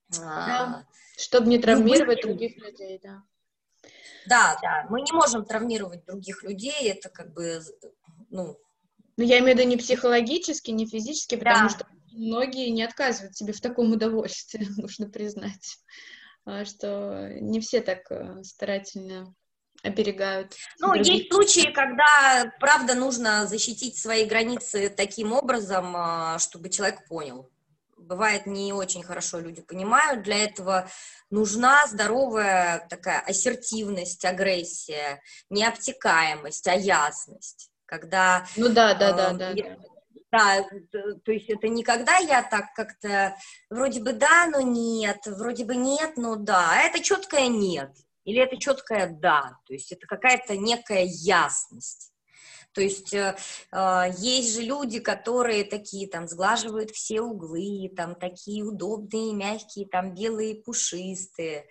Да, 0.10 0.86
а, 0.86 0.86
чтобы 1.18 1.48
не 1.48 1.58
травмировать 1.58 2.22
других 2.22 2.58
людей, 2.58 3.00
да. 3.04 3.24
Да, 4.28 4.58
да, 4.62 4.86
мы 4.90 5.02
не 5.02 5.12
можем 5.12 5.46
травмировать 5.46 6.06
других 6.06 6.44
людей, 6.44 6.90
это 6.90 7.10
как 7.10 7.34
бы, 7.34 7.62
ну... 8.30 8.58
Ну, 9.16 9.24
я 9.24 9.38
имею 9.40 9.56
в 9.56 9.60
виду 9.60 9.70
не 9.70 9.78
психологически, 9.78 10.72
не 10.72 10.88
физически, 10.88 11.36
потому 11.36 11.70
да. 11.70 11.70
что 11.70 11.88
многие 12.14 12.70
не 12.70 12.84
отказывают 12.84 13.36
себе 13.36 13.54
в 13.54 13.62
таком 13.62 13.92
удовольствии, 13.92 14.68
нужно 14.78 15.08
признать, 15.08 15.78
а, 16.46 16.66
что 16.66 17.30
не 17.40 17.60
все 17.60 17.82
так 17.82 18.10
э, 18.12 18.44
старательно 18.44 19.36
оберегают. 19.84 20.56
Ну, 20.80 20.94
других. 20.94 21.14
есть 21.14 21.34
случаи, 21.34 21.72
когда, 21.72 22.52
правда, 22.60 22.96
нужно 22.96 23.46
защитить 23.46 23.98
свои 23.98 24.26
границы 24.26 24.90
таким 24.90 25.34
образом, 25.34 25.94
а, 25.96 26.40
чтобы 26.40 26.70
человек 26.70 27.06
понял. 27.08 27.50
Бывает, 27.98 28.46
не 28.48 28.74
очень 28.74 29.04
хорошо 29.04 29.40
люди 29.40 29.62
понимают. 29.62 30.24
Для 30.24 30.44
этого 30.44 30.90
нужна 31.30 31.86
здоровая 31.88 32.88
такая 32.90 33.22
ассертивность, 33.22 34.26
агрессия, 34.26 35.22
не 35.50 35.66
обтекаемость, 35.66 36.68
а 36.68 36.74
ясность. 36.74 37.70
Когда... 37.86 38.46
Ну 38.58 38.70
да, 38.70 38.94
да, 38.94 39.14
да, 39.14 39.34
да. 39.34 39.54
да. 39.54 39.78
Да, 40.32 40.66
то 40.92 41.32
есть 41.32 41.48
это 41.48 41.68
не 41.68 41.84
когда 41.84 42.18
я 42.18 42.42
так 42.42 42.74
как-то 42.74 43.38
вроде 43.70 44.02
бы 44.02 44.14
да, 44.14 44.48
но 44.48 44.62
нет, 44.62 45.20
вроде 45.28 45.64
бы 45.64 45.76
нет, 45.76 46.18
но 46.18 46.36
да, 46.36 46.72
а 46.72 46.78
это 46.80 47.04
четкое 47.04 47.50
нет, 47.50 47.92
или 48.24 48.42
это 48.42 48.58
четкое 48.58 49.08
да, 49.08 49.58
то 49.66 49.74
есть 49.74 49.92
это 49.92 50.06
какая-то 50.08 50.58
некая 50.58 51.06
ясность. 51.06 52.14
То 52.74 52.82
есть 52.82 53.14
э, 53.14 53.36
э, 53.72 54.04
есть 54.18 54.56
же 54.56 54.64
люди, 54.64 55.00
которые 55.00 55.64
такие 55.64 56.08
там 56.08 56.28
сглаживают 56.28 56.92
все 56.92 57.22
углы, 57.22 57.92
там 57.96 58.16
такие 58.16 58.64
удобные, 58.64 59.34
мягкие, 59.34 59.88
там 59.88 60.16
белые, 60.16 60.56
пушистые. 60.56 61.68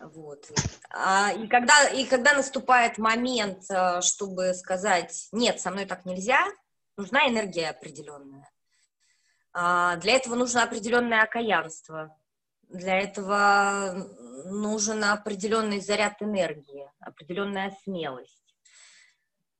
Вот. 0.00 0.50
А, 0.90 1.32
и, 1.32 1.46
когда, 1.46 1.88
и 1.88 2.04
когда 2.04 2.34
наступает 2.34 2.98
момент, 2.98 3.64
э, 3.70 4.00
чтобы 4.00 4.54
сказать, 4.54 5.28
нет, 5.30 5.60
со 5.60 5.70
мной 5.70 5.84
так 5.84 6.04
нельзя, 6.04 6.40
нужна 6.96 7.28
энергия 7.28 7.70
определенная. 7.70 8.50
А, 9.52 9.96
для 9.96 10.14
этого 10.14 10.34
нужно 10.34 10.64
определенное 10.64 11.22
окаянство. 11.22 12.16
Для 12.68 12.98
этого 13.00 14.08
нужен 14.44 15.04
определенный 15.04 15.80
заряд 15.80 16.20
энергии, 16.20 16.90
определенная 17.00 17.76
смелость. 17.82 18.42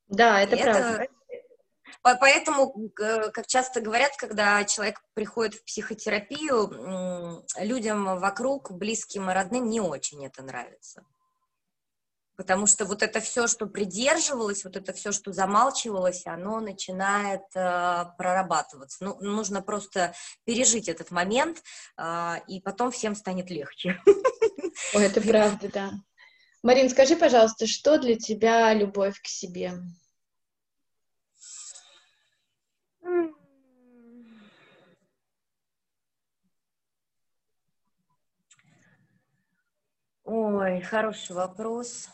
Да, 0.08 0.40
это, 0.40 0.56
это 0.56 0.64
правда. 0.64 1.06
Поэтому, 2.02 2.90
как 2.94 3.46
часто 3.46 3.80
говорят, 3.80 4.16
когда 4.16 4.64
человек 4.64 5.00
приходит 5.14 5.54
в 5.54 5.64
психотерапию, 5.64 7.44
людям 7.58 8.18
вокруг, 8.18 8.72
близким 8.72 9.30
и 9.30 9.34
родным, 9.34 9.68
не 9.68 9.80
очень 9.80 10.24
это 10.26 10.42
нравится. 10.42 11.04
Потому 12.34 12.66
что 12.66 12.86
вот 12.86 13.02
это 13.02 13.20
все, 13.20 13.46
что 13.46 13.66
придерживалось, 13.66 14.64
вот 14.64 14.76
это 14.76 14.92
все, 14.94 15.12
что 15.12 15.32
замалчивалось, 15.32 16.26
оно 16.26 16.60
начинает 16.60 17.42
э, 17.54 18.06
прорабатываться. 18.16 19.04
Ну, 19.04 19.18
нужно 19.20 19.60
просто 19.60 20.14
пережить 20.44 20.88
этот 20.88 21.10
момент, 21.10 21.62
э, 21.98 22.36
и 22.48 22.60
потом 22.60 22.90
всем 22.90 23.14
станет 23.14 23.50
легче. 23.50 24.00
Ой, 24.94 25.04
это 25.04 25.20
правда, 25.20 25.68
да. 25.68 25.92
Марин, 26.62 26.88
скажи, 26.88 27.16
пожалуйста, 27.16 27.66
что 27.66 27.98
для 27.98 28.16
тебя 28.16 28.72
любовь 28.72 29.20
к 29.20 29.26
себе? 29.26 29.72
Ой, 40.24 40.80
хороший 40.80 41.36
вопрос. 41.36 42.08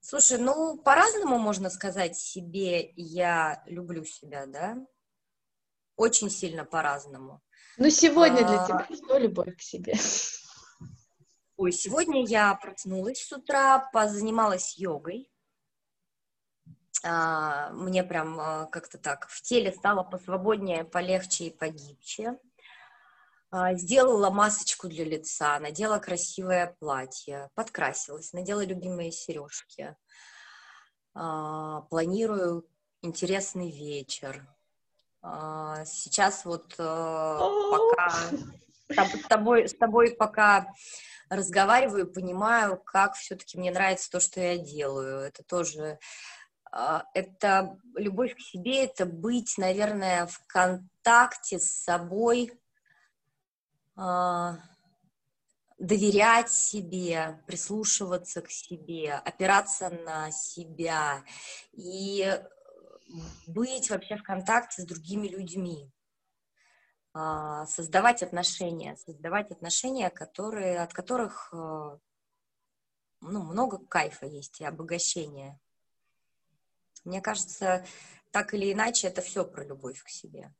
Слушай, 0.00 0.38
ну, 0.38 0.78
по-разному 0.78 1.38
можно 1.38 1.68
сказать 1.68 2.16
себе 2.16 2.92
«я 2.94 3.62
люблю 3.66 4.04
себя», 4.04 4.46
да? 4.46 4.78
Очень 5.96 6.30
сильно 6.30 6.64
по-разному. 6.64 7.42
Ну, 7.76 7.90
сегодня 7.90 8.46
для 8.46 8.62
а... 8.62 8.66
тебя 8.66 8.96
что 8.96 9.18
любовь 9.18 9.56
к 9.56 9.60
себе? 9.60 9.94
Ой, 11.58 11.72
сегодня 11.72 12.22
я 12.26 12.54
проснулась 12.54 13.26
с 13.26 13.32
утра, 13.32 13.88
позанималась 13.90 14.76
йогой. 14.76 15.30
А, 17.02 17.70
мне 17.70 18.04
прям 18.04 18.38
а, 18.38 18.66
как-то 18.66 18.98
так 18.98 19.26
в 19.28 19.40
теле 19.40 19.72
стало 19.72 20.02
посвободнее, 20.02 20.84
полегче 20.84 21.44
и 21.46 21.56
погибче. 21.56 22.38
А, 23.50 23.72
сделала 23.72 24.28
масочку 24.28 24.86
для 24.86 25.06
лица, 25.06 25.58
надела 25.58 25.98
красивое 25.98 26.76
платье, 26.78 27.48
подкрасилась, 27.54 28.34
надела 28.34 28.62
любимые 28.62 29.10
сережки. 29.10 29.96
А, 31.14 31.80
планирую 31.82 32.68
интересный 33.00 33.70
вечер. 33.70 34.46
А, 35.22 35.86
сейчас 35.86 36.44
вот 36.44 36.74
э, 36.78 36.84
пока 36.84 38.12
с 38.88 39.28
тобой, 39.28 39.68
с 39.68 39.74
тобой 39.74 40.14
пока 40.16 40.66
разговариваю, 41.28 42.10
понимаю, 42.10 42.76
как 42.78 43.14
все-таки 43.14 43.58
мне 43.58 43.70
нравится 43.70 44.10
то, 44.10 44.20
что 44.20 44.40
я 44.40 44.58
делаю. 44.58 45.20
Это 45.20 45.42
тоже 45.42 45.98
это 47.14 47.78
любовь 47.94 48.34
к 48.34 48.40
себе, 48.40 48.84
это 48.84 49.06
быть, 49.06 49.56
наверное, 49.56 50.26
в 50.26 50.40
контакте 50.46 51.58
с 51.58 51.70
собой 51.70 52.52
а, 53.96 54.58
доверять 55.78 56.50
себе, 56.50 57.42
прислушиваться 57.46 58.42
к 58.42 58.50
себе, 58.50 59.14
опираться 59.14 59.90
на 59.90 60.30
себя 60.30 61.24
и 61.72 62.40
быть 63.46 63.88
вообще 63.90 64.16
в 64.16 64.22
контакте 64.22 64.82
с 64.82 64.86
другими 64.86 65.28
людьми. 65.28 65.90
А, 67.18 67.64
создавать 67.64 68.22
отношения, 68.22 68.94
создавать 68.96 69.50
отношения, 69.50 70.10
которые, 70.10 70.80
от 70.80 70.92
которых 70.92 71.48
э, 71.50 71.98
ну, 73.22 73.42
много 73.42 73.78
кайфа 73.86 74.26
есть 74.26 74.60
и 74.60 74.66
обогащения. 74.66 75.58
Мне 77.04 77.22
кажется, 77.22 77.86
так 78.32 78.52
или 78.52 78.70
иначе, 78.70 79.06
это 79.06 79.22
все 79.22 79.46
про 79.46 79.64
любовь 79.64 80.02
к 80.02 80.10
себе. 80.10 80.52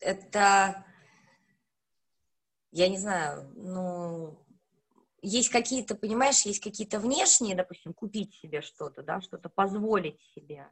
Это, 0.00 0.84
я 2.72 2.88
не 2.88 2.98
знаю, 2.98 3.48
ну, 3.54 4.44
есть 5.22 5.50
какие-то, 5.50 5.94
понимаешь, 5.94 6.44
есть 6.46 6.64
какие-то 6.64 6.98
внешние, 6.98 7.54
допустим, 7.54 7.94
купить 7.94 8.34
себе 8.34 8.60
что-то, 8.60 9.04
да, 9.04 9.20
что-то 9.20 9.50
позволить 9.50 10.20
себе. 10.34 10.68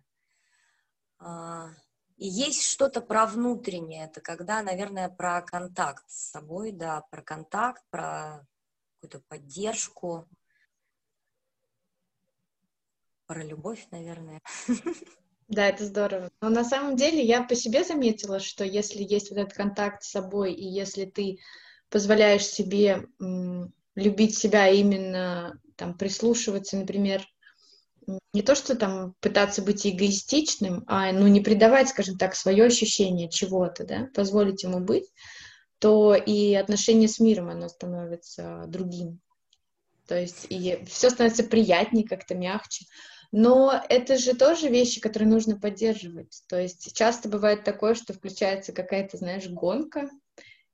А, 2.19 2.23
и 2.23 2.27
есть 2.27 2.63
что-то 2.63 3.01
про 3.01 3.27
внутреннее, 3.27 4.07
это 4.07 4.21
когда, 4.21 4.63
наверное, 4.63 5.09
про 5.09 5.43
контакт 5.43 6.05
с 6.09 6.31
собой, 6.31 6.73
да, 6.73 7.03
про 7.11 7.23
контакт, 7.23 7.83
про 7.91 8.47
какую-то 9.01 9.25
поддержку, 9.29 10.29
про 13.27 13.43
любовь, 13.43 13.87
наверное. 13.91 14.41
Да, 15.51 15.67
это 15.67 15.87
здорово. 15.87 16.31
Но 16.43 16.51
на 16.51 16.63
самом 16.63 16.95
деле 16.95 17.25
я 17.25 17.43
по 17.43 17.55
себе 17.55 17.83
заметила, 17.83 18.39
что 18.39 18.65
если 18.65 19.03
есть 19.03 19.31
вот 19.31 19.39
этот 19.39 19.55
контакт 19.55 20.03
с 20.03 20.11
собой, 20.11 20.53
и 20.53 20.63
если 20.63 21.07
ты 21.07 21.39
позволяешь 21.89 22.45
себе 22.45 23.07
любить 23.95 24.37
себя 24.37 24.69
именно 24.69 25.59
там 25.77 25.97
прислушиваться, 25.97 26.77
например, 26.77 27.27
не 28.33 28.43
то, 28.43 28.55
что 28.55 28.75
там 28.75 29.15
пытаться 29.21 29.63
быть 29.63 29.87
эгоистичным, 29.87 30.85
а 30.87 31.13
ну 31.13 31.27
не 31.27 31.41
придавать, 31.41 31.89
скажем 31.89 32.17
так, 32.17 32.35
свое 32.35 32.65
ощущение 32.65 33.29
чего-то, 33.29 33.85
да, 33.85 34.09
позволить 34.15 34.63
ему 34.63 34.81
быть, 34.81 35.07
то 35.79 36.15
и 36.15 36.55
отношение 36.55 37.09
с 37.09 37.21
миром, 37.21 37.51
оно 37.51 37.69
становится 37.69 38.65
другим. 38.67 39.21
То 40.07 40.19
есть 40.19 40.47
и 40.49 40.83
все 40.87 41.11
становится 41.11 41.45
приятнее, 41.45 42.07
как-то 42.07 42.35
мягче. 42.35 42.87
Но 43.31 43.83
это 43.91 44.17
же 44.17 44.35
тоже 44.35 44.69
вещи, 44.69 45.01
которые 45.01 45.29
нужно 45.29 45.61
поддерживать. 45.61 46.43
То 46.49 46.59
есть 46.59 46.97
часто 46.97 47.29
бывает 47.29 47.63
такое, 47.63 47.95
что 47.95 48.15
включается 48.15 48.73
какая-то, 48.73 49.19
знаешь, 49.19 49.49
гонка, 49.49 50.09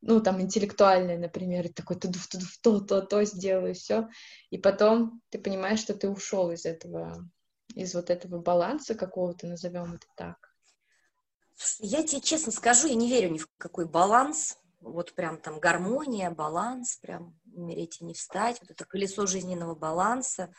ну, 0.06 0.20
там, 0.20 0.40
интеллектуальная, 0.42 1.16
например, 1.16 1.66
и 1.66 1.72
такой, 1.72 1.96
ту 1.96 2.12
ту 2.12 2.18
то, 2.62 2.80
то, 2.80 3.00
то 3.00 3.24
сделаю, 3.24 3.74
все. 3.74 4.08
И 4.50 4.58
потом 4.58 5.22
ты 5.30 5.38
понимаешь, 5.38 5.80
что 5.80 5.94
ты 5.94 6.10
ушел 6.10 6.50
из 6.50 6.66
этого, 6.66 7.26
из 7.74 7.94
вот 7.94 8.10
этого 8.10 8.38
баланса 8.38 8.94
какого-то, 8.94 9.46
назовем 9.46 9.94
это 9.94 10.06
так. 10.14 10.36
Я 11.78 12.02
тебе 12.02 12.20
честно 12.20 12.52
скажу, 12.52 12.88
я 12.88 12.96
не 12.96 13.08
верю 13.08 13.30
ни 13.30 13.38
в 13.38 13.48
какой 13.56 13.86
баланс, 13.86 14.58
вот 14.80 15.14
прям 15.14 15.40
там 15.40 15.58
гармония, 15.58 16.30
баланс, 16.30 16.96
прям 16.96 17.40
умереть 17.54 18.02
и 18.02 18.04
не 18.04 18.12
встать, 18.12 18.60
вот 18.60 18.70
это 18.70 18.84
колесо 18.84 19.24
жизненного 19.24 19.74
баланса. 19.74 20.52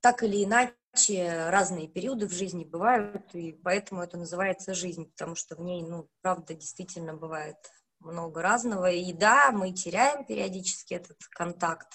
Так 0.00 0.22
или 0.22 0.44
иначе, 0.44 1.50
разные 1.50 1.88
периоды 1.88 2.26
в 2.26 2.32
жизни 2.32 2.64
бывают, 2.64 3.34
и 3.34 3.52
поэтому 3.52 4.02
это 4.02 4.16
называется 4.16 4.72
жизнь, 4.72 5.10
потому 5.10 5.34
что 5.34 5.56
в 5.56 5.60
ней, 5.60 5.82
ну, 5.82 6.08
правда, 6.22 6.54
действительно 6.54 7.12
бывает 7.12 7.56
много 8.00 8.42
разного. 8.42 8.90
И 8.90 9.12
да, 9.12 9.50
мы 9.52 9.72
теряем 9.72 10.24
периодически 10.24 10.94
этот 10.94 11.18
контакт. 11.30 11.92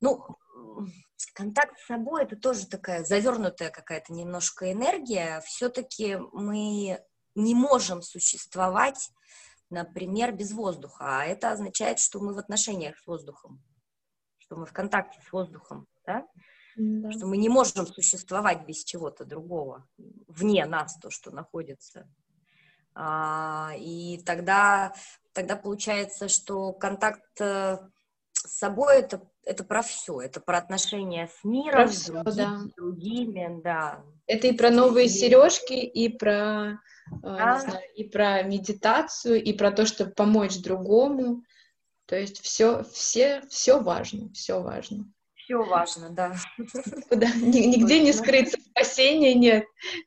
Ну, 0.00 0.36
контакт 1.34 1.78
с 1.78 1.86
собой 1.86 2.24
это 2.24 2.36
тоже 2.36 2.66
такая 2.66 3.04
завернутая 3.04 3.70
какая-то 3.70 4.12
немножко 4.12 4.70
энергия. 4.72 5.40
Все-таки 5.42 6.16
мы 6.32 7.00
не 7.34 7.54
можем 7.54 8.02
существовать, 8.02 9.10
например, 9.70 10.32
без 10.32 10.52
воздуха. 10.52 11.20
А 11.20 11.24
это 11.24 11.50
означает, 11.52 11.98
что 11.98 12.20
мы 12.20 12.34
в 12.34 12.38
отношениях 12.38 12.98
с 12.98 13.06
воздухом, 13.06 13.62
что 14.38 14.56
мы 14.56 14.66
в 14.66 14.72
контакте 14.72 15.20
с 15.26 15.32
воздухом, 15.32 15.86
да? 16.06 16.26
Да. 16.76 17.10
Что 17.12 17.26
мы 17.26 17.36
не 17.36 17.50
можем 17.50 17.86
существовать 17.86 18.64
без 18.66 18.82
чего-то 18.82 19.26
другого, 19.26 19.86
вне 20.26 20.64
нас, 20.64 20.96
то, 20.98 21.10
что 21.10 21.30
находится. 21.30 22.08
А, 22.94 23.72
и 23.78 24.18
тогда, 24.24 24.92
тогда 25.32 25.56
получается, 25.56 26.28
что 26.28 26.72
контакт 26.72 27.40
э, 27.40 27.78
с 28.32 28.58
собой 28.58 28.98
это, 28.98 29.22
это 29.44 29.64
про 29.64 29.82
все, 29.82 30.20
это 30.20 30.40
про 30.40 30.58
отношения 30.58 31.28
с 31.28 31.44
миром, 31.44 31.72
про 31.72 31.88
с 31.88 32.06
другими, 32.06 32.34
да. 32.36 32.60
другими, 32.76 33.60
да. 33.62 34.04
Это 34.26 34.48
и 34.48 34.52
про 34.52 34.70
новые 34.70 35.08
сережки, 35.08 35.72
и 35.72 36.08
про, 36.08 36.78
да. 37.22 37.60
знаю, 37.60 37.82
и 37.96 38.04
про 38.04 38.42
медитацию, 38.42 39.42
и 39.42 39.52
про 39.52 39.70
то, 39.70 39.86
чтобы 39.86 40.12
помочь 40.12 40.58
другому. 40.58 41.42
То 42.06 42.16
есть 42.16 42.42
все, 42.42 42.82
все, 42.92 43.42
все 43.48 43.80
важно, 43.80 44.30
все 44.34 44.60
важно. 44.60 45.10
Все 45.34 45.62
важно, 45.62 46.10
да. 46.10 46.34
Куда, 47.08 47.26
нигде 47.34 48.00
не 48.00 48.12
скрыться, 48.12 48.58
спасения 48.60 49.34
нет. 49.34 49.64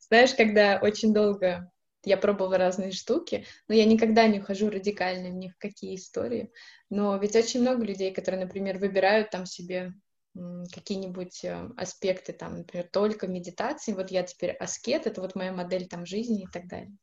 Знаешь, 0.08 0.34
когда 0.36 0.80
очень 0.82 1.14
долго 1.14 1.72
я 2.06 2.18
пробовала 2.18 2.58
разные 2.58 2.92
штуки, 2.92 3.46
но 3.68 3.76
я 3.76 3.86
никогда 3.86 4.28
не 4.28 4.40
ухожу 4.40 4.70
радикально 4.70 5.28
ни 5.28 5.50
в 5.50 5.58
какие 5.58 5.96
истории. 5.96 6.52
Но 6.90 7.18
ведь 7.18 7.36
очень 7.36 7.62
много 7.62 7.84
людей, 7.84 8.14
которые, 8.14 8.46
например, 8.46 8.78
выбирают 8.78 9.32
там 9.32 9.46
себе 9.46 9.94
какие-нибудь 10.74 11.46
э, 11.46 11.70
аспекты, 11.78 12.34
там, 12.34 12.58
например, 12.58 12.90
только 12.92 13.28
медитации, 13.28 13.94
вот 13.94 14.12
я 14.12 14.24
теперь 14.24 14.52
аскет, 14.52 15.08
это 15.08 15.22
вот 15.22 15.36
моя 15.36 15.54
модель 15.54 15.88
там 15.88 16.06
жизни 16.06 16.44
и 16.44 16.48
так 16.52 16.68
далее. 16.68 16.98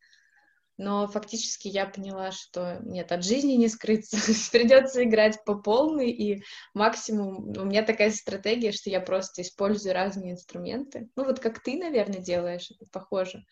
Но 0.79 1.07
фактически 1.07 1.69
я 1.69 1.87
поняла, 1.87 2.33
что 2.33 2.79
нет, 2.83 3.13
от 3.13 3.25
жизни 3.25 3.53
не 3.53 3.69
скрыться, 3.69 4.17
придется 4.53 5.05
играть 5.05 5.45
по 5.45 5.55
полной, 5.55 6.11
и 6.11 6.43
максимум, 6.75 7.57
у 7.57 7.65
меня 7.65 7.83
такая 7.83 8.11
стратегия, 8.11 8.73
что 8.73 8.91
я 8.91 9.01
просто 9.01 9.43
использую 9.43 9.95
разные 9.95 10.33
инструменты, 10.33 11.09
ну 11.17 11.25
вот 11.25 11.41
как 11.41 11.63
ты, 11.63 11.77
наверное, 11.77 12.21
делаешь, 12.21 12.71
это 12.71 12.87
похоже, 12.91 13.45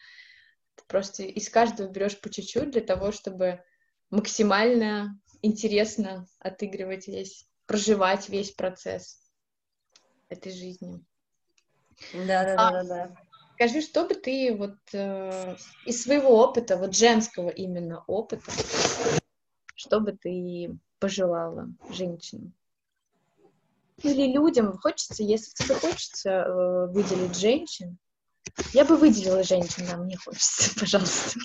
просто 0.87 1.24
из 1.24 1.49
каждого 1.49 1.89
берешь 1.89 2.20
по 2.20 2.31
чуть-чуть 2.31 2.70
для 2.70 2.81
того, 2.81 3.12
чтобы 3.12 3.62
максимально 4.11 5.18
интересно 5.43 6.26
отыгрывать 6.39 7.09
весь, 7.09 7.49
проживать 7.66 8.28
весь 8.28 8.53
процесс 8.53 9.20
этой 10.28 10.53
жизни. 10.53 11.05
Да, 12.12 12.45
да, 12.45 12.57
да, 12.57 12.70
да, 12.70 12.83
да. 12.83 13.16
Скажи, 13.55 13.83
что 13.83 14.07
бы 14.07 14.14
ты 14.14 14.55
вот 14.57 14.78
э, 14.95 15.57
из 15.85 16.03
своего 16.03 16.43
опыта, 16.43 16.76
вот 16.76 16.97
женского 16.97 17.51
именно 17.51 18.03
опыта, 18.07 18.51
что 19.74 20.01
бы 20.01 20.12
ты 20.12 20.78
пожелала 20.99 21.68
женщинам? 21.91 22.55
Или 24.03 24.33
людям 24.33 24.78
хочется, 24.78 25.22
если 25.22 25.53
тебе 25.53 25.74
хочется 25.74 26.31
э, 26.31 26.87
выделить 26.87 27.37
женщин, 27.37 27.99
я 28.72 28.84
бы 28.84 28.97
выделила 28.97 29.43
женщин, 29.43 29.86
да, 29.86 29.97
мне 29.97 30.16
хочется, 30.16 30.74
пожалуйста. 30.80 31.41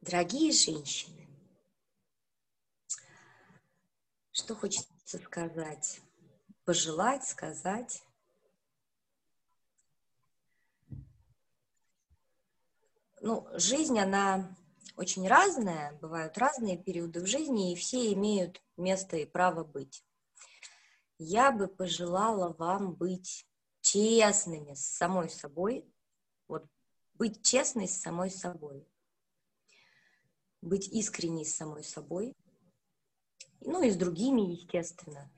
Дорогие 0.00 0.52
женщины, 0.52 1.26
что 4.32 4.54
хочется 4.54 5.18
сказать? 5.18 6.00
Пожелать, 6.64 7.26
сказать. 7.26 8.02
ну, 13.24 13.48
жизнь, 13.54 13.98
она 13.98 14.54
очень 14.96 15.26
разная, 15.26 15.98
бывают 16.00 16.36
разные 16.36 16.76
периоды 16.76 17.20
в 17.20 17.26
жизни, 17.26 17.72
и 17.72 17.76
все 17.76 18.12
имеют 18.12 18.62
место 18.76 19.16
и 19.16 19.24
право 19.24 19.64
быть. 19.64 20.04
Я 21.18 21.52
бы 21.52 21.68
пожелала 21.68 22.52
вам 22.52 22.94
быть 22.94 23.46
честными 23.80 24.74
с 24.74 24.86
самой 24.86 25.28
собой, 25.28 25.86
вот 26.48 26.66
быть 27.14 27.42
честной 27.42 27.86
с 27.86 28.00
самой 28.00 28.30
собой, 28.30 28.88
быть 30.60 30.88
искренней 30.88 31.44
с 31.44 31.54
самой 31.54 31.84
собой, 31.84 32.34
ну 33.60 33.82
и 33.82 33.90
с 33.90 33.96
другими, 33.96 34.52
естественно. 34.52 35.30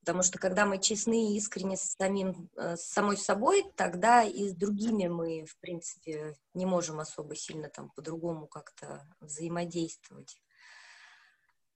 Потому 0.00 0.24
что 0.24 0.38
когда 0.38 0.66
мы 0.66 0.80
честны 0.80 1.30
и 1.30 1.36
искренне 1.36 1.76
с, 1.76 1.94
самим, 1.96 2.50
э, 2.56 2.76
с 2.76 2.82
самой 2.86 3.16
собой, 3.16 3.64
тогда 3.76 4.24
и 4.24 4.48
с 4.48 4.54
другими 4.54 5.06
мы, 5.06 5.44
в 5.46 5.56
принципе, 5.58 6.36
не 6.54 6.66
можем 6.66 6.98
особо 6.98 7.36
сильно 7.36 7.68
там 7.68 7.88
по-другому 7.90 8.48
как-то 8.48 9.06
взаимодействовать. 9.20 10.42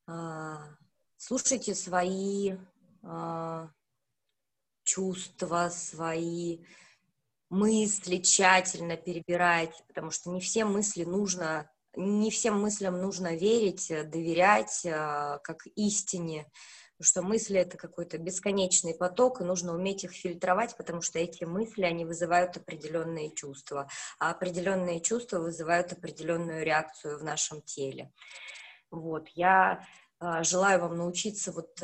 А, 0.09 0.75
слушайте 1.17 1.77
свои 1.77 2.57
чувства, 4.85 5.69
свои 5.71 6.65
мысли 7.49 8.19
тщательно 8.19 8.97
перебирайте, 8.97 9.83
потому 9.87 10.11
что 10.11 10.31
не 10.31 10.41
все 10.41 10.65
мысли 10.65 11.05
нужно, 11.05 11.71
не 11.95 12.31
всем 12.31 12.61
мыслям 12.61 13.01
нужно 13.01 13.37
верить, 13.37 13.89
доверять 13.89 14.85
а, 14.87 15.39
как 15.39 15.67
истине 15.77 16.51
Потому 16.97 17.09
что 17.09 17.23
мысли— 17.23 17.57
это 17.61 17.77
какой-то 17.77 18.17
бесконечный 18.17 18.95
поток, 18.95 19.41
и 19.41 19.45
нужно 19.45 19.75
уметь 19.75 20.05
их 20.05 20.13
фильтровать, 20.13 20.75
потому 20.79 21.03
что 21.03 21.19
эти 21.19 21.45
мысли, 21.45 21.83
они 21.83 22.07
вызывают 22.07 22.57
определенные 22.57 23.35
чувства, 23.35 23.87
а 24.19 24.31
определенные 24.31 25.03
чувства 25.03 25.41
вызывают 25.41 25.93
определенную 25.93 26.65
реакцию 26.65 27.19
в 27.19 27.23
нашем 27.23 27.61
теле. 27.61 28.11
Вот, 28.91 29.29
я 29.35 29.87
э, 30.21 30.43
желаю 30.43 30.81
вам 30.81 30.97
научиться 30.97 31.53
вот 31.53 31.83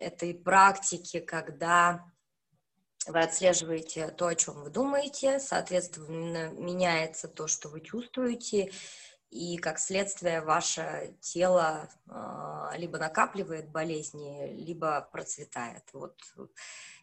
этой 0.00 0.34
практике, 0.34 1.20
когда 1.20 2.04
вы 3.06 3.20
отслеживаете 3.20 4.08
то, 4.08 4.26
о 4.26 4.34
чем 4.34 4.62
вы 4.62 4.70
думаете, 4.70 5.38
соответственно, 5.38 6.50
меняется 6.52 7.28
то, 7.28 7.46
что 7.46 7.68
вы 7.68 7.80
чувствуете, 7.80 8.72
и 9.30 9.56
как 9.56 9.80
следствие 9.80 10.42
ваше 10.42 11.16
тело 11.20 11.88
э, 12.08 12.78
либо 12.78 12.98
накапливает 12.98 13.68
болезни, 13.68 14.54
либо 14.54 15.08
процветает. 15.10 15.82
Вот 15.92 16.16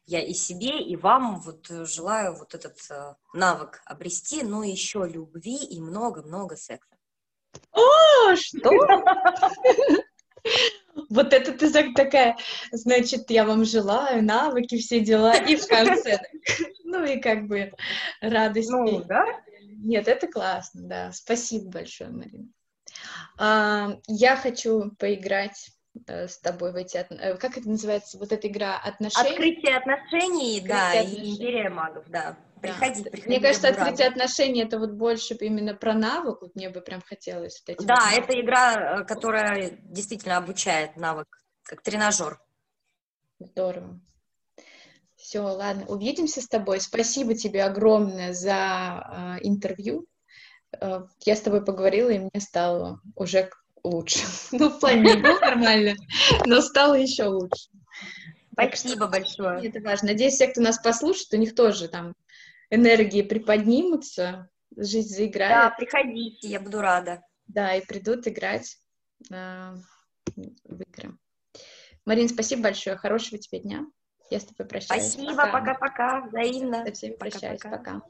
я 0.05 0.23
и 0.23 0.33
себе, 0.33 0.81
и 0.81 0.95
вам 0.95 1.41
вот 1.41 1.67
желаю 1.67 2.35
вот 2.35 2.55
этот 2.55 2.77
э, 2.89 3.15
навык 3.33 3.81
обрести, 3.85 4.43
но 4.43 4.63
еще 4.63 5.05
любви 5.05 5.57
и 5.57 5.81
много-много 5.81 6.55
секса. 6.55 6.95
О, 7.73 8.35
что? 8.35 8.69
Вот 11.09 11.33
это 11.33 11.53
ты 11.53 11.93
такая, 11.93 12.37
значит, 12.71 13.29
я 13.29 13.45
вам 13.45 13.65
желаю 13.65 14.23
навыки, 14.23 14.77
все 14.77 14.99
дела, 14.99 15.35
и 15.35 15.55
в 15.55 15.67
конце, 15.67 16.19
ну 16.83 17.03
и 17.03 17.19
как 17.19 17.47
бы 17.47 17.73
радость. 18.21 18.69
Ну, 18.69 19.03
да? 19.03 19.25
Нет, 19.83 20.07
это 20.07 20.27
классно, 20.27 20.81
да. 20.83 21.11
Спасибо 21.11 21.71
большое, 21.71 22.09
Марина. 22.09 22.47
А, 23.37 23.97
я 24.07 24.35
хочу 24.35 24.91
поиграть 24.99 25.71
с 25.93 26.37
тобой 26.39 26.71
в 26.71 26.75
эти... 26.75 26.97
Э, 26.97 27.35
как 27.35 27.57
это 27.57 27.69
называется? 27.69 28.17
Вот 28.17 28.31
эта 28.31 28.47
игра 28.47 28.77
отношений? 28.77 29.29
Открытие 29.29 29.77
отношений, 29.77 30.57
Открытие 30.59 30.67
да, 30.67 30.89
отношений. 30.91 31.15
и 31.15 31.33
империя 31.33 31.69
магов, 31.69 32.05
да. 32.09 32.37
Приходи, 32.61 33.03
да. 33.03 33.09
приходи. 33.09 33.29
Мне 33.29 33.39
кажется, 33.39 33.69
открытие 33.69 34.07
отношений 34.07 34.61
это 34.61 34.79
вот 34.79 34.91
больше 34.91 35.33
именно 35.33 35.73
про 35.73 35.93
навык. 35.93 36.41
Вот 36.41 36.55
мне 36.55 36.69
бы 36.69 36.81
прям 36.81 37.01
хотелось. 37.01 37.63
Вот 37.67 37.85
да, 37.85 38.09
вот 38.11 38.23
это 38.23 38.39
игра, 38.39 38.99
э, 38.99 39.05
которая 39.05 39.71
действительно 39.83 40.37
обучает 40.37 40.95
навык, 40.95 41.27
как 41.63 41.81
тренажер. 41.81 42.39
Здорово. 43.39 43.99
Все, 45.15 45.41
ладно, 45.41 45.85
увидимся 45.87 46.41
с 46.41 46.47
тобой. 46.47 46.79
Спасибо 46.79 47.35
тебе 47.35 47.63
огромное 47.63 48.33
за 48.33 49.37
э, 49.41 49.47
интервью. 49.47 50.07
Э, 50.79 51.01
я 51.25 51.35
с 51.35 51.41
тобой 51.41 51.65
поговорила, 51.65 52.09
и 52.09 52.19
мне 52.19 52.39
стало 52.39 53.01
уже 53.15 53.49
лучше. 53.83 54.19
Ну, 54.51 54.69
в 54.69 54.79
плане 54.79 55.01
не 55.01 55.21
было 55.21 55.39
нормально, 55.39 55.95
но 56.45 56.61
стало 56.61 56.95
еще 56.95 57.25
лучше. 57.25 57.69
Спасибо 58.53 59.07
большое. 59.07 59.67
Это 59.67 59.79
важно. 59.79 60.09
Надеюсь, 60.09 60.33
все, 60.35 60.47
кто 60.47 60.61
нас 60.61 60.77
послушает, 60.77 61.33
у 61.33 61.37
них 61.37 61.55
тоже 61.55 61.87
там 61.87 62.13
энергии 62.69 63.21
приподнимутся, 63.21 64.49
жизнь 64.75 65.15
заиграет. 65.15 65.51
Да, 65.51 65.69
приходите, 65.71 66.47
я 66.47 66.59
буду 66.59 66.81
рада. 66.81 67.21
Да, 67.47 67.75
и 67.75 67.85
придут 67.85 68.27
играть 68.27 68.77
э, 69.31 69.75
в 70.35 70.81
игры. 70.81 71.17
Марин, 72.05 72.29
спасибо 72.29 72.63
большое, 72.63 72.97
хорошего 72.97 73.37
тебе 73.37 73.59
дня. 73.59 73.85
Я 74.29 74.39
с 74.39 74.45
тобой 74.45 74.65
прощаюсь. 74.65 75.11
Спасибо, 75.11 75.35
пока-пока, 75.35 76.21
взаимно. 76.21 76.85
Со 76.85 76.93
всеми 76.93 77.13
прощаюсь, 77.13 77.61
пока. 77.61 78.01